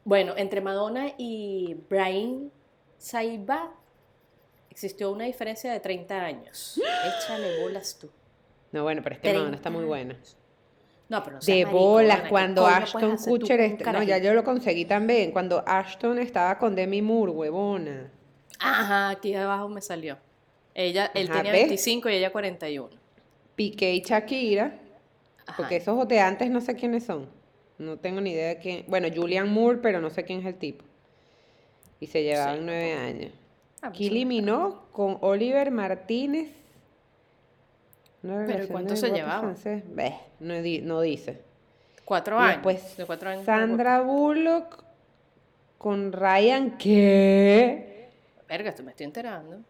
bueno, 0.05 0.35
entre 0.37 0.61
Madonna 0.61 1.13
y 1.19 1.75
Brian 1.89 2.51
Saiba 2.97 3.73
existió 4.71 5.11
una 5.11 5.25
diferencia 5.25 5.73
de 5.73 5.81
30 5.81 6.21
años. 6.25 6.81
Échale 7.19 7.61
bolas 7.61 7.99
tú. 7.99 8.09
No, 8.73 8.83
bueno, 8.85 9.01
pero 9.03 9.17
es 9.17 9.21
que 9.21 9.33
Madonna 9.33 9.57
está 9.57 9.71
muy 9.71 9.85
30 9.87 9.89
buena. 9.89 10.17
No, 11.09 11.23
pero 11.25 11.37
no 11.37 11.41
De 11.43 11.65
bolas, 11.65 12.21
¿qué 12.23 12.29
cuando 12.29 12.67
Ashton 12.67 13.17
Kutcher... 13.17 13.61
este- 13.61 13.93
No, 13.93 14.03
ya 14.03 14.19
yo 14.19 14.35
lo 14.35 14.45
conseguí 14.45 14.85
también. 14.85 15.33
Cuando 15.33 15.65
Ashton 15.67 16.19
estaba 16.19 16.59
con 16.59 16.75
Demi 16.75 17.01
Moore, 17.01 17.33
huevona. 17.33 18.13
Ajá, 18.59 19.11
aquí 19.11 19.35
abajo 19.35 19.69
me 19.69 19.81
salió. 19.81 20.17
Ella, 20.75 21.11
él 21.15 21.27
Ajá, 21.29 21.39
tenía 21.39 21.53
¿ves? 21.53 21.63
25 21.63 22.09
y 22.09 22.15
ella 22.15 22.31
41. 22.33 22.89
Piqué 23.55 23.95
y 23.95 24.01
Shakira. 24.01 24.79
Ajá. 25.47 25.57
Porque 25.57 25.77
esos 25.77 26.07
de 26.09 26.21
antes 26.21 26.51
no 26.51 26.61
sé 26.61 26.75
quiénes 26.77 27.05
son. 27.05 27.29
No 27.79 27.97
tengo 27.97 28.21
ni 28.21 28.31
idea 28.33 28.49
de 28.49 28.59
quién. 28.59 28.85
Bueno, 28.89 29.09
Julian 29.15 29.49
Moore, 29.53 29.79
pero 29.83 30.01
no 30.01 30.11
sé 30.11 30.25
quién 30.25 30.41
es 30.41 30.47
el 30.47 30.55
tipo. 30.57 30.85
Y 32.01 32.07
se 32.07 32.23
llevaban 32.23 32.59
Sí, 32.59 32.63
nueve 32.65 32.93
años. 32.95 33.33
Ah, 33.81 33.89
pues 33.89 33.99
Kylie 33.99 34.21
son- 34.23 34.29
Minogue 34.29 34.77
con 34.93 35.19
Oliver 35.21 35.71
Martínez. 35.71 36.51
Una 38.23 38.35
¿y 38.35 38.47
relación 38.47 38.69
cuánto 38.69 38.97
se 38.97 39.11
llevaban? 39.11 39.57
no, 40.41 40.55
no 40.83 41.01
dice. 41.01 41.41
Cuatro 42.05 42.37
Y 42.37 42.41
años. 42.41 42.55
después 42.57 42.97
de 42.97 43.07
cuatro 43.07 43.31
años. 43.31 43.45
Sandra 43.45 44.01
Bullock 44.01 44.83
con 45.79 46.13
Ryan, 46.13 46.77
¿qué? 46.79 47.88
Verga, 48.49 48.71
esto 48.71 48.83
me 48.83 48.91
estoy 48.91 49.05
enterando. 49.05 49.63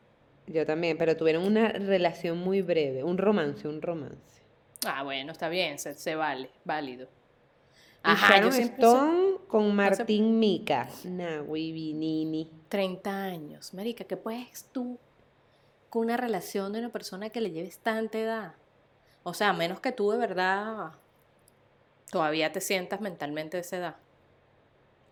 Yo 0.46 0.64
también, 0.64 0.96
pero 0.96 1.16
tuvieron 1.16 1.44
una 1.44 1.68
relación 1.68 2.38
muy 2.38 2.62
breve, 2.62 3.04
un 3.04 3.18
romance, 3.18 3.68
un 3.68 3.82
romance. 3.82 4.42
Ah, 4.86 5.02
bueno, 5.02 5.32
está 5.32 5.48
bien, 5.48 5.78
se, 5.78 5.94
se 5.94 6.14
vale, 6.14 6.50
válido. 6.64 7.08
Ajá, 8.02 8.40
yo 8.40 8.50
Sharon 8.50 8.54
Stone 8.54 9.34
con 9.48 9.74
Martín 9.74 10.38
Mica. 10.38 10.88
Nahui 11.04 11.72
Vinini. 11.72 12.48
30 12.68 13.24
años. 13.24 13.74
Marica, 13.74 14.04
¿qué 14.04 14.16
puedes 14.16 14.64
tú 14.72 14.98
con 15.90 16.04
una 16.04 16.16
relación 16.16 16.72
de 16.72 16.78
una 16.78 16.90
persona 16.90 17.30
que 17.30 17.40
le 17.40 17.50
lleves 17.50 17.78
tanta 17.78 18.18
edad? 18.18 18.54
O 19.24 19.34
sea, 19.34 19.50
a 19.50 19.52
menos 19.52 19.80
que 19.80 19.92
tú 19.92 20.10
de 20.10 20.18
verdad 20.18 20.92
todavía 22.10 22.52
te 22.52 22.60
sientas 22.60 23.00
mentalmente 23.00 23.56
de 23.56 23.60
esa 23.62 23.76
edad. 23.76 23.96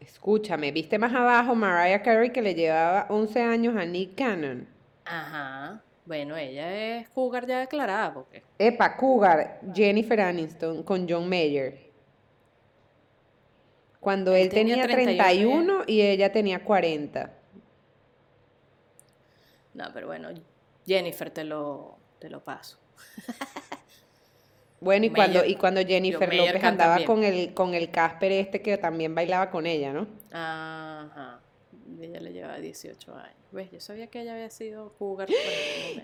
Escúchame, 0.00 0.72
¿viste 0.72 0.98
más 0.98 1.12
abajo 1.14 1.54
Mariah 1.54 2.02
Carey 2.02 2.30
que 2.30 2.42
le 2.42 2.54
llevaba 2.54 3.06
11 3.08 3.42
años 3.42 3.76
a 3.76 3.84
Nick 3.84 4.14
Cannon? 4.16 4.68
Ajá. 5.04 5.82
Bueno, 6.04 6.36
ella 6.36 6.98
es 6.98 7.08
cougar 7.08 7.46
ya 7.46 7.58
declarada, 7.60 8.14
porque. 8.14 8.42
Epa, 8.58 8.96
Cougar, 8.96 9.60
Jennifer 9.74 10.20
Aniston 10.20 10.84
con 10.84 11.08
John 11.08 11.28
Mayer. 11.28 11.90
Cuando 13.98 14.32
Él 14.36 14.42
él, 14.42 14.48
tenía, 14.50 14.86
tenía 14.86 14.94
31 14.94 15.82
y 15.88 16.00
ella 16.00 16.30
tenía 16.30 16.62
40. 16.62 17.32
No, 19.74 19.84
pero 19.92 20.06
bueno, 20.06 20.28
Jennifer 20.86 21.30
te 21.30 21.42
lo, 21.42 21.98
te 22.20 22.30
lo 22.30 22.44
paso. 22.44 22.78
Bueno, 24.80 25.06
y 25.06 25.10
Mayer- 25.10 25.14
cuando, 25.14 25.44
y 25.44 25.54
cuando 25.56 25.80
Jennifer 25.84 26.34
López 26.34 26.62
andaba 26.62 27.04
con 27.04 27.24
el, 27.24 27.54
con 27.54 27.74
el 27.74 27.90
Casper 27.90 28.32
este 28.32 28.60
que 28.62 28.76
también 28.78 29.14
bailaba 29.14 29.50
con 29.50 29.66
ella, 29.66 29.92
¿no? 29.92 30.06
Ajá. 30.32 31.40
Ella 32.00 32.20
le 32.20 32.32
llevaba 32.32 32.58
18 32.58 33.14
años. 33.14 33.36
¿Ves? 33.52 33.70
Yo 33.70 33.80
sabía 33.80 34.08
que 34.08 34.20
ella 34.20 34.34
había 34.34 34.50
sido 34.50 34.92
momento. 34.98 35.32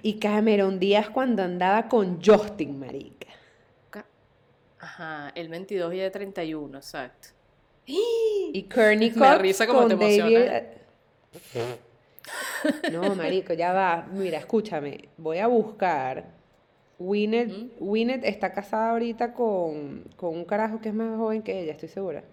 Y 0.02 0.18
Cameron 0.18 0.78
Díaz 0.78 1.10
cuando 1.10 1.42
andaba 1.42 1.88
con 1.88 2.22
Justin, 2.24 2.78
marica. 2.78 3.26
Ajá, 4.78 5.30
el 5.36 5.48
22 5.48 5.94
y 5.94 6.00
ella 6.00 6.10
31, 6.10 6.78
exacto. 6.78 7.28
Y 7.86 8.66
Kearney 8.68 9.10
Me 9.10 9.16
Cox 9.16 9.38
risa 9.40 9.66
cómo 9.66 9.80
con 9.82 9.88
te 9.90 9.94
David... 9.96 10.36
emociona. 10.36 10.62
No, 12.92 13.14
marico, 13.14 13.52
ya 13.52 13.72
va. 13.72 14.06
Mira, 14.12 14.38
escúchame. 14.38 15.08
Voy 15.16 15.38
a 15.38 15.46
buscar. 15.46 16.24
Winnet, 17.04 17.50
Winnet 17.80 18.24
está 18.24 18.52
casada 18.52 18.90
ahorita 18.92 19.32
con, 19.34 20.04
con 20.16 20.34
un 20.36 20.44
carajo 20.44 20.80
que 20.80 20.88
es 20.90 20.94
más 20.94 21.16
joven 21.16 21.42
que 21.42 21.60
ella, 21.60 21.72
estoy 21.72 21.88
segura. 21.88 22.24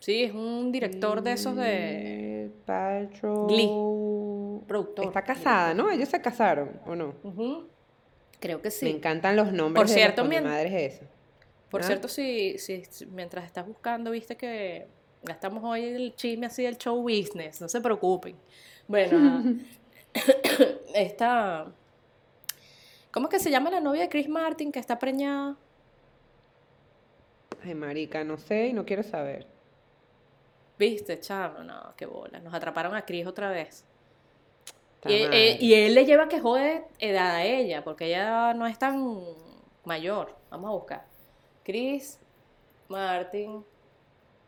Sí, 0.00 0.24
es 0.24 0.32
un 0.34 0.72
director 0.72 1.22
de 1.22 1.32
esos 1.32 1.54
de 1.56 2.50
Paltrow. 2.66 3.46
Glee. 3.46 4.66
productor. 4.66 5.06
Está 5.06 5.22
casada, 5.22 5.74
¿no? 5.74 5.90
Ellos 5.90 6.08
se 6.08 6.20
casaron, 6.20 6.70
¿o 6.86 6.94
no? 6.96 7.14
Creo 8.40 8.60
que 8.60 8.68
Me 8.68 8.70
sí. 8.72 8.90
encantan 8.90 9.36
los 9.36 9.52
nombres 9.52 9.80
Por 9.80 9.88
de 9.88 9.94
cierto, 9.94 10.22
las 10.22 10.28
mien- 10.30 10.44
madres 10.44 10.72
esas. 10.94 11.08
Por 11.70 11.82
¿Ah? 11.82 11.84
cierto, 11.84 12.08
si, 12.08 12.58
si 12.58 12.82
mientras 13.06 13.44
estás 13.44 13.66
buscando, 13.66 14.10
viste 14.10 14.36
que 14.36 14.88
gastamos 15.22 15.62
hoy 15.64 15.84
el 15.84 16.14
chisme 16.16 16.46
así 16.46 16.64
del 16.64 16.76
show 16.76 17.00
business, 17.00 17.60
no 17.60 17.68
se 17.68 17.80
preocupen. 17.80 18.34
Bueno, 18.88 19.16
ajá. 19.16 19.42
esta... 20.94 21.72
¿Cómo 23.12 23.26
es 23.26 23.30
que 23.30 23.38
se 23.38 23.50
llama 23.50 23.70
la 23.70 23.80
novia 23.80 24.02
de 24.02 24.08
Chris 24.08 24.28
Martin 24.28 24.72
que 24.72 24.78
está 24.78 24.98
preñada? 24.98 25.56
Ay, 27.62 27.74
marica, 27.74 28.24
no 28.24 28.38
sé 28.38 28.68
y 28.68 28.72
no 28.72 28.86
quiero 28.86 29.02
saber. 29.02 29.46
¿Viste, 30.78 31.20
chamo? 31.20 31.62
No, 31.62 31.94
qué 31.96 32.06
bola. 32.06 32.40
Nos 32.40 32.54
atraparon 32.54 32.94
a 32.96 33.04
Chris 33.04 33.26
otra 33.26 33.50
vez. 33.50 33.84
Y, 35.04 35.12
eh, 35.12 35.58
y 35.60 35.74
él 35.74 35.94
le 35.94 36.06
lleva 36.06 36.28
que 36.28 36.40
jode 36.40 36.84
edad 36.98 37.36
a 37.36 37.44
ella, 37.44 37.84
porque 37.84 38.06
ella 38.06 38.54
no 38.54 38.66
es 38.66 38.78
tan 38.78 39.14
mayor. 39.84 40.34
Vamos 40.50 40.68
a 40.68 40.72
buscar. 40.72 41.04
Chris 41.64 42.18
Martin 42.88 43.64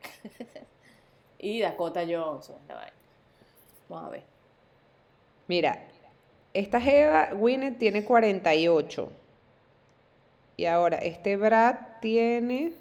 y 1.39 1.61
Dakota 1.61 2.05
Johnson. 2.09 2.57
Vamos 3.89 4.07
a 4.07 4.11
ver. 4.11 4.25
Mira, 5.49 5.87
esta 6.55 6.81
Jeva 6.81 7.31
Gwyneth 7.35 7.79
tiene 7.79 8.05
48. 8.05 9.13
Y 10.57 10.67
ahora, 10.67 10.99
este 10.99 11.37
Brad 11.37 11.77
tiene. 12.01 12.73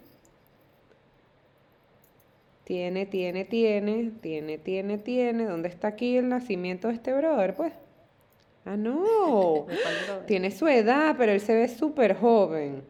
Tiene, 2.64 3.06
tiene, 3.08 3.46
tiene, 3.46 4.12
tiene, 4.22 4.58
tiene, 4.60 4.98
tiene. 5.00 5.46
¿Dónde 5.46 5.70
está 5.70 5.90
aquí 5.90 6.16
el 6.18 6.30
nacimiento 6.30 6.88
de 6.88 6.94
este 6.94 7.14
brother, 7.14 7.56
pues? 7.56 7.74
Ah, 8.64 8.78
no. 8.78 9.68
Tiene 10.28 10.50
su 10.50 10.66
edad, 10.70 11.16
pero 11.18 11.34
él 11.34 11.42
se 11.42 11.54
ve 11.54 11.68
súper 11.68 12.16
joven. 12.16 12.82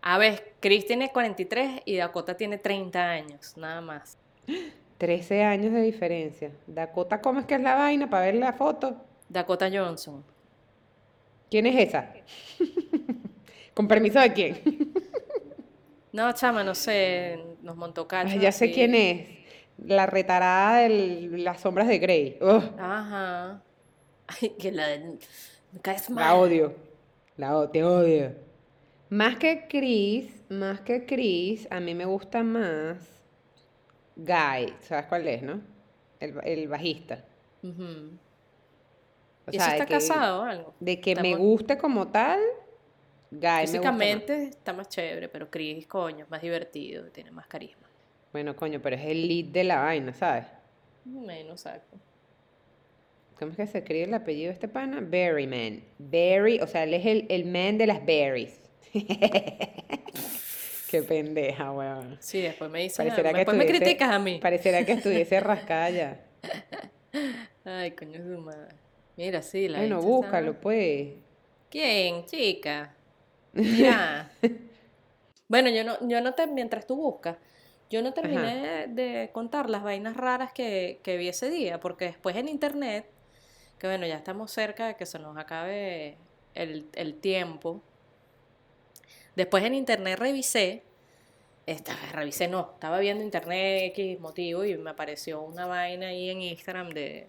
A 0.00 0.18
ver, 0.18 0.54
Chris 0.58 0.84
tiene 0.84 1.12
43 1.12 1.82
y 1.84 1.96
Dakota 1.96 2.36
tiene 2.36 2.58
30 2.58 3.08
años, 3.08 3.56
nada 3.56 3.80
más. 3.80 4.18
13 4.98 5.44
años 5.44 5.72
de 5.72 5.82
diferencia. 5.82 6.50
Dakota, 6.66 7.20
¿cómo 7.20 7.38
es 7.38 7.46
que 7.46 7.54
es 7.54 7.60
la 7.60 7.76
vaina 7.76 8.10
para 8.10 8.26
ver 8.26 8.34
la 8.34 8.52
foto? 8.54 8.96
Dakota 9.32 9.70
Johnson. 9.72 10.22
¿Quién 11.50 11.66
es 11.66 11.88
esa? 11.88 12.12
¿Con 13.74 13.88
permiso 13.88 14.20
de 14.20 14.32
quién? 14.32 14.60
No, 16.12 16.30
chama, 16.32 16.62
no 16.62 16.74
sé, 16.74 17.38
nos 17.62 17.76
montó 17.76 18.06
cacho. 18.06 18.36
Ya 18.38 18.52
sé 18.52 18.70
quién 18.70 18.94
es. 18.94 19.28
La 19.78 20.06
retarada 20.06 20.80
de 20.82 21.28
las 21.38 21.60
sombras 21.60 21.88
de 21.88 21.98
Grey. 21.98 22.38
Ugh, 22.40 22.62
Ajá. 22.78 23.62
Ay, 24.26 24.50
que 24.58 24.70
la... 24.70 24.86
Me 25.72 25.80
caes 25.80 26.08
la 26.10 26.14
mal. 26.14 26.36
odio. 26.36 26.74
La 27.38 27.56
o- 27.56 27.68
te 27.70 27.82
odio. 27.82 28.34
Más 29.08 29.36
que 29.36 29.66
Chris, 29.68 30.30
más 30.50 30.82
que 30.82 31.06
Chris, 31.06 31.66
a 31.70 31.80
mí 31.80 31.94
me 31.94 32.04
gusta 32.04 32.42
más 32.42 32.98
Guy. 34.16 34.74
¿Sabes 34.80 35.06
cuál 35.06 35.26
es, 35.26 35.42
no? 35.42 35.60
El, 36.20 36.34
el 36.44 36.68
bajista. 36.68 37.24
Ujú. 37.62 38.18
O 39.46 39.50
¿Y 39.50 39.58
sea, 39.58 39.66
de 39.66 39.72
está 39.72 39.86
que- 39.86 39.94
casado 39.94 40.40
o 40.40 40.44
algo? 40.44 40.74
De 40.80 41.00
que 41.00 41.16
me 41.16 41.34
guste 41.36 41.76
como 41.78 42.08
tal, 42.08 42.38
Guy 43.30 43.40
me 43.40 43.40
gusta 43.40 43.60
más. 43.60 43.70
Físicamente 43.70 44.42
está 44.44 44.72
más 44.72 44.88
chévere, 44.88 45.28
pero 45.28 45.50
Chris, 45.50 45.86
coño, 45.86 46.24
es 46.24 46.30
más 46.30 46.42
divertido, 46.42 47.04
tiene 47.10 47.30
más 47.30 47.46
carisma. 47.46 47.88
Bueno, 48.32 48.54
coño, 48.56 48.80
pero 48.80 48.96
es 48.96 49.04
el 49.04 49.26
lead 49.28 49.46
de 49.46 49.64
la 49.64 49.80
vaina, 49.80 50.12
¿sabes? 50.14 50.46
Menos 51.04 51.62
saco. 51.62 51.98
¿Cómo 53.38 53.50
es 53.50 53.56
que 53.56 53.66
se 53.66 53.78
escribe 53.78 54.04
el 54.04 54.14
apellido 54.14 54.48
de 54.48 54.54
este 54.54 54.68
pana? 54.68 55.00
Berryman. 55.00 55.82
Berry, 55.98 56.60
o 56.60 56.66
sea, 56.66 56.84
él 56.84 56.94
es 56.94 57.04
el, 57.04 57.26
el 57.28 57.44
man 57.44 57.76
de 57.78 57.86
las 57.88 58.04
berries. 58.06 58.60
Qué 60.88 61.02
pendeja, 61.02 61.72
weón. 61.72 62.18
Sí, 62.20 62.42
después 62.42 62.70
me 62.70 62.80
dicen, 62.80 63.04
Pareciera 63.06 63.30
ah, 63.30 63.32
que 63.32 63.38
después 63.38 63.56
me 63.56 63.64
estuviese- 63.64 63.84
criticas 63.84 64.10
a 64.10 64.18
mí. 64.18 64.38
Pareciera 64.40 64.84
que 64.84 64.92
estuviese 64.98 65.40
rascada 65.40 65.90
ya. 65.90 66.20
Ay, 67.64 67.92
coño 67.92 68.18
su 68.22 68.38
madre. 68.40 68.74
Mira, 69.16 69.42
sí, 69.42 69.68
la 69.68 69.78
Bueno, 69.78 70.00
búscalo, 70.00 70.58
pues. 70.58 71.10
¿Quién, 71.70 72.24
chica? 72.26 72.94
Mira. 73.52 74.30
bueno, 75.48 75.68
yo 75.70 75.84
no, 75.84 75.96
yo 76.08 76.20
no 76.20 76.34
te, 76.34 76.46
mientras 76.46 76.86
tú 76.86 76.96
buscas, 76.96 77.36
yo 77.90 78.00
no 78.02 78.14
terminé 78.14 78.86
de 78.88 79.30
contar 79.32 79.68
las 79.68 79.82
vainas 79.82 80.16
raras 80.16 80.52
que, 80.52 81.00
que 81.02 81.18
vi 81.18 81.28
ese 81.28 81.50
día, 81.50 81.78
porque 81.78 82.06
después 82.06 82.36
en 82.36 82.48
internet, 82.48 83.06
que 83.78 83.86
bueno, 83.86 84.06
ya 84.06 84.16
estamos 84.16 84.50
cerca 84.50 84.86
de 84.86 84.96
que 84.96 85.04
se 85.04 85.18
nos 85.18 85.36
acabe 85.36 86.16
el, 86.54 86.88
el 86.94 87.14
tiempo. 87.14 87.82
Después 89.36 89.62
en 89.64 89.74
internet 89.74 90.18
revisé, 90.18 90.82
estaba, 91.66 91.98
revisé 92.12 92.48
no, 92.48 92.70
estaba 92.74 92.98
viendo 92.98 93.22
internet 93.22 93.92
X 93.92 94.20
motivo 94.20 94.64
y 94.64 94.76
me 94.78 94.90
apareció 94.90 95.42
una 95.42 95.66
vaina 95.66 96.08
ahí 96.08 96.30
en 96.30 96.40
Instagram 96.40 96.90
de, 96.90 97.28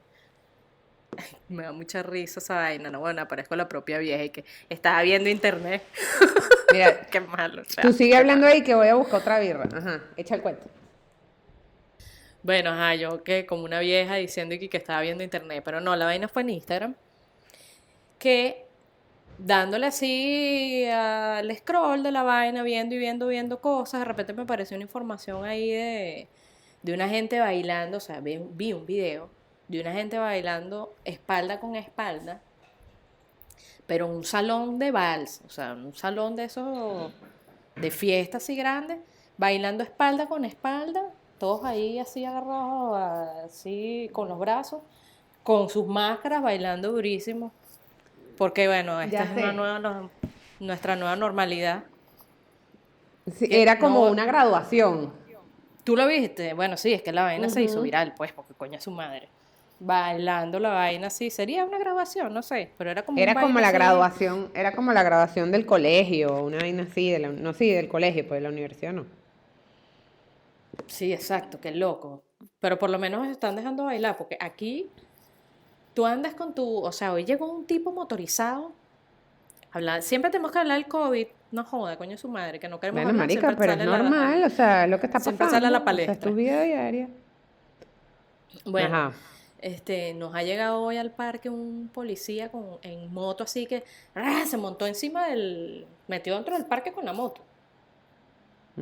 me 1.49 1.64
da 1.64 1.72
mucha 1.72 2.03
risa 2.03 2.39
esa 2.39 2.55
vaina, 2.55 2.89
no, 2.89 2.99
bueno, 2.99 3.22
aparezco 3.22 3.55
la 3.55 3.68
propia 3.68 3.97
vieja 3.97 4.24
y 4.24 4.30
que 4.30 4.45
estaba 4.70 5.01
viendo 5.01 5.30
internet. 5.30 5.84
Mira, 6.72 7.01
Qué 7.11 7.20
malo. 7.20 7.61
o 7.61 7.66
sea, 7.66 7.84
tú 7.84 7.93
sigue 7.93 8.16
hablando 8.16 8.45
malo. 8.45 8.55
ahí 8.55 8.64
que 8.64 8.76
voy 8.76 8.88
a 8.88 8.95
buscar 8.95 9.22
otra 9.22 9.39
birra. 9.39 9.68
Ajá, 9.74 10.03
echa 10.18 10.36
el 10.36 10.41
cuento. 10.41 10.66
Bueno, 12.41 12.72
ajá, 12.72 12.95
yo 12.95 13.24
que 13.24 13.45
como 13.45 13.64
una 13.64 13.80
vieja 13.80 14.16
diciendo 14.16 14.55
que, 14.59 14.70
que 14.70 14.78
estaba 14.78 15.01
viendo 15.01 15.24
internet, 15.24 15.61
pero 15.64 15.80
no, 15.80 15.95
la 15.95 16.05
vaina 16.05 16.28
fue 16.28 16.41
en 16.41 16.49
Instagram. 16.49 16.95
Que 18.20 18.66
dándole 19.38 19.88
así 19.88 20.86
al 20.86 21.55
scroll 21.55 22.03
de 22.03 22.11
la 22.11 22.24
vaina, 22.24 22.64
viendo 22.64 22.95
y 22.95 22.97
viendo, 22.97 23.28
viendo 23.28 23.59
cosas, 23.61 24.01
de 24.01 24.05
repente 24.05 24.34
me 24.34 24.43
apareció 24.43 24.76
una 24.76 24.84
información 24.84 25.45
ahí 25.45 25.72
de, 25.72 26.28
de 26.82 26.93
una 26.93 27.09
gente 27.09 27.39
bailando, 27.39 27.97
o 27.97 28.01
sea, 28.01 28.20
vi, 28.20 28.39
vi 28.51 28.74
un 28.74 28.86
video 28.86 29.30
de 29.78 29.82
una 29.82 29.93
gente 29.93 30.17
bailando 30.17 30.95
espalda 31.05 31.59
con 31.59 31.76
espalda, 31.76 32.41
pero 33.86 34.07
un 34.07 34.24
salón 34.24 34.80
de 34.80 34.91
vals, 34.91 35.41
o 35.45 35.49
sea, 35.49 35.74
un 35.74 35.93
salón 35.95 36.36
de 36.36 36.45
esos, 36.45 37.11
de 37.76 37.91
fiesta 37.91 38.38
así 38.38 38.55
grande, 38.55 39.01
bailando 39.38 39.84
espalda 39.84 40.28
con 40.28 40.45
espalda, 40.45 41.03
todos 41.38 41.65
ahí 41.65 41.99
así 41.99 42.24
agarrados, 42.24 42.97
así 43.45 44.09
con 44.13 44.30
los 44.30 44.39
brazos, 44.39 44.82
con 45.43 45.69
sus 45.69 45.86
máscaras, 45.88 46.41
bailando 46.41 46.91
durísimo. 46.91 47.51
Porque 48.38 48.67
bueno, 48.67 49.01
esta 49.01 49.17
Ya 49.17 49.24
es 49.26 49.32
una 49.32 49.51
nueva, 49.51 50.09
nuestra 50.59 50.95
nueva 50.95 51.15
normalidad. 51.15 51.84
Sí, 53.32 53.47
era 53.51 53.80
como 53.80 54.05
no- 54.05 54.11
una 54.11 54.26
graduación. 54.26 55.13
¿Tú 55.84 55.97
lo 55.97 56.07
viste? 56.07 56.53
Bueno, 56.53 56.78
sí, 56.78 56.93
es 56.93 57.01
que 57.01 57.11
la 57.11 57.24
vaina 57.24 57.49
se 57.49 57.61
hizo 57.61 57.82
viral, 57.82 58.13
pues, 58.15 58.32
porque 58.32 58.53
coño 58.53 58.78
es 58.78 58.84
su 58.86 58.91
madre. 58.91 59.28
Bailando 59.86 60.59
la 60.59 60.69
vaina 60.69 61.07
así, 61.07 61.29
sería 61.29 61.65
una 61.65 61.77
grabación, 61.77 62.34
no 62.34 62.41
sé, 62.41 62.71
pero 62.77 62.89
era 62.89 63.03
como 63.03 63.19
Era 63.19 63.34
como 63.36 63.59
la 63.59 63.67
así. 63.67 63.73
graduación, 63.77 64.49
era 64.55 64.71
como 64.71 64.93
la 64.93 65.03
graduación 65.03 65.51
del 65.51 65.65
colegio, 65.65 66.41
una 66.41 66.57
vaina 66.59 66.84
así, 66.84 67.11
de 67.11 67.19
la, 67.19 67.27
no, 67.29 67.53
sí, 67.53 67.69
del 67.69 67.89
colegio, 67.89 68.25
pues 68.25 68.38
de 68.39 68.43
la 68.43 68.49
universidad 68.49 68.93
no. 68.93 69.05
Sí, 70.88 71.11
exacto, 71.11 71.59
qué 71.59 71.71
loco. 71.71 72.23
Pero 72.61 72.79
por 72.79 72.89
lo 72.89 72.97
menos 72.97 73.27
están 73.27 73.57
dejando 73.57 73.84
bailar, 73.86 74.15
porque 74.15 74.38
aquí 74.39 74.89
tú 75.93 76.05
andas 76.05 76.34
con 76.34 76.55
tu, 76.55 76.77
o 76.77 76.91
sea, 76.93 77.11
hoy 77.11 77.25
llegó 77.25 77.51
un 77.51 77.65
tipo 77.65 77.91
motorizado. 77.91 78.71
Habla, 79.73 80.01
siempre 80.01 80.31
tenemos 80.31 80.51
que 80.51 80.59
hablar 80.59 80.77
del 80.77 80.88
COVID, 80.88 81.27
no 81.51 81.65
joda, 81.65 81.97
coño 81.97 82.17
su 82.17 82.29
madre, 82.29 82.57
que 82.59 82.69
no 82.69 82.79
queremos 82.79 82.99
Bueno, 83.03 83.09
hablar, 83.09 83.27
marica, 83.27 83.47
siempre 83.49 83.67
pero 83.67 83.81
es 83.81 83.86
la- 83.89 83.97
normal, 83.97 84.43
o 84.45 84.49
sea, 84.49 84.88
lo 84.88 84.97
que 84.99 85.07
está 85.07 85.19
siempre 85.19 85.45
pasando. 85.45 85.55
sale 85.57 85.67
a 85.67 85.71
la 85.71 85.77
o 85.79 85.81
sea, 85.81 85.86
palestra. 85.86 86.13
es 86.13 86.19
tu 86.21 86.34
vida 86.34 86.61
diaria. 86.63 87.09
Bueno, 88.65 88.95
Ajá. 88.95 89.13
Este, 89.64 90.14
nos 90.14 90.36
ha 90.36 90.43
llegado 90.43 90.82
hoy 90.82 90.97
al 90.97 91.11
parque 91.11 91.49
un 91.49 91.89
policía 91.93 92.51
con, 92.51 92.80
en 92.82 93.11
moto 93.14 93.45
así 93.45 93.66
que 93.66 93.86
¡ah! 94.14 94.43
se 94.45 94.57
montó 94.57 94.86
encima 94.86 95.30
del, 95.30 95.88
metió 96.07 96.36
dentro 96.36 96.55
del 96.55 96.66
parque 96.66 96.91
con 96.91 97.05
la 97.05 97.14
moto. 97.14 97.41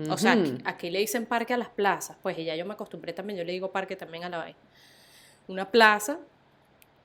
O 0.10 0.18
sea, 0.18 0.38
aquí, 0.64 0.90
le 0.90 1.00
dicen 1.00 1.26
parque 1.26 1.54
a 1.54 1.58
las 1.58 1.68
plazas, 1.68 2.18
pues 2.24 2.40
y 2.40 2.46
ya 2.46 2.56
yo 2.56 2.66
me 2.66 2.74
acostumbré 2.74 3.12
también, 3.12 3.38
yo 3.38 3.44
le 3.44 3.52
digo 3.52 3.72
parque 3.72 3.98
también 3.98 4.24
a 4.24 4.30
la 4.30 4.38
vaina. 4.38 4.58
Una 5.50 5.70
plaza 5.70 6.18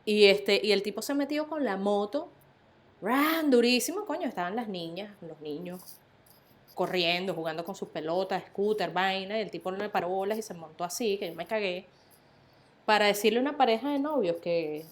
y 0.04 0.26
este 0.26 0.60
y 0.64 0.70
el 0.70 0.82
tipo 0.82 1.02
se 1.02 1.12
metió 1.12 1.48
con 1.48 1.64
la 1.64 1.76
moto, 1.76 2.28
¡ran! 3.02 3.50
durísimo, 3.50 4.06
coño, 4.06 4.28
estaban 4.28 4.54
las 4.54 4.68
niñas, 4.68 5.10
los 5.20 5.40
niños 5.40 5.98
corriendo, 6.74 7.34
jugando 7.34 7.64
con 7.64 7.74
sus 7.74 7.88
pelotas, 7.88 8.44
scooter, 8.46 8.92
vaina, 8.92 9.36
y 9.36 9.42
el 9.42 9.50
tipo 9.50 9.72
no 9.72 9.78
le 9.78 9.88
paró 9.88 10.08
bolas 10.08 10.38
y 10.38 10.42
se 10.42 10.54
montó 10.54 10.84
así, 10.84 11.18
que 11.18 11.28
yo 11.28 11.34
me 11.34 11.46
cagué, 11.46 11.86
para 12.86 13.06
decirle 13.06 13.38
a 13.40 13.42
una 13.42 13.56
pareja 13.58 13.90
de 13.90 13.98
novios 13.98 14.36
que 14.36 14.84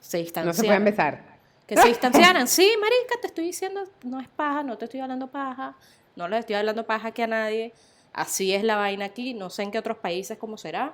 se 0.00 0.18
No 0.18 0.22
distanciaran. 0.24 0.54
se 0.54 0.64
pueden 0.64 0.84
besar. 0.84 1.22
Que 1.66 1.76
se 1.76 1.88
distanciaran. 1.88 2.46
Sí, 2.46 2.70
marica, 2.80 3.14
te 3.20 3.28
estoy 3.28 3.46
diciendo, 3.46 3.84
no 4.04 4.20
es 4.20 4.28
paja, 4.28 4.62
no 4.62 4.76
te 4.76 4.84
estoy 4.84 5.00
hablando 5.00 5.28
paja, 5.28 5.74
no 6.14 6.28
le 6.28 6.38
estoy 6.38 6.56
hablando 6.56 6.84
paja 6.84 7.08
aquí 7.08 7.22
a 7.22 7.26
nadie. 7.26 7.72
Así 8.12 8.52
es 8.54 8.62
la 8.62 8.76
vaina 8.76 9.06
aquí, 9.06 9.32
no 9.34 9.48
sé 9.50 9.62
en 9.62 9.70
qué 9.70 9.78
otros 9.78 9.98
países 9.98 10.36
cómo 10.38 10.58
será. 10.58 10.92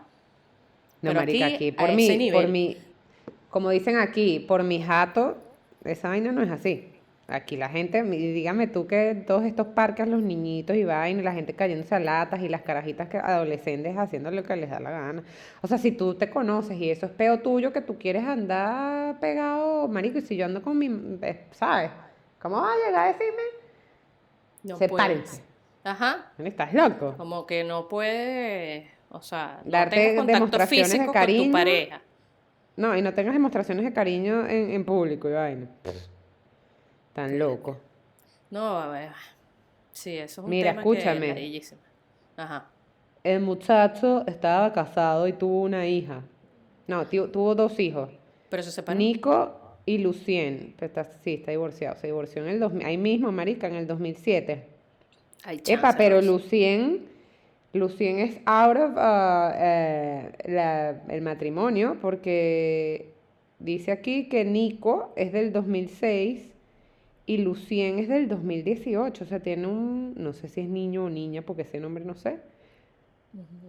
No, 1.02 1.10
Pero 1.10 1.20
marica, 1.20 1.46
aquí, 1.46 1.72
por 1.72 1.92
mi, 1.92 2.30
por 2.30 2.48
mi, 2.48 2.76
como 3.50 3.70
dicen 3.70 3.96
aquí, 3.98 4.38
por 4.40 4.62
mi 4.62 4.82
jato, 4.82 5.36
esa 5.84 6.08
vaina 6.08 6.32
no 6.32 6.42
es 6.42 6.50
así. 6.50 6.88
Aquí 7.28 7.56
la 7.56 7.68
gente, 7.68 8.02
dígame 8.02 8.66
tú 8.66 8.86
que 8.86 9.24
todos 9.26 9.44
estos 9.44 9.68
parques, 9.68 10.06
los 10.08 10.20
niñitos 10.22 10.76
y 10.76 10.84
vaina, 10.84 11.20
y 11.20 11.24
la 11.24 11.32
gente 11.32 11.54
cayéndose 11.54 11.94
a 11.94 12.00
latas 12.00 12.40
y 12.42 12.48
las 12.48 12.62
carajitas 12.62 13.08
que 13.08 13.16
adolescentes 13.16 13.96
haciendo 13.96 14.30
lo 14.30 14.42
que 14.42 14.56
les 14.56 14.68
da 14.70 14.80
la 14.80 14.90
gana. 14.90 15.22
O 15.62 15.66
sea, 15.68 15.78
si 15.78 15.92
tú 15.92 16.14
te 16.14 16.28
conoces 16.28 16.76
y 16.78 16.90
eso 16.90 17.06
es 17.06 17.12
peo 17.12 17.38
tuyo 17.38 17.72
que 17.72 17.80
tú 17.80 17.96
quieres 17.98 18.24
andar 18.24 19.18
pegado, 19.20 19.88
marico, 19.88 20.18
y 20.18 20.22
si 20.22 20.36
yo 20.36 20.44
ando 20.46 20.62
con 20.62 20.76
mi, 20.76 20.86
eh, 21.22 21.46
¿sabes? 21.52 21.90
¿Cómo 22.40 22.60
vas 22.60 22.76
a 22.76 22.86
llegar 22.86 23.04
a 23.04 23.12
decirme? 23.12 23.42
No 24.64 24.76
Sepárense. 24.76 25.42
Ajá. 25.84 26.32
¿Estás 26.38 26.74
loco? 26.74 27.14
Como 27.16 27.46
que 27.46 27.64
no 27.64 27.88
puedes, 27.88 28.84
o 29.10 29.22
sea, 29.22 29.60
no 29.64 29.70
Darte 29.70 29.96
tengas 29.96 30.16
contacto 30.16 30.34
demostraciones 30.34 30.92
de 30.92 30.98
con 30.98 31.06
tu 31.06 31.12
cariño. 31.12 31.52
pareja. 31.52 32.02
No, 32.76 32.96
y 32.96 33.02
no 33.02 33.14
tengas 33.14 33.32
demostraciones 33.34 33.84
de 33.84 33.92
cariño 33.92 34.46
en, 34.46 34.70
en 34.72 34.84
público 34.84 35.28
y 35.28 35.32
vaina. 35.32 35.66
Tan 37.12 37.38
loco. 37.38 37.78
No, 38.50 38.78
a 38.78 38.88
ver. 38.88 39.10
Sí, 39.92 40.16
eso 40.16 40.40
es 40.40 40.44
un 40.44 40.50
Mira, 40.50 40.70
tema 40.70 40.82
que 40.82 40.88
escúchame. 40.90 41.56
es. 41.56 41.74
Ajá. 42.36 42.66
El 43.24 43.40
muchacho 43.40 44.24
estaba 44.26 44.72
casado 44.72 45.28
y 45.28 45.32
tuvo 45.32 45.62
una 45.62 45.86
hija. 45.86 46.22
No, 46.86 47.06
tu- 47.06 47.28
tuvo 47.28 47.54
dos 47.54 47.78
hijos. 47.78 48.10
Pero 48.48 48.62
se 48.62 48.70
separó. 48.72 48.98
Nico 48.98 49.60
y 49.86 49.98
Lucien. 49.98 50.74
Pero 50.78 50.86
está, 50.88 51.04
sí, 51.04 51.34
está 51.34 51.50
divorciado. 51.52 51.96
Se 51.98 52.06
divorció 52.08 52.42
en 52.42 52.48
el 52.48 52.60
2000, 52.60 52.86
ahí 52.86 52.98
mismo, 52.98 53.30
marica, 53.32 53.66
en 53.68 53.74
el 53.74 53.86
2007. 53.86 54.66
Hay 55.44 55.56
Epa, 55.58 55.64
chance, 55.82 55.98
pero 55.98 56.16
Rosy. 56.16 56.26
Lucien, 56.28 57.08
Lucien 57.72 58.18
es 58.18 58.40
out 58.44 58.76
of 58.76 58.90
uh, 58.96 59.50
eh, 59.54 60.32
la- 60.46 61.02
el 61.08 61.22
matrimonio 61.22 61.96
porque 62.00 63.12
dice 63.58 63.92
aquí 63.92 64.28
que 64.28 64.44
Nico 64.44 65.12
es 65.16 65.32
del 65.32 65.52
2006 65.52 66.51
y 67.26 67.38
Lucien 67.38 67.98
es 67.98 68.08
del 68.08 68.28
2018. 68.28 69.24
O 69.24 69.26
sea, 69.26 69.40
tiene 69.40 69.66
un, 69.66 70.14
no 70.16 70.32
sé 70.32 70.48
si 70.48 70.60
es 70.62 70.68
niño 70.68 71.04
o 71.04 71.10
niña 71.10 71.42
porque 71.42 71.62
ese 71.62 71.80
nombre 71.80 72.04
no 72.04 72.14
sé. 72.14 72.40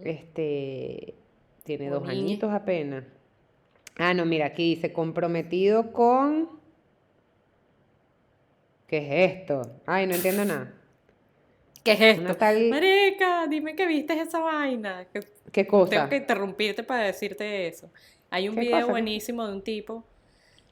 Este, 0.02 1.14
tiene 1.64 1.90
O 1.90 2.00
dos 2.00 2.08
añitos 2.08 2.52
apenas. 2.52 3.04
Ah, 3.96 4.12
no, 4.12 4.26
mira, 4.26 4.46
aquí 4.46 4.74
dice 4.74 4.92
comprometido 4.92 5.92
con... 5.92 6.48
¿Qué 8.86 8.98
es 8.98 9.32
esto? 9.32 9.62
Ay, 9.86 10.06
no 10.06 10.14
entiendo 10.14 10.44
nada. 10.44 10.74
¿Qué 11.82 11.92
es 11.92 12.00
esto? 12.00 12.34
Tal- 12.36 12.70
Marica, 12.70 13.46
dime 13.46 13.74
que 13.74 13.86
viste 13.86 14.18
esa 14.20 14.40
vaina. 14.40 15.06
que 15.12 15.20
¿Qué 15.52 15.66
cosa? 15.66 15.90
Tengo 15.90 16.08
que 16.08 16.16
interrumpirte 16.16 16.82
para 16.82 17.04
decirte 17.04 17.66
eso. 17.66 17.90
Hay 18.30 18.48
un 18.48 18.54
¿Qué 18.56 18.62
video 18.62 18.88
buenísimo 18.88 19.46
de 19.46 19.52
un 19.52 19.62
tipo 19.62 20.04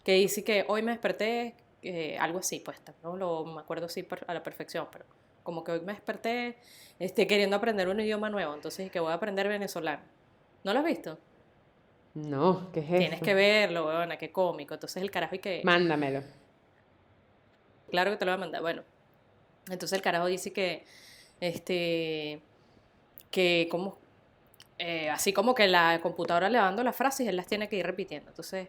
que 0.04 0.14
dice 0.14 0.42
que 0.42 0.64
hoy 0.68 0.82
me 0.82 0.90
desperté, 0.90 1.54
eh, 1.82 2.16
algo 2.18 2.38
así, 2.38 2.60
pues 2.60 2.78
no 3.02 3.16
lo 3.16 3.44
me 3.44 3.60
acuerdo 3.60 3.86
así 3.86 4.02
per- 4.02 4.24
a 4.26 4.34
la 4.34 4.42
perfección, 4.42 4.88
pero 4.90 5.04
como 5.42 5.64
que 5.64 5.72
hoy 5.72 5.80
me 5.80 5.92
desperté 5.92 6.56
este, 6.98 7.26
queriendo 7.26 7.56
aprender 7.56 7.88
un 7.88 8.00
idioma 8.00 8.30
nuevo, 8.30 8.54
entonces 8.54 8.90
que 8.90 9.00
voy 9.00 9.10
a 9.10 9.14
aprender 9.14 9.48
venezolano. 9.48 10.02
¿No 10.64 10.72
lo 10.72 10.78
has 10.78 10.84
visto? 10.84 11.18
No, 12.14 12.70
¿qué 12.72 12.80
es 12.80 12.86
Tienes 12.86 13.20
que 13.20 13.34
verlo, 13.34 13.86
weona, 13.86 14.16
qué 14.18 14.30
cómico. 14.30 14.74
Entonces 14.74 15.02
el 15.02 15.10
carajo 15.10 15.34
y 15.34 15.38
que... 15.38 15.62
Mándamelo. 15.64 16.22
Claro 17.90 18.10
que 18.10 18.16
te 18.16 18.24
lo 18.24 18.32
voy 18.32 18.36
a 18.36 18.40
mandar. 18.40 18.62
Bueno, 18.62 18.82
entonces 19.70 19.96
el 19.96 20.02
carajo 20.02 20.26
dice 20.26 20.52
que, 20.52 20.84
este, 21.40 22.40
que 23.30 23.66
como, 23.70 23.98
eh, 24.78 25.10
así 25.10 25.32
como 25.32 25.54
que 25.54 25.66
la 25.68 26.00
computadora 26.02 26.48
le 26.48 26.58
va 26.58 26.64
dando 26.64 26.84
las 26.84 26.96
frases, 26.96 27.26
él 27.26 27.36
las 27.36 27.46
tiene 27.46 27.68
que 27.68 27.76
ir 27.76 27.86
repitiendo. 27.86 28.30
Entonces, 28.30 28.68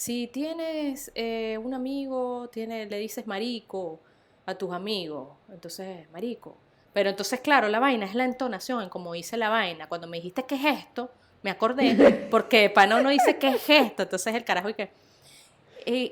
si 0.00 0.28
tienes 0.28 1.12
eh, 1.14 1.58
un 1.62 1.74
amigo, 1.74 2.48
tiene, 2.48 2.86
le 2.86 2.96
dices 2.96 3.26
marico 3.26 4.00
a 4.46 4.54
tus 4.54 4.72
amigos, 4.72 5.28
entonces 5.52 6.10
marico. 6.10 6.56
Pero 6.94 7.10
entonces, 7.10 7.40
claro, 7.40 7.68
la 7.68 7.80
vaina 7.80 8.06
es 8.06 8.14
la 8.14 8.24
entonación, 8.24 8.82
en 8.82 8.88
como 8.88 9.12
dice 9.12 9.36
la 9.36 9.50
vaina. 9.50 9.90
Cuando 9.90 10.06
me 10.06 10.16
dijiste 10.16 10.44
qué 10.44 10.54
es 10.54 10.64
esto, 10.64 11.10
me 11.42 11.50
acordé, 11.50 12.26
porque 12.30 12.62
de 12.62 12.70
pana 12.70 12.96
uno 12.96 13.10
dice 13.10 13.36
qué 13.36 13.48
es 13.48 13.68
esto, 13.68 14.04
entonces 14.04 14.34
el 14.34 14.42
carajo 14.42 14.70
y 14.70 14.74
que 14.74 14.84
eh, 14.84 14.90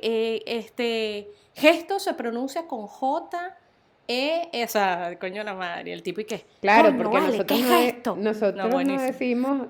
eh, 0.03 0.43
este 0.45 1.30
gesto 1.55 1.99
se 1.99 2.12
pronuncia 2.12 2.66
con 2.66 2.86
J, 2.86 3.57
E, 4.07 4.51
esa, 4.53 5.18
coño 5.18 5.43
la 5.45 5.55
madre, 5.55 5.95
el 5.95 6.03
tipo 6.03 6.20
y 6.20 6.26
qué. 6.26 6.45
Claro, 6.61 6.95
porque 6.95 7.16
vale, 7.16 7.39
nosotros, 7.39 7.59
¿qué 7.59 7.64
no, 7.64 7.74
es 7.74 7.95
esto? 7.95 8.16
nosotros 8.16 8.70
No, 8.70 8.84
no 8.84 9.01
decimos 9.01 9.68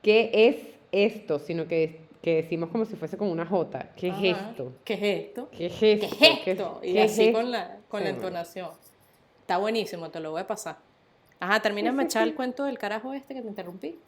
qué 0.00 0.30
es 0.32 0.56
esto, 0.92 1.38
sino 1.38 1.68
que, 1.68 1.99
que 2.22 2.36
decimos 2.36 2.68
como 2.70 2.84
si 2.84 2.96
fuese 2.96 3.16
con 3.16 3.28
una 3.28 3.46
J. 3.46 3.90
¿Qué 3.96 4.08
es 4.08 4.14
Ajá. 4.14 4.50
esto? 4.50 4.72
¿Qué 4.84 4.94
es 4.94 5.02
esto? 5.02 5.48
¿Qué 5.50 5.66
es 5.66 5.72
¿Qué 5.78 5.92
esto? 5.94 6.06
es 6.06 6.46
esto? 6.46 6.80
Y 6.82 6.92
qué 6.92 7.04
es 7.04 7.12
así 7.12 7.32
con 7.32 7.50
la, 7.50 7.78
con 7.88 8.02
la 8.04 8.10
entonación. 8.10 8.70
Está 9.40 9.56
buenísimo, 9.58 10.10
te 10.10 10.20
lo 10.20 10.30
voy 10.32 10.42
a 10.42 10.46
pasar. 10.46 10.76
Ajá, 11.40 11.60
termina 11.60 11.90
de 11.92 12.02
echar 12.04 12.22
el 12.24 12.34
cuento 12.34 12.64
del 12.64 12.78
carajo 12.78 13.12
este 13.14 13.34
que 13.34 13.40
te 13.42 13.48
interrumpí. 13.48 13.98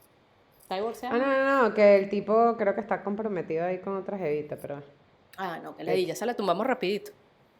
¿Está 0.60 0.74
divorciado? 0.76 1.14
Ah, 1.16 1.18
no, 1.18 1.26
no, 1.26 1.68
no, 1.68 1.74
que 1.74 1.96
el 1.96 2.08
tipo 2.08 2.56
creo 2.58 2.74
que 2.74 2.82
está 2.82 3.02
comprometido 3.02 3.64
ahí 3.64 3.78
con 3.78 3.96
otra 3.96 4.18
jevita, 4.18 4.56
pero... 4.56 4.82
Ah, 5.38 5.58
no, 5.62 5.74
que 5.74 5.82
le 5.82 6.04
ya 6.04 6.14
se 6.14 6.26
la 6.26 6.34
tumbamos 6.34 6.66
rapidito. 6.66 7.12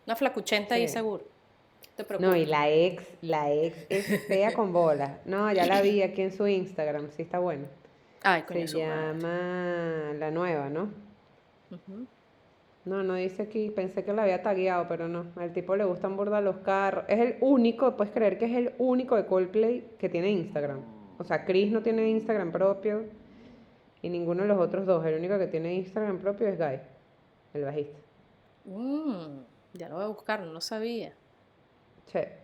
Una 0.07 0.15
flacuchenta 0.17 0.75
ahí 0.75 0.87
Sí. 0.87 0.95
seguro. 0.95 1.25
No 1.25 1.97
te 1.97 2.03
No, 2.03 2.07
preocupes. 2.19 2.43
y 2.43 2.47
la 2.47 2.71
ex, 2.71 3.05
la 3.23 3.53
ex 3.53 3.87
es 3.89 4.27
fea 4.27 4.53
con 4.53 4.73
bolas. 4.73 5.13
No, 5.25 5.51
ya 5.53 5.67
la 5.67 5.81
vi 5.81 6.03
aquí 6.03 6.23
en 6.23 6.33
su 6.33 6.47
Instagram, 6.47 7.11
sí 7.11 7.23
está 7.23 7.39
bueno. 7.39 7.67
Ay, 8.25 8.43
coño, 8.43 8.67
Se 8.67 8.79
llama 8.79 10.13
La 10.19 10.31
Nueva, 10.31 10.69
¿no? 10.69 10.91
No, 12.85 13.03
no 13.03 13.15
dice 13.15 13.43
aquí, 13.43 13.71
pensé 13.71 14.05
que 14.05 14.13
la 14.13 14.23
había 14.23 14.43
tagueado, 14.43 14.87
pero 14.89 15.09
no. 15.09 15.27
Al 15.37 15.53
tipo 15.53 15.77
le 15.77 15.85
gustan 15.85 16.17
bordar 16.17 16.43
los 16.43 16.59
carros. 16.59 17.05
Es 17.09 17.21
el 17.21 17.37
único, 17.41 17.97
puedes 17.97 18.13
creer 18.13 18.39
que 18.39 18.47
es 18.47 18.53
el 18.53 18.75
único 18.79 19.17
de 19.17 19.27
Coldplay 19.27 19.97
que 19.99 20.09
tiene 20.09 20.31
Instagram. 20.31 20.81
O 21.19 21.25
sea, 21.25 21.45
Chris 21.45 21.71
no 21.71 21.83
tiene 21.83 22.09
Instagram 22.09 22.51
propio 22.51 23.05
y 24.03 24.09
ninguno 24.09 24.43
de 24.43 24.49
los 24.49 24.59
otros 24.59 24.85
dos. 24.85 25.05
El 25.07 25.15
único 25.15 25.39
que 25.39 25.47
tiene 25.47 25.75
Instagram 25.75 26.19
propio 26.19 26.49
es 26.49 26.59
Guy, 26.59 26.81
el 27.55 27.65
bajista. 27.65 27.99
Mm, 28.65 29.43
ya 29.75 29.89
lo 29.89 29.97
voy 29.97 30.05
a 30.05 30.09
buscar, 30.09 30.41
no 30.41 30.53
lo 30.53 30.61
sabía. 30.61 31.13
Che. 32.07 32.42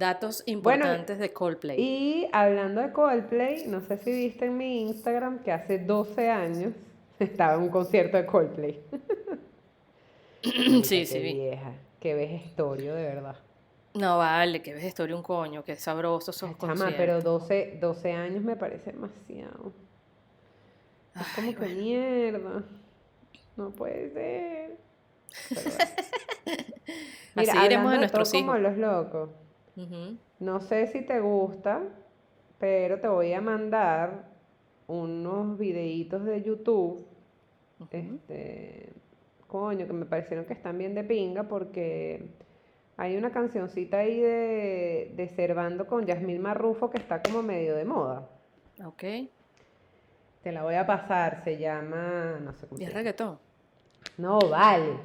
Datos 0.00 0.42
Bueno, 0.46 0.84
importantes 0.86 1.18
de 1.18 1.32
Coldplay. 1.32 1.78
Y 1.78 2.28
hablando 2.32 2.80
de 2.80 2.90
Coldplay, 2.90 3.66
no 3.66 3.82
sé 3.82 3.98
si 3.98 4.10
viste 4.10 4.46
en 4.46 4.56
mi 4.56 4.80
Instagram 4.80 5.42
que 5.42 5.52
hace 5.52 5.78
12 5.78 6.30
años 6.30 6.72
estaba 7.18 7.54
en 7.54 7.60
un 7.60 7.68
concierto 7.68 8.16
de 8.16 8.24
Coldplay. 8.24 8.80
sí, 10.42 10.82
Qué 10.88 11.06
sí, 11.06 11.18
vi. 11.18 11.34
vieja, 11.34 11.72
qué 12.00 12.14
vejestorio, 12.14 12.94
de 12.94 13.02
verdad. 13.04 13.36
No 13.92 14.16
vale, 14.16 14.62
que 14.62 14.72
ves 14.72 14.84
historia 14.84 15.14
un 15.16 15.22
coño, 15.22 15.64
que 15.64 15.76
sabroso 15.76 16.30
esos 16.30 16.48
Ay, 16.48 16.56
Chama, 16.58 16.72
conciertos. 16.74 16.96
pero 16.96 17.20
12, 17.20 17.78
12 17.80 18.12
años 18.12 18.42
me 18.42 18.56
parece 18.56 18.92
demasiado. 18.92 19.72
Es 21.14 21.26
como 21.34 21.54
que 21.54 21.66
mierda. 21.66 22.62
No 23.56 23.70
puede 23.70 24.10
ser. 24.14 24.76
Pero 25.50 25.60
bueno. 25.64 25.84
Así 27.36 27.50
Mira, 27.52 27.66
iremos 27.66 27.92
de 27.92 27.98
nuestros 27.98 28.30
todo 28.30 28.40
como 28.40 28.56
hijos. 28.56 28.62
los 28.62 28.78
locos. 28.78 29.30
No 30.38 30.60
sé 30.60 30.86
si 30.88 31.02
te 31.02 31.20
gusta, 31.20 31.82
pero 32.58 33.00
te 33.00 33.08
voy 33.08 33.32
a 33.32 33.40
mandar 33.40 34.24
unos 34.86 35.58
videitos 35.58 36.24
de 36.24 36.42
YouTube. 36.42 37.06
Este, 37.90 38.92
coño, 39.46 39.86
que 39.86 39.92
me 39.92 40.04
parecieron 40.04 40.44
que 40.44 40.52
están 40.52 40.76
bien 40.76 40.94
de 40.94 41.04
pinga 41.04 41.44
porque 41.44 42.28
hay 42.96 43.16
una 43.16 43.30
cancioncita 43.30 43.98
ahí 43.98 44.20
de, 44.20 45.12
de 45.16 45.28
Servando 45.28 45.86
con 45.86 46.04
Yasmín 46.04 46.42
Marrufo 46.42 46.90
que 46.90 46.98
está 46.98 47.22
como 47.22 47.42
medio 47.42 47.74
de 47.74 47.84
moda. 47.84 48.28
Ok. 48.84 49.04
Te 50.42 50.52
la 50.52 50.62
voy 50.62 50.74
a 50.74 50.86
pasar, 50.86 51.42
se 51.44 51.58
llama, 51.58 52.38
no 52.40 52.52
sé 52.54 52.66
cómo 52.66 52.80
¿Y 52.80 52.84
es 52.84 52.92
reggaetón? 52.92 53.38
No, 54.18 54.38
vale. 54.38 54.96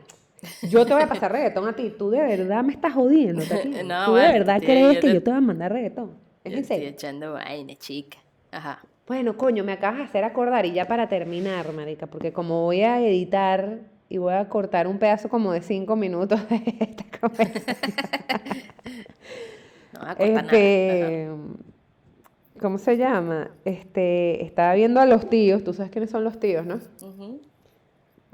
Yo 0.70 0.86
te 0.86 0.94
voy 0.94 1.04
a 1.04 1.08
pasar 1.08 1.32
reggaetón 1.32 1.68
a 1.68 1.76
ti. 1.76 1.94
Tú 1.98 2.10
de 2.10 2.20
verdad 2.22 2.64
me 2.64 2.74
estás 2.74 2.94
jodiendo. 2.94 3.42
No, 3.86 4.06
Tú 4.06 4.14
de 4.16 4.28
verdad 4.28 4.60
tía, 4.60 4.68
crees 4.68 4.88
yo 4.96 5.00
que 5.02 5.08
te- 5.08 5.14
yo 5.14 5.24
te 5.24 5.30
voy 5.32 5.38
a 5.38 5.42
mandar 5.42 5.72
reggaetón. 5.74 6.12
¿Es 6.44 6.52
Yo 6.52 6.58
en 6.58 6.62
estoy 6.64 6.78
serio? 6.78 6.90
echando 6.92 7.34
vaina, 7.34 7.76
chica. 7.76 8.18
Ajá. 8.52 8.80
Bueno, 9.08 9.38
coño, 9.38 9.64
me 9.64 9.72
acabas 9.74 9.98
de 10.00 10.04
hacer 10.06 10.24
acordar 10.24 10.66
y 10.66 10.74
ya 10.74 10.88
para 10.88 11.08
terminar, 11.10 11.72
marica, 11.74 12.08
porque 12.08 12.34
como 12.34 12.64
voy 12.64 12.82
a 12.82 13.00
editar 13.02 13.80
y 14.10 14.18
voy 14.18 14.34
a 14.34 14.48
cortar 14.50 14.88
un 14.88 14.98
pedazo 14.98 15.30
como 15.30 15.52
de 15.52 15.62
cinco 15.62 15.96
minutos 15.96 16.40
de 16.50 16.56
esta 16.80 17.04
conversación, 17.20 17.94
No 19.94 20.02
a 20.02 20.16
cortar 20.16 20.44
nada. 20.46 20.58
Este, 20.58 21.30
¿cómo 22.60 22.78
se 22.78 22.98
llama? 22.98 23.52
Este, 23.66 24.44
estaba 24.44 24.74
viendo 24.74 25.00
a 25.00 25.06
los 25.06 25.30
tíos, 25.30 25.64
tú 25.64 25.74
sabes 25.74 25.92
quiénes 25.92 26.10
son 26.10 26.24
los 26.24 26.40
tíos, 26.40 26.66
¿no? 26.66 26.76
Ujú. 27.02 27.42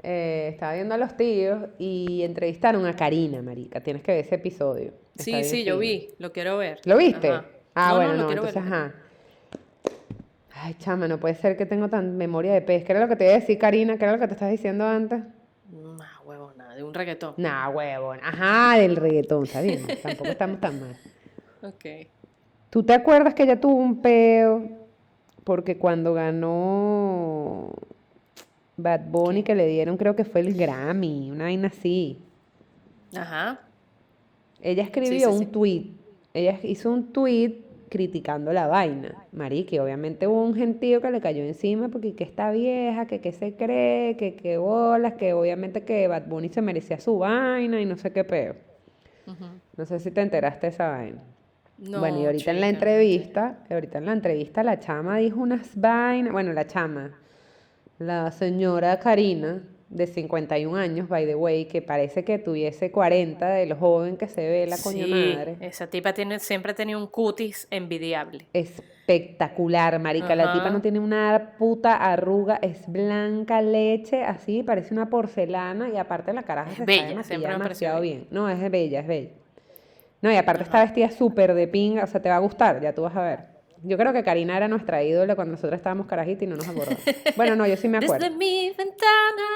Eh, 0.02 0.48
estaba 0.52 0.74
viendo 0.74 0.94
a 0.94 0.98
los 0.98 1.16
tíos 1.16 1.68
y 1.78 2.22
entrevistaron 2.22 2.84
a 2.86 2.96
Karina, 2.96 3.40
marica, 3.40 3.80
tienes 3.80 4.02
que 4.02 4.12
ver 4.12 4.24
ese 4.24 4.34
episodio. 4.34 4.92
Está 5.16 5.22
Sí, 5.24 5.44
sí, 5.44 5.64
yo 5.64 5.78
vi, 5.78 6.08
lo 6.18 6.32
quiero 6.32 6.58
ver. 6.58 6.80
¿Lo 6.84 6.96
viste? 6.96 7.28
Ajá. 7.28 7.44
Ah, 7.74 7.88
No, 7.88 7.92
no, 7.92 7.96
bueno, 7.98 8.12
lo 8.14 8.18
no, 8.22 8.26
quiero 8.26 8.42
ver, 8.42 8.48
entonces, 8.56 8.70
lo 8.70 8.76
ajá. 8.76 8.94
Ay, 10.54 10.74
chama, 10.78 11.08
no 11.08 11.18
puede 11.18 11.34
ser 11.34 11.56
que 11.56 11.66
tengo 11.66 11.88
tan 11.88 12.16
memoria 12.16 12.52
de 12.52 12.62
pez. 12.62 12.84
¿Qué 12.84 12.92
era 12.92 13.00
lo 13.00 13.08
que 13.08 13.16
te 13.16 13.24
iba 13.24 13.32
a 13.34 13.38
decir, 13.40 13.58
Karina? 13.58 13.96
¿Qué 13.96 14.04
era 14.04 14.12
lo 14.12 14.18
que 14.18 14.26
te 14.28 14.34
estás 14.34 14.50
diciendo 14.50 14.84
antes? 14.86 15.20
Más 15.70 16.20
huevo, 16.24 16.52
nada. 16.56 16.74
de 16.74 16.82
un 16.82 16.94
reggaetón. 16.94 17.34
Nah, 17.36 17.68
huevón. 17.68 18.18
Ajá, 18.22 18.78
del 18.78 18.96
reggaetón, 18.96 19.44
bien. 19.62 19.86
Tampoco 20.02 20.30
estamos 20.30 20.60
tan 20.60 20.80
mal. 20.80 20.96
Ok. 21.62 21.84
¿Tú 22.70 22.82
te 22.82 22.92
acuerdas 22.92 23.34
que 23.34 23.42
ella 23.44 23.60
tuvo 23.60 23.74
un 23.74 24.00
peo? 24.02 24.68
Porque 25.44 25.78
cuando 25.78 26.14
ganó 26.14 27.72
Bad 28.76 29.02
Bunny, 29.10 29.42
que 29.42 29.54
le 29.54 29.66
dieron, 29.66 29.96
creo 29.96 30.16
que 30.16 30.24
fue 30.24 30.40
el 30.40 30.54
Grammy, 30.54 31.30
una 31.30 31.44
vaina 31.44 31.68
así. 31.68 32.18
Ajá. 33.14 33.60
Ella 34.60 34.82
escribió 34.84 35.28
sí, 35.30 35.34
un 35.34 35.38
sí. 35.40 35.46
tweet. 35.46 35.86
Ella 36.34 36.58
hizo 36.62 36.90
un 36.90 37.12
tweet 37.12 37.58
criticando 37.90 38.54
la 38.54 38.66
vaina. 38.68 39.26
Marique, 39.32 39.78
obviamente 39.78 40.26
hubo 40.26 40.42
un 40.42 40.54
gentío 40.54 41.02
que 41.02 41.10
le 41.10 41.20
cayó 41.20 41.42
encima 41.42 41.88
porque 41.88 42.14
que 42.14 42.24
está 42.24 42.50
vieja, 42.50 43.06
que 43.06 43.20
qué 43.20 43.32
se 43.32 43.54
cree, 43.54 44.16
que 44.16 44.34
qué 44.34 44.56
bolas, 44.56 45.14
que 45.14 45.34
obviamente 45.34 45.84
que 45.84 46.08
Bad 46.08 46.26
Bunny 46.26 46.48
se 46.48 46.62
merecía 46.62 46.98
su 47.00 47.18
vaina 47.18 47.82
y 47.82 47.84
no 47.84 47.98
sé 47.98 48.10
qué 48.12 48.24
peo. 48.24 48.54
No 49.76 49.84
sé 49.84 50.00
si 50.00 50.10
te 50.10 50.22
enteraste 50.22 50.68
de 50.68 50.72
esa 50.72 50.88
vaina. 50.88 51.22
No, 51.78 51.98
bueno, 51.98 52.20
y 52.20 52.26
ahorita 52.26 52.50
en 52.50 52.60
la 52.60 52.68
entrevista, 52.68 53.58
ahorita 53.68 53.98
en 53.98 54.06
la 54.06 54.12
entrevista 54.12 54.62
la 54.62 54.78
chama 54.78 55.18
dijo 55.18 55.40
unas 55.40 55.78
vainas, 55.78 56.32
bueno, 56.32 56.52
la 56.52 56.66
chama, 56.66 57.18
la 58.06 58.30
señora 58.32 58.98
Karina, 58.98 59.62
de 59.88 60.06
51 60.06 60.74
años, 60.76 61.06
by 61.08 61.26
the 61.26 61.34
way, 61.34 61.66
que 61.66 61.82
parece 61.82 62.24
que 62.24 62.38
tuviese 62.38 62.90
40 62.90 63.46
de 63.46 63.66
lo 63.66 63.76
joven 63.76 64.16
que 64.16 64.26
se 64.26 64.40
ve 64.48 64.66
la 64.66 64.76
Sí, 64.78 65.04
madre. 65.34 65.56
esa 65.60 65.86
tipa 65.88 66.14
tiene, 66.14 66.38
siempre 66.38 66.72
ha 66.72 66.74
tenido 66.74 66.98
un 66.98 67.06
cutis 67.08 67.68
envidiable. 67.70 68.46
Espectacular, 68.54 69.98
marica. 69.98 70.34
La 70.34 70.54
tipa 70.54 70.70
no 70.70 70.80
tiene 70.80 70.98
una 70.98 71.52
puta 71.58 71.96
arruga, 71.96 72.58
es 72.62 72.90
blanca 72.90 73.60
leche, 73.60 74.22
así, 74.24 74.62
parece 74.62 74.94
una 74.94 75.10
porcelana 75.10 75.90
y 75.90 75.98
aparte 75.98 76.32
la 76.32 76.42
caraja 76.44 76.70
Es 76.70 76.76
se 76.78 76.84
bella, 76.86 77.08
sabe 77.10 77.24
siempre 77.24 77.48
me 77.52 77.58
demasiado 77.58 78.00
bien. 78.00 78.26
No, 78.30 78.48
es 78.48 78.70
bella, 78.70 79.00
es 79.00 79.06
bella. 79.06 79.30
No, 80.22 80.32
y 80.32 80.36
aparte 80.36 80.62
está 80.62 80.80
vestida 80.82 81.10
súper 81.10 81.52
de 81.52 81.66
pinga, 81.68 82.04
o 82.04 82.06
sea, 82.06 82.22
te 82.22 82.28
va 82.30 82.36
a 82.36 82.40
gustar, 82.40 82.80
ya 82.80 82.94
tú 82.94 83.02
vas 83.02 83.16
a 83.16 83.22
ver. 83.22 83.51
Yo 83.84 83.96
creo 83.96 84.12
que 84.12 84.22
Karina 84.22 84.56
era 84.56 84.68
nuestra 84.68 85.02
ídola 85.02 85.34
cuando 85.34 85.52
nosotros 85.52 85.76
estábamos 85.76 86.06
carajitas 86.06 86.42
y 86.42 86.46
no 86.46 86.56
nos 86.56 86.68
acordamos. 86.68 87.02
Bueno, 87.36 87.56
no, 87.56 87.66
yo 87.66 87.76
sí 87.76 87.88
me 87.88 87.98
acuerdo. 87.98 88.24
Desde 88.24 88.36
mi 88.36 88.72
ventana. 88.76 89.48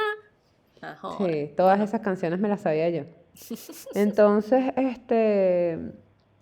Ajá. 0.80 1.08
Sí, 1.18 1.52
todas 1.56 1.80
esas 1.80 2.00
canciones 2.00 2.38
me 2.38 2.48
las 2.48 2.60
sabía 2.60 2.88
yo. 2.90 3.04
Entonces, 3.94 4.72
este, 4.76 5.78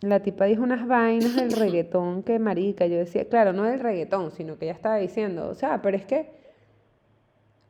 la 0.01 0.20
tipa 0.20 0.45
dijo 0.45 0.62
unas 0.62 0.87
vainas 0.87 1.35
del 1.37 1.53
reggaetón 1.53 2.22
que 2.22 2.39
marica, 2.39 2.87
yo 2.87 2.97
decía, 2.97 3.28
claro, 3.28 3.53
no 3.53 3.64
del 3.64 3.80
reggaetón, 3.80 4.30
sino 4.30 4.59
que 4.59 4.66
ella 4.66 4.74
estaba 4.74 4.97
diciendo, 4.97 5.49
o 5.49 5.55
sea, 5.55 5.82
pero 5.82 5.97
es 5.97 6.05
que 6.05 6.30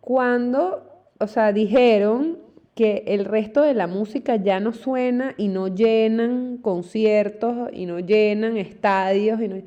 cuando, 0.01 1.09
o 1.19 1.27
sea, 1.27 1.53
dijeron 1.53 2.39
que 2.75 3.05
el 3.07 3.25
resto 3.25 3.62
de 3.62 3.75
la 3.75 3.87
música 3.87 4.37
ya 4.37 4.59
no 4.61 4.73
suena 4.73 5.35
y 5.37 5.49
no 5.49 5.69
llenan 5.69 6.59
conciertos 6.59 7.71
y 7.73 7.87
no 7.87 8.01
llenan 8.01 8.57
estadios 8.57 9.41
y 9.41 9.49
no... 9.49 9.62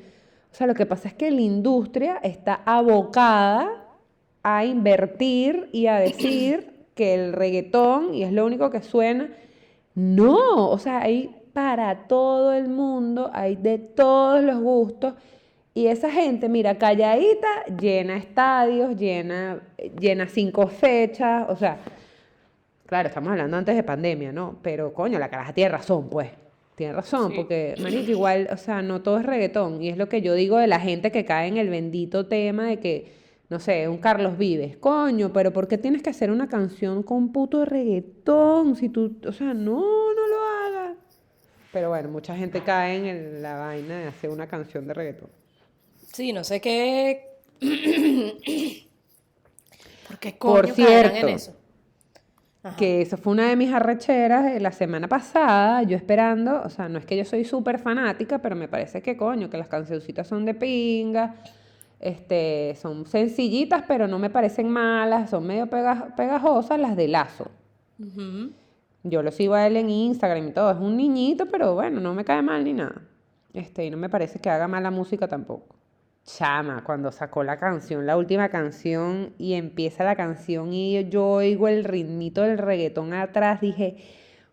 O 0.57 0.59
sea, 0.59 0.65
lo 0.65 0.73
que 0.73 0.87
pasa 0.87 1.07
es 1.07 1.13
que 1.13 1.29
la 1.29 1.41
industria 1.41 2.17
está 2.23 2.61
abocada 2.65 3.85
a 4.41 4.65
invertir 4.65 5.69
y 5.71 5.85
a 5.85 5.97
decir 5.97 6.87
que 6.95 7.13
el 7.13 7.33
reggaetón, 7.33 8.15
y 8.15 8.23
es 8.23 8.31
lo 8.31 8.43
único 8.43 8.71
que 8.71 8.81
suena, 8.81 9.29
no, 9.93 10.71
o 10.71 10.79
sea, 10.79 11.03
hay 11.03 11.29
para 11.53 12.07
todo 12.07 12.53
el 12.53 12.69
mundo, 12.69 13.29
hay 13.35 13.55
de 13.55 13.77
todos 13.77 14.43
los 14.43 14.59
gustos, 14.59 15.13
y 15.75 15.85
esa 15.85 16.09
gente, 16.09 16.49
mira, 16.49 16.79
calladita, 16.79 17.65
llena 17.79 18.17
estadios, 18.17 18.95
llena, 18.97 19.61
llena 19.99 20.27
cinco 20.27 20.65
fechas, 20.65 21.45
o 21.49 21.55
sea, 21.55 21.77
claro, 22.87 23.09
estamos 23.09 23.29
hablando 23.29 23.57
antes 23.57 23.75
de 23.75 23.83
pandemia, 23.83 24.31
¿no? 24.31 24.55
Pero 24.63 24.91
coño, 24.91 25.19
la 25.19 25.29
caraja 25.29 25.53
tiene 25.53 25.69
razón, 25.69 26.09
pues. 26.09 26.46
Tiene 26.77 26.93
razón, 26.93 27.31
Sí. 27.31 27.37
porque, 27.37 27.73
marica, 27.81 28.11
igual, 28.11 28.47
o 28.53 28.57
sea, 28.57 28.81
no 28.83 29.01
todo 29.01 29.17
es 29.17 29.25
reggaetón. 29.25 29.81
Y 29.81 29.89
es 29.89 29.97
lo 29.97 30.07
que 30.07 30.21
yo 30.21 30.35
digo 30.35 30.57
de 30.59 30.67
la 30.67 30.79
gente 30.79 31.11
que 31.11 31.25
cae 31.25 31.47
en 31.47 31.57
el 31.57 31.69
bendito 31.69 32.27
tema 32.27 32.67
de 32.67 32.79
que, 32.79 33.11
no 33.49 33.59
sé, 33.59 33.87
un 33.87 33.97
Carlos 33.97 34.37
Vives. 34.37 34.77
Coño, 34.77 35.33
pero 35.33 35.51
¿por 35.51 35.67
qué 35.67 35.79
tienes 35.79 36.03
que 36.03 36.11
hacer 36.11 36.29
una 36.29 36.47
canción 36.47 37.01
con 37.01 37.31
puto 37.33 37.65
reggaetón? 37.65 38.75
Si 38.75 38.89
tú, 38.89 39.17
o 39.25 39.31
sea, 39.31 39.55
no, 39.55 39.79
no 40.13 40.27
lo 40.27 40.39
hagas. 40.79 40.97
Pero 41.73 41.89
bueno, 41.89 42.09
mucha 42.09 42.35
gente 42.37 42.61
cae 42.61 42.95
en 42.97 43.05
el- 43.07 43.41
la 43.41 43.55
vaina 43.57 43.99
de 43.99 44.05
hacer 44.07 44.29
una 44.29 44.45
canción 44.47 44.85
de 44.85 44.93
reggaetón. 44.93 45.29
Sí, 46.13 46.31
no 46.31 46.43
sé 46.43 46.61
qué. 46.61 47.25
¿Por 50.07 50.19
qué 50.19 50.31
Por 50.33 50.61
coño 50.61 50.69
en 50.69 50.75
cierto, 50.75 51.27
eso? 51.27 51.56
Ajá. 52.67 52.75
Que 52.77 53.01
eso 53.01 53.17
fue 53.17 53.33
una 53.33 53.47
de 53.49 53.55
mis 53.55 53.71
arrecheras 53.73 54.45
de 54.45 54.59
la 54.59 54.71
semana 54.71 55.07
pasada, 55.07 55.83
yo 55.83 55.95
esperando, 55.97 56.61
o 56.63 56.69
sea, 56.69 56.87
no 56.89 56.97
es 56.99 57.05
que 57.05 57.15
yo 57.17 57.25
soy 57.25 57.45
súper 57.45 57.79
fanática, 57.79 58.39
pero 58.39 58.55
me 58.55 58.67
parece 58.67 59.01
que 59.01 59.15
coño, 59.17 59.49
que 59.49 59.57
las 59.57 59.67
cancioncitas 59.67 60.27
son 60.27 60.45
de 60.45 60.53
pinga, 60.53 61.35
este, 61.99 62.75
son 62.79 63.05
sencillitas, 63.05 63.83
pero 63.87 64.07
no 64.07 64.19
me 64.19 64.29
parecen 64.29 64.69
malas, 64.69 65.29
son 65.29 65.47
medio 65.47 65.67
pega- 65.67 66.15
pegajosas 66.15 66.79
las 66.79 66.95
de 66.95 67.07
Lazo. 67.07 67.49
Yo 69.03 69.23
lo 69.23 69.31
sigo 69.31 69.53
a 69.53 69.65
él 69.65 69.77
en 69.77 69.89
Instagram 69.89 70.49
y 70.49 70.51
todo, 70.51 70.69
es 70.71 70.77
un 70.77 70.97
niñito, 70.97 71.45
pero 71.47 71.73
bueno, 71.75 71.99
no 72.01 72.13
me 72.13 72.25
cae 72.25 72.41
mal 72.41 72.63
ni 72.63 72.73
nada. 72.73 73.01
Este, 73.53 73.85
y 73.85 73.89
no 73.89 73.97
me 73.97 74.09
parece 74.09 74.39
que 74.39 74.49
haga 74.49 74.67
mala 74.67 74.91
música 74.91 75.27
tampoco. 75.27 75.76
Chama, 76.37 76.83
cuando 76.83 77.09
sacó 77.13 77.41
la 77.45 77.57
canción, 77.57 78.05
la 78.05 78.17
última 78.17 78.49
canción, 78.49 79.33
y 79.37 79.53
empieza 79.53 80.03
la 80.03 80.17
canción 80.17 80.73
y 80.73 81.07
yo 81.07 81.25
oigo 81.25 81.69
el 81.69 81.85
ritmito 81.85 82.41
del 82.41 82.57
reggaetón 82.57 83.13
atrás, 83.13 83.61
dije, 83.61 83.95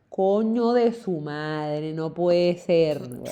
coño 0.09 0.73
de 0.73 0.93
su 0.93 1.21
madre, 1.21 1.93
no 1.93 2.15
puede 2.15 2.57
ser. 2.59 3.03
weón". 3.03 3.25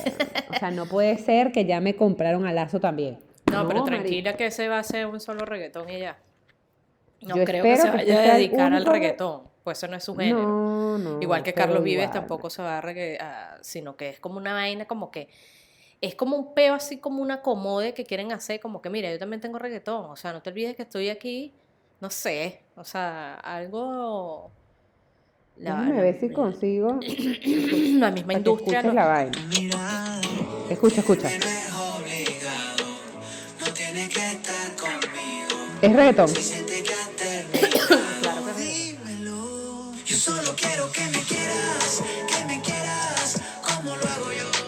O 0.51 0.59
sea, 0.59 0.73
no 0.73 0.87
puede 0.87 1.19
ser 1.19 1.53
que 1.53 1.65
ya 1.67 1.81
me 1.81 1.95
compraron 1.95 2.45
a 2.45 2.53
Lazo 2.53 2.81
también. 2.81 3.21
No, 3.51 3.69
pero 3.69 3.85
tranquila 3.85 4.37
que 4.37 4.47
ese 4.47 4.69
va 4.69 4.81
a 4.81 4.83
ser 4.83 5.07
un 5.07 5.21
solo 5.21 5.45
reggaetón 5.45 5.89
y 5.89 6.01
ya. 6.01 6.19
No 7.21 7.37
Yo 7.37 7.45
creo 7.45 7.63
que 7.63 7.77
se 7.77 7.91
vaya 7.91 8.33
a 8.33 8.37
dedicar 8.37 8.73
al 8.73 8.85
reggaetón, 8.85 9.43
pues 9.63 9.79
eso 9.79 9.87
no 9.87 9.97
es 9.97 10.03
su 10.03 10.17
género. 10.17 10.43
No, 10.43 10.99
no. 10.99 11.23
Igual 11.23 11.45
que 11.45 11.55
Carlos 11.55 11.85
Vives 11.85 12.11
tampoco 12.11 12.51
se 12.51 12.61
va 12.61 12.79
a 12.79 12.83
reggae- 12.83 13.21
a- 13.21 13.59
sino 13.61 13.95
que 13.97 14.09
es 14.09 14.19
como 14.19 14.39
una 14.39 14.53
vaina 14.53 14.87
como 14.87 15.13
que 15.13 15.29
es 16.03 16.15
como 16.15 16.37
un 16.37 16.53
peo 16.53 16.75
así 16.75 16.99
como 16.99 17.23
una 17.23 17.41
comode 17.41 17.95
que 17.95 18.05
quieren 18.05 18.33
hacer, 18.33 18.61
como 18.61 18.83
que 18.83 18.91
mira, 18.91 19.11
yo 19.11 19.19
también 19.19 19.41
tengo 19.41 19.59
reggaetón, 19.59 20.11
o 20.11 20.17
sea, 20.17 20.33
no 20.35 20.43
te 20.43 20.51
olvides 20.51 20.77
que 20.77 20.83
estoy 20.83 21.09
aquí, 21.09 21.55
no 22.01 22.11
sé, 22.11 22.61
o 22.77 22.85
sea, 22.85 23.35
algo 23.37 24.51
la, 25.57 25.71
Déjame 25.83 26.01
ver 26.03 26.19
si 26.21 26.31
consigo 26.31 26.99
la 27.99 28.11
misma 28.11 28.33
industria 28.35 28.81
escuches 28.81 28.85
lo- 28.85 28.93
la 29.01 29.07
vaina. 29.07 30.21
Escucha, 30.69 31.01
escucha. 31.01 31.29
No 33.61 33.73
tiene 33.75 34.09
que 34.09 34.31
estar 34.33 34.77
conmigo. 34.77 35.49
Es 35.83 35.93
reggaetón. 35.95 36.31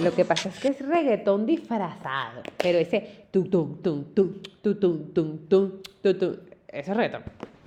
Lo 0.05 0.15
que 0.15 0.25
pasa 0.27 0.51
es 0.51 0.59
que 0.59 0.69
es 0.69 0.87
reggaetón 0.87 1.47
disfrazado. 1.47 2.43
Pero 2.59 2.79
ese 2.79 3.27
tum 3.31 3.49
tum 3.49 3.81
tum 3.81 4.05
tum 4.13 4.43
tum 4.61 4.79
tum 4.79 5.13
tum 5.15 5.49
tum 5.49 6.19
tum. 6.19 6.37
Eso 6.69 6.91
es 6.91 6.97
reggaetón. 6.97 7.23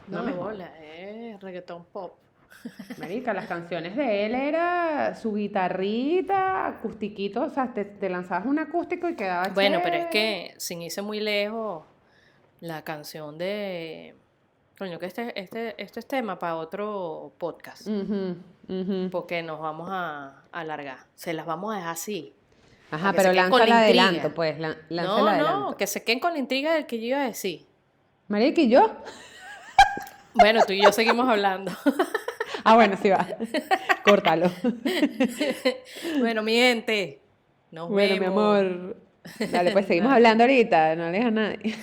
No, 0.07 0.21
me 0.21 0.31
bola, 0.33 0.71
es 0.85 1.39
reggaetón 1.41 1.85
pop. 1.85 2.13
Marica, 2.99 3.33
las 3.33 3.47
canciones 3.47 3.95
de 3.95 4.25
él 4.25 4.35
era 4.35 5.15
su 5.15 5.33
guitarrita, 5.33 6.67
acustiquito, 6.67 7.43
o 7.43 7.49
sea, 7.49 7.73
te, 7.73 7.85
te 7.85 8.09
lanzabas 8.09 8.45
un 8.45 8.59
acústico 8.59 9.09
y 9.09 9.15
quedaba 9.15 9.49
Bueno, 9.49 9.79
pero 9.83 9.95
es 9.95 10.07
que 10.07 10.53
sin 10.57 10.81
irse 10.81 11.01
muy 11.01 11.19
lejos, 11.19 11.85
la 12.59 12.83
canción 12.83 13.37
de 13.37 14.15
coño, 14.77 14.99
que 14.99 15.07
este, 15.07 15.39
este, 15.39 15.81
este 15.81 15.99
es 15.99 16.07
tema 16.07 16.37
para 16.37 16.55
otro 16.55 17.33
podcast. 17.37 17.87
Porque 19.11 19.41
nos 19.43 19.59
vamos 19.59 19.89
a 19.91 20.43
alargar. 20.61 20.97
Se 21.15 21.33
las 21.33 21.45
vamos 21.45 21.73
a 21.73 21.77
dejar 21.77 21.91
así. 21.93 22.33
Ajá, 22.91 23.11
pero 23.13 23.29
con 23.49 23.67
la 23.67 23.79
adelanto, 23.79 24.33
pues, 24.33 24.57
la- 24.59 24.77
No, 24.89 25.37
no, 25.37 25.77
que 25.77 25.87
se 25.87 26.03
queden 26.03 26.19
con 26.19 26.33
la 26.33 26.39
intriga 26.39 26.73
del 26.73 26.85
que 26.85 26.99
yo 26.99 27.05
iba 27.07 27.21
a 27.21 27.25
decir. 27.25 27.65
Marica, 28.27 28.61
¿y 28.61 28.69
yo? 28.69 28.91
Bueno, 30.39 30.61
tú 30.67 30.73
y 30.73 30.81
yo 30.83 30.91
seguimos 30.91 31.27
hablando. 31.27 31.71
Ah, 32.63 32.75
bueno, 32.75 32.97
sí 33.01 33.09
va. 33.09 33.25
Córtalo. 34.03 34.51
bueno, 36.19 36.43
mi 36.43 36.53
gente. 36.55 37.21
Nos 37.71 37.87
Bueno, 37.89 38.17
mi 38.17 38.25
amor. 38.25 38.97
Dale, 39.51 39.71
pues 39.71 39.85
seguimos 39.85 40.11
hablando 40.11 40.43
ahorita, 40.43 40.95
no 40.95 41.05
le 41.05 41.11
dejes 41.11 41.27
a 41.27 41.31
nadie. 41.31 41.77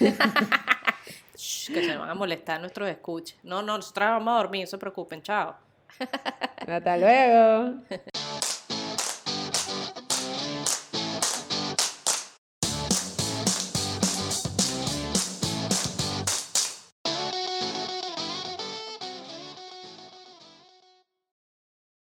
Shh, 1.36 1.72
que 1.72 1.84
se 1.84 1.96
van 1.96 2.10
a 2.10 2.14
molestar 2.14 2.60
nuestros 2.60 2.88
escuches. 2.90 3.38
No, 3.42 3.62
no, 3.62 3.76
nosotros 3.76 4.08
vamos 4.08 4.34
a 4.34 4.36
dormir, 4.42 4.62
no 4.62 4.66
se 4.66 4.76
preocupen, 4.78 5.22
chao. 5.22 5.56
Hasta 6.66 6.96
luego. 6.98 7.80